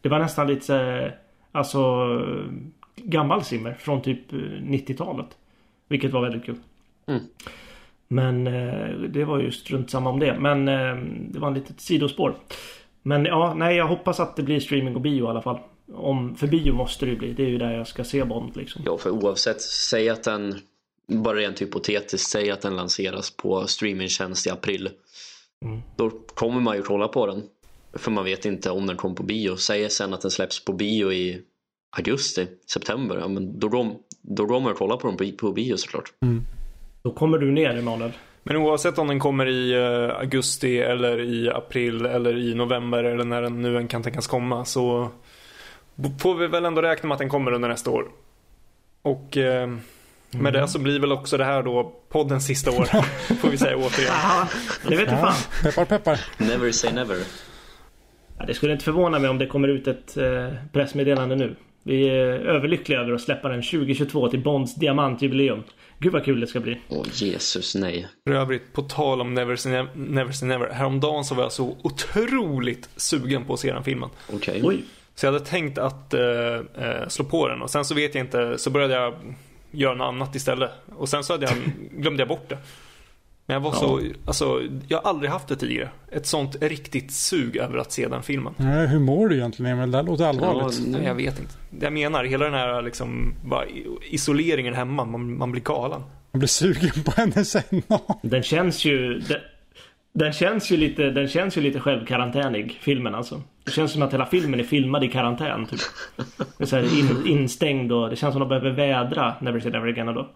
Det 0.01 0.09
var 0.09 0.19
nästan 0.19 0.47
lite 0.47 1.13
Alltså 1.53 1.79
eh, 2.27 2.53
gammal 2.97 3.45
Zimmer 3.45 3.75
från 3.75 4.03
typ 4.03 4.33
eh, 4.33 4.37
90-talet. 4.37 5.27
Vilket 5.89 6.13
var 6.13 6.23
väldigt 6.23 6.45
kul. 6.45 6.57
Mm. 7.07 7.23
Men 8.09 8.47
eh, 8.47 8.91
det 9.09 9.25
var 9.25 9.41
ju 9.41 9.51
strunt 9.51 9.91
samma 9.91 10.11
om 10.11 10.19
det. 10.19 10.39
Men 10.39 10.69
eh, 10.69 10.97
det 11.31 11.39
var 11.39 11.49
en 11.49 11.55
litet 11.55 11.81
sidospår. 11.81 12.35
Men 13.03 13.25
ja, 13.25 13.55
nej 13.55 13.77
jag 13.77 13.87
hoppas 13.87 14.21
att 14.21 14.37
det 14.37 14.43
blir 14.43 14.61
streaming 14.61 14.95
och 14.95 15.01
bio 15.01 15.25
i 15.25 15.29
alla 15.29 15.43
fall. 15.43 15.59
Om, 15.95 16.37
för 16.37 16.47
bio 16.47 16.73
måste 16.73 17.07
det 17.07 17.11
ju 17.11 17.19
bli. 17.19 17.33
Det 17.33 17.43
är 17.43 17.49
ju 17.49 17.59
där 17.59 17.73
jag 17.73 17.87
ska 17.87 18.05
se 18.05 18.25
Bond 18.25 18.57
liksom. 18.57 18.83
Ja, 18.87 18.99
för 18.99 19.11
oavsett, 19.11 19.63
säg 19.63 20.09
att 20.09 20.25
den, 20.25 20.55
bara 21.07 21.37
rent 21.37 21.63
hypotetiskt, 21.63 22.31
säg 22.31 22.51
att 22.51 22.61
den 22.61 22.77
lanseras 22.77 23.31
på 23.31 23.67
streamingtjänst 23.67 24.47
i 24.47 24.51
april. 24.51 24.91
Mm. 25.65 25.81
Då 25.97 26.11
kommer 26.11 26.61
man 26.61 26.77
ju 26.77 26.83
kolla 26.83 27.09
på 27.09 27.27
den. 27.27 27.43
För 27.93 28.11
man 28.11 28.25
vet 28.25 28.45
inte 28.45 28.71
om 28.71 28.87
den 28.87 28.97
kommer 28.97 29.15
på 29.15 29.23
bio. 29.23 29.57
Säg 29.57 29.91
sen 29.91 30.15
att 30.15 30.21
den 30.21 30.31
släpps 30.31 30.65
på 30.65 30.73
bio 30.73 31.13
i 31.13 31.43
augusti, 31.97 32.47
september. 32.73 33.19
Ja, 33.19 33.29
men 33.29 33.59
då, 33.59 33.69
går, 33.69 33.95
då 34.23 34.47
går 34.47 34.61
man 34.61 34.73
och 34.73 34.79
kollar 34.79 34.97
på 34.97 35.09
den 35.09 35.17
på, 35.17 35.37
på 35.47 35.53
bio 35.53 35.77
såklart. 35.77 36.13
Då 37.03 37.11
kommer 37.11 37.39
du 37.39 37.51
ner 37.51 37.71
Emanuel. 37.71 38.13
Men 38.43 38.57
oavsett 38.57 38.99
om 38.99 39.09
den 39.09 39.21
kommer 39.21 39.47
i 39.47 39.73
eh, 39.73 40.17
augusti 40.21 40.79
eller 40.79 41.21
i 41.21 41.51
april 41.51 42.07
eller 42.07 42.39
i 42.39 42.55
november 42.55 43.05
eller 43.05 43.25
när 43.25 43.43
den 43.43 43.63
nu 43.63 43.77
än 43.77 43.89
kan 43.89 44.03
tänkas 44.03 44.27
komma 44.27 44.65
så 44.65 45.09
får 46.19 46.35
vi 46.35 46.47
väl 46.47 46.65
ändå 46.65 46.83
räkna 46.83 47.07
med 47.09 47.15
att 47.15 47.19
den 47.19 47.29
kommer 47.29 47.53
under 47.53 47.69
nästa 47.69 47.91
år. 47.91 48.09
Och 49.03 49.37
eh, 49.37 49.69
med 50.31 50.53
det 50.53 50.69
så 50.69 50.79
blir 50.79 51.01
väl 51.01 51.13
också 51.13 51.37
det 51.37 51.45
här 51.45 51.63
då 51.63 51.93
poddens 52.09 52.47
sista 52.47 52.71
år. 52.71 52.85
får 53.35 53.49
vi 53.49 53.59
säga 53.59 53.77
återigen. 53.77 54.13
Aha, 54.13 54.49
det 54.89 54.97
vet 54.97 55.09
du 55.09 55.15
Ja, 55.15 55.21
fan. 55.21 55.35
peppar 55.63 55.85
peppar. 55.85 56.21
Never 56.39 56.71
say 56.73 56.93
never. 56.93 57.17
Ja, 58.39 58.45
det 58.47 58.55
skulle 58.55 58.73
inte 58.73 58.85
förvåna 58.85 59.19
mig 59.19 59.31
om 59.31 59.39
det 59.39 59.47
kommer 59.47 59.69
ut 59.69 59.87
ett 59.89 60.17
eh, 60.17 60.49
pressmeddelande 60.73 61.37
nu. 61.37 61.57
Vi 61.83 62.09
är 62.09 62.15
överlyckliga 62.27 63.01
över 63.01 63.13
att 63.13 63.21
släppa 63.21 63.49
den 63.49 63.63
2022 63.63 64.29
till 64.29 64.43
Bonds 64.43 64.75
diamantjubileum. 64.75 65.63
Gud 65.99 66.13
vad 66.13 66.25
kul 66.25 66.41
det 66.41 66.47
ska 66.47 66.61
bli. 66.61 66.81
Åh 66.89 67.07
Jesus, 67.13 67.75
nej. 67.75 68.09
För 68.29 68.35
övrigt, 68.35 68.73
på 68.73 68.83
tal 68.83 69.21
om 69.21 69.35
Never 69.35 69.57
say 69.57 69.73
never, 69.73 69.91
never, 69.95 70.33
say 70.33 70.49
never. 70.49 70.71
Häromdagen 70.73 71.25
så 71.25 71.35
var 71.35 71.43
jag 71.43 71.53
så 71.53 71.77
otroligt 71.83 72.89
sugen 72.97 73.45
på 73.45 73.55
att 73.55 73.61
se 73.61 73.73
den 73.73 73.85
filmen. 73.85 74.09
Okej. 74.33 74.61
Oj. 74.65 74.83
Så 75.21 75.27
jag 75.27 75.33
hade 75.33 75.45
tänkt 75.45 75.79
att 75.79 76.15
eh, 76.15 76.21
eh, 76.79 77.09
slå 77.09 77.25
på 77.25 77.49
den 77.49 77.63
och 77.63 77.71
sen 77.71 77.85
så 77.85 77.95
vet 77.95 78.15
jag 78.15 78.25
inte, 78.25 78.59
så 78.59 78.71
började 78.71 78.95
jag 78.95 79.15
göra 79.71 79.95
något 79.95 80.05
annat 80.05 80.35
istället. 80.35 80.71
Och 80.97 81.09
sen 81.09 81.25
så 81.25 81.33
hade 81.33 81.47
jag, 81.47 81.55
glömde 82.01 82.21
jag 82.21 82.29
bort 82.29 82.49
det. 82.49 82.59
Men 83.47 83.55
jag 83.55 83.61
var 83.61 83.73
så, 83.73 84.01
alltså, 84.25 84.63
jag 84.89 84.99
har 84.99 85.11
aldrig 85.11 85.31
haft 85.31 85.49
det 85.49 85.57
tidigare. 85.57 85.89
Ett 86.11 86.27
sånt 86.27 86.57
riktigt 86.61 87.13
sug 87.13 87.57
över 87.57 87.79
att 87.79 87.93
se 87.93 88.09
den 88.09 88.23
filmen. 88.23 88.55
Nej, 88.57 88.87
hur 88.87 88.99
mår 88.99 89.29
du 89.29 89.37
egentligen 89.37 89.73
Emil? 89.73 89.91
Det 89.91 89.97
här 89.97 90.05
låter 90.05 90.25
allvarligt. 90.25 90.79
Ja, 90.79 90.85
Nej, 90.87 91.05
jag 91.05 91.15
vet 91.15 91.39
inte. 91.39 91.55
Det 91.71 91.87
jag 91.87 91.93
menar, 91.93 92.25
hela 92.25 92.45
den 92.45 92.55
här 92.55 92.83
liksom, 92.83 93.35
bara 93.45 93.65
isoleringen 94.11 94.75
hemma, 94.75 95.05
man, 95.05 95.39
man 95.39 95.53
blir 95.53 95.63
galen. 95.63 96.03
Jag 96.33 96.39
blir 96.39 96.49
sugen 96.49 97.05
på 97.05 97.13
hennes 97.17 97.55
NA. 97.71 98.01
Den 98.23 98.43
känns 98.43 98.85
ju... 98.85 99.19
Den, 99.19 99.41
den 100.13 100.33
känns 100.33 100.71
ju 100.71 100.77
lite, 100.77 101.11
den 101.11 101.29
känns 101.29 101.57
ju 101.57 101.61
lite 101.61 101.81
självkarantänig, 101.81 102.79
filmen 102.83 103.15
alltså. 103.15 103.43
Det 103.65 103.71
känns 103.71 103.93
som 103.93 104.03
att 104.03 104.13
hela 104.13 104.27
filmen 104.27 104.61
är 104.61 104.65
filmad 104.65 105.05
i 105.05 105.09
karantän 105.09 105.67
typ. 105.67 105.81
Det 106.59 106.65
är 106.65 106.67
så 106.67 106.79
in, 106.79 107.27
instängd 107.27 107.93
och 107.93 108.11
det 108.11 108.17
känns 108.17 108.33
som 108.33 108.43
att 108.43 108.49
de 108.49 108.61
behöver 108.61 108.71
vädra 108.71 109.35
Never 109.41 109.61
say 109.61 109.71
never 109.71 109.89
again 109.89 110.07
då. 110.07 110.29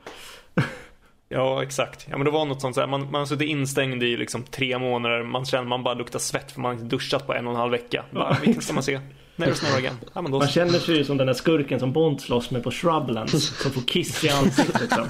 Ja, 1.28 1.62
exakt. 1.62 2.06
Ja, 2.10 2.16
men 2.18 2.24
det 2.24 2.30
var 2.30 2.44
något 2.44 2.60
sånt 2.60 2.74
så 2.74 2.80
här, 2.80 2.88
man, 2.88 3.00
man 3.10 3.14
har 3.14 3.26
suttit 3.26 3.48
instängd 3.48 4.02
i 4.02 4.16
liksom 4.16 4.42
tre 4.42 4.78
månader, 4.78 5.22
man 5.22 5.44
känner 5.44 5.64
man 5.64 5.82
bara 5.82 5.94
luktar 5.94 6.18
svett 6.18 6.52
för 6.52 6.60
man 6.60 6.68
har 6.74 6.82
inte 6.82 6.96
duschat 6.96 7.26
på 7.26 7.34
en 7.34 7.46
och 7.46 7.52
en 7.52 7.58
halv 7.58 7.72
vecka. 7.72 8.04
Bara, 8.10 8.36
vilken 8.44 8.62
ska 8.62 8.72
man 8.72 8.82
se? 8.82 9.00
Never 9.36 9.54
say 9.54 9.68
never 9.68 9.78
again. 9.78 9.96
Ja, 10.14 10.22
men 10.22 10.32
då 10.32 10.38
Man 10.38 10.48
känner 10.48 10.78
sig 10.78 10.96
ju 10.96 11.04
som 11.04 11.16
den 11.16 11.26
där 11.26 11.34
skurken 11.34 11.80
som 11.80 11.92
Bond 11.92 12.20
slåss 12.20 12.50
med 12.50 12.62
på 12.62 12.70
Shrublands. 12.70 13.62
Som 13.62 13.70
får 13.70 13.80
kiss 13.80 14.24
i 14.24 14.28
ansiktet 14.28 14.80
liksom. 14.80 15.08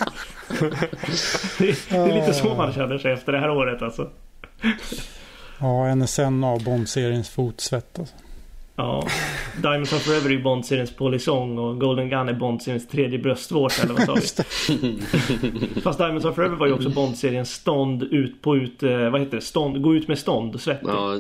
Det 1.59 1.69
är, 1.69 1.77
det 1.91 2.13
är 2.13 2.21
lite 2.21 2.35
så 2.35 2.55
man 2.55 2.73
känner 2.73 2.99
sig 2.99 3.13
efter 3.13 3.33
det 3.33 3.39
här 3.39 3.51
året 3.51 3.83
alltså. 3.83 4.11
Ja, 5.61 5.95
NSN 5.95 6.45
av 6.45 6.65
Bond-seriens 6.65 7.31
fotsvett 7.31 7.99
alltså. 7.99 8.15
Ja. 8.77 9.07
Diamonds 9.63 9.93
of 9.93 10.03
Forever 10.03 10.31
är 10.33 10.39
Bond-seriens 10.43 10.97
polisong 10.97 11.59
och 11.59 11.81
Golden 11.81 12.09
Gun 12.09 12.29
är 12.29 12.33
Bond-seriens 12.33 12.89
tredje 12.89 13.19
bröstvårta 13.19 13.83
eller 13.83 13.95
vad 13.95 14.23
sa 14.23 14.43
vi? 14.69 15.01
Fast 15.83 15.99
Diamonds 15.99 16.25
of 16.25 16.35
Forever 16.35 16.57
var 16.57 16.67
ju 16.67 16.73
också 16.73 16.89
Bond-seriens 16.91 17.51
stånd 17.55 18.03
ut 18.03 18.43
på 18.43 18.57
ut... 18.57 18.83
eh, 18.83 19.11
Vad 19.11 19.21
heter 19.21 19.37
det? 19.37 19.43
Stånd, 19.43 19.83
gå 19.83 19.95
ut 19.95 20.09
med 20.09 20.19
stånd, 20.19 20.61
svettig. 20.61 20.89
Ja, 20.89 21.15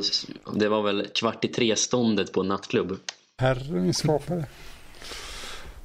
det 0.55 0.69
var 0.69 0.83
väl 0.83 1.07
kvart 1.15 1.45
i 1.45 1.49
tre-ståndet 1.49 2.33
på 2.33 2.41
en 2.41 2.49
nattklubb. 2.49 2.97
Herre 3.39 3.73
min 3.73 3.95
skapare. 3.95 4.45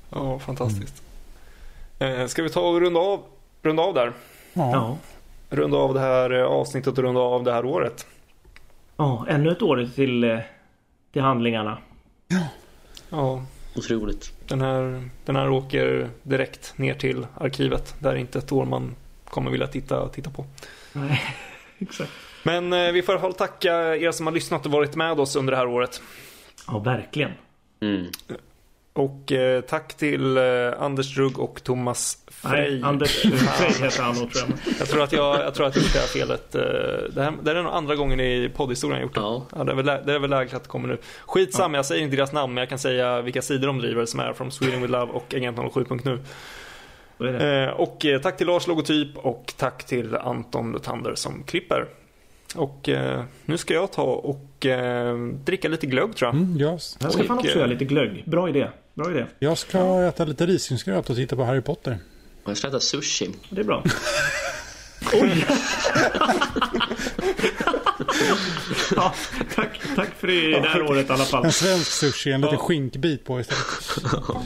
Ja, 0.09 0.39
fantastiskt. 0.39 1.03
Eh, 1.99 2.27
ska 2.27 2.43
vi 2.43 2.49
ta 2.49 2.61
och 2.61 2.81
runda 2.81 2.99
av, 2.99 3.19
runda 3.61 3.83
av 3.83 3.93
där? 3.93 4.13
Ja. 4.53 4.71
Ja. 4.71 4.97
Runda 5.49 5.77
av 5.77 5.93
det 5.93 5.99
här 5.99 6.31
eh, 6.39 6.43
avsnittet 6.45 6.97
och 6.97 7.03
runda 7.03 7.21
av 7.21 7.43
det 7.43 7.51
här 7.53 7.65
året. 7.65 8.05
Ja, 8.99 9.25
ännu 9.29 9.51
ett 9.51 9.61
år 9.61 9.89
till, 9.95 10.23
eh, 10.23 10.39
till 11.13 11.21
handlingarna. 11.21 11.77
Ja, 13.09 13.45
Otroligt. 13.75 14.33
den 14.47 14.61
här, 14.61 15.09
den 15.25 15.35
här 15.35 15.49
åker 15.49 16.09
direkt 16.23 16.77
ner 16.77 16.93
till 16.93 17.27
arkivet. 17.37 17.95
Det 17.99 18.09
är 18.09 18.15
inte 18.15 18.39
ett 18.39 18.51
år 18.51 18.65
man 18.65 18.95
kommer 19.23 19.51
vilja 19.51 19.67
titta, 19.67 20.09
titta 20.09 20.29
på. 20.29 20.45
Nej, 20.93 21.21
exakt. 21.79 22.11
Men 22.43 22.73
eh, 22.73 22.91
vi 22.91 23.01
får 23.01 23.13
i 23.13 23.17
alla 23.17 23.21
fall 23.21 23.33
tacka 23.33 23.95
er 23.95 24.11
som 24.11 24.25
har 24.27 24.33
lyssnat 24.33 24.65
och 24.65 24.71
varit 24.71 24.95
med 24.95 25.19
oss 25.19 25.35
under 25.35 25.51
det 25.51 25.57
här 25.57 25.67
året. 25.67 26.01
Ja, 26.67 26.79
verkligen. 26.79 27.31
Mm. 27.81 28.05
Och 28.93 29.31
eh, 29.31 29.61
tack 29.61 29.93
till 29.97 30.37
eh, 30.37 30.43
Anders 30.79 31.15
Drugg 31.15 31.39
och 31.39 31.63
Thomas 31.63 32.17
Frey. 32.27 32.71
Nej, 32.71 32.83
Anders 32.83 33.21
Frey 33.57 33.83
heter 33.85 34.03
han 34.03 34.15
nog 34.15 34.33
tror 34.33 34.49
jag. 34.65 34.73
Jag 34.79 34.87
tror 34.89 35.03
att 35.03 35.11
jag, 35.13 35.39
jag 35.39 35.53
tror 35.55 35.67
att 35.67 35.75
jag 35.75 35.83
här 35.83 36.07
felet. 36.07 36.55
eh, 36.55 36.61
Det, 37.15 37.21
här, 37.23 37.33
det 37.43 37.49
här 37.49 37.55
är 37.55 37.63
nog 37.63 37.73
andra 37.73 37.95
gången 37.95 38.19
i 38.19 38.51
poddhistorien 38.55 38.97
jag 38.99 39.03
gjort 39.05 39.15
det. 39.15 39.21
Ja. 39.21 39.45
Ja, 39.55 39.63
det, 39.63 39.71
är 39.71 39.75
väl, 39.75 39.85
lä- 39.85 40.01
det 40.05 40.13
är 40.13 40.19
väl 40.19 40.29
lägligt 40.29 40.53
att 40.55 40.63
det 40.63 40.69
kommer 40.69 40.87
nu. 40.87 40.97
Skitsamma, 41.25 41.77
jag 41.77 41.85
säger 41.85 42.03
inte 42.03 42.15
deras 42.15 42.31
namn 42.31 42.53
men 42.53 42.61
jag 42.61 42.69
kan 42.69 42.79
säga 42.79 43.21
vilka 43.21 43.41
sidor 43.41 43.67
de 43.67 43.79
driver 43.79 44.05
som 44.05 44.19
är 44.19 44.33
From 44.33 44.51
Sweden 44.51 44.81
with 44.81 44.91
Love 44.91 45.11
och 45.11 45.33
Agent 45.33 45.57
07.nu. 45.57 46.19
Då 47.17 47.25
är 47.25 47.33
det. 47.33 47.63
Eh, 47.65 47.69
och 47.69 48.05
eh, 48.05 48.21
tack 48.21 48.37
till 48.37 48.47
Lars 48.47 48.67
Logotyp 48.67 49.17
och 49.17 49.53
tack 49.57 49.83
till 49.85 50.15
Anton 50.15 50.71
Lutander 50.71 51.15
som 51.15 51.43
klipper. 51.43 51.85
Och 52.55 52.89
eh, 52.89 53.23
nu 53.45 53.57
ska 53.57 53.73
jag 53.73 53.91
ta 53.91 54.03
och 54.03 54.65
eh, 54.65 55.17
dricka 55.17 55.67
lite 55.67 55.87
glögg 55.87 56.15
tror 56.15 56.27
jag. 56.27 56.35
Mm, 56.41 56.57
jag, 56.57 56.79
Jag 56.99 57.13
ska 57.13 57.23
fan 57.23 57.37
också 57.37 57.49
eh, 57.51 57.55
göra 57.57 57.67
lite 57.67 57.85
glögg. 57.85 58.23
Bra 58.25 58.49
idé. 58.49 58.67
Bra 58.93 59.11
idé. 59.11 59.25
jag 59.39 59.57
ska 59.57 60.01
äta 60.03 60.25
lite 60.25 60.45
risgrynsgröt 60.45 61.09
och 61.09 61.15
titta 61.15 61.35
på 61.35 61.43
Harry 61.43 61.61
Potter. 61.61 61.97
Och 62.43 62.49
jag 62.49 62.57
ska 62.57 62.67
äta 62.67 62.79
sushi. 62.79 63.29
Det 63.49 63.61
är 63.61 63.65
bra. 63.65 63.83
Oj! 65.13 65.45
ja, 68.95 69.13
tack, 69.55 69.79
tack 69.95 70.09
för 70.19 70.27
det, 70.27 70.51
det 70.59 70.67
här 70.69 70.81
året 70.81 71.09
i 71.09 71.13
alla 71.13 71.23
fall. 71.23 71.45
En 71.45 71.51
svensk 71.51 71.91
sushi, 71.91 72.31
en 72.31 72.41
liten 72.41 72.57
skinkbit 72.57 73.25
på 73.25 73.39
istället. 73.39 73.63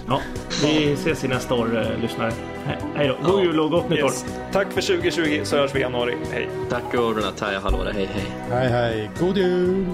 Ja, 0.07 0.21
vi 0.63 0.93
ses 0.93 1.23
i 1.23 1.27
nästa 1.27 1.53
år, 1.53 1.77
eh, 1.81 2.01
lyssnare. 2.01 2.31
He- 2.67 2.95
Hej 2.95 3.07
då. 3.07 3.31
God 3.31 3.43
jul 3.43 3.59
och 3.59 3.71
gott 3.71 3.89
nytt 3.89 4.03
år. 4.03 4.09
Yes. 4.09 4.25
Tack 4.51 4.73
för 4.73 4.81
2020 4.81 5.41
så 5.43 5.57
hörs 5.57 5.75
vi 5.75 5.79
i 5.79 5.81
januari. 5.81 6.15
Hej. 6.31 6.49
Tack 6.69 6.93
och 6.93 7.15
Renataya, 7.15 7.59
hallå 7.59 7.83
där, 7.83 7.93
hej 7.93 8.09
hej. 8.13 8.25
Hej 8.49 8.69
hej, 8.69 9.11
god 9.19 9.37
jul! 9.37 9.85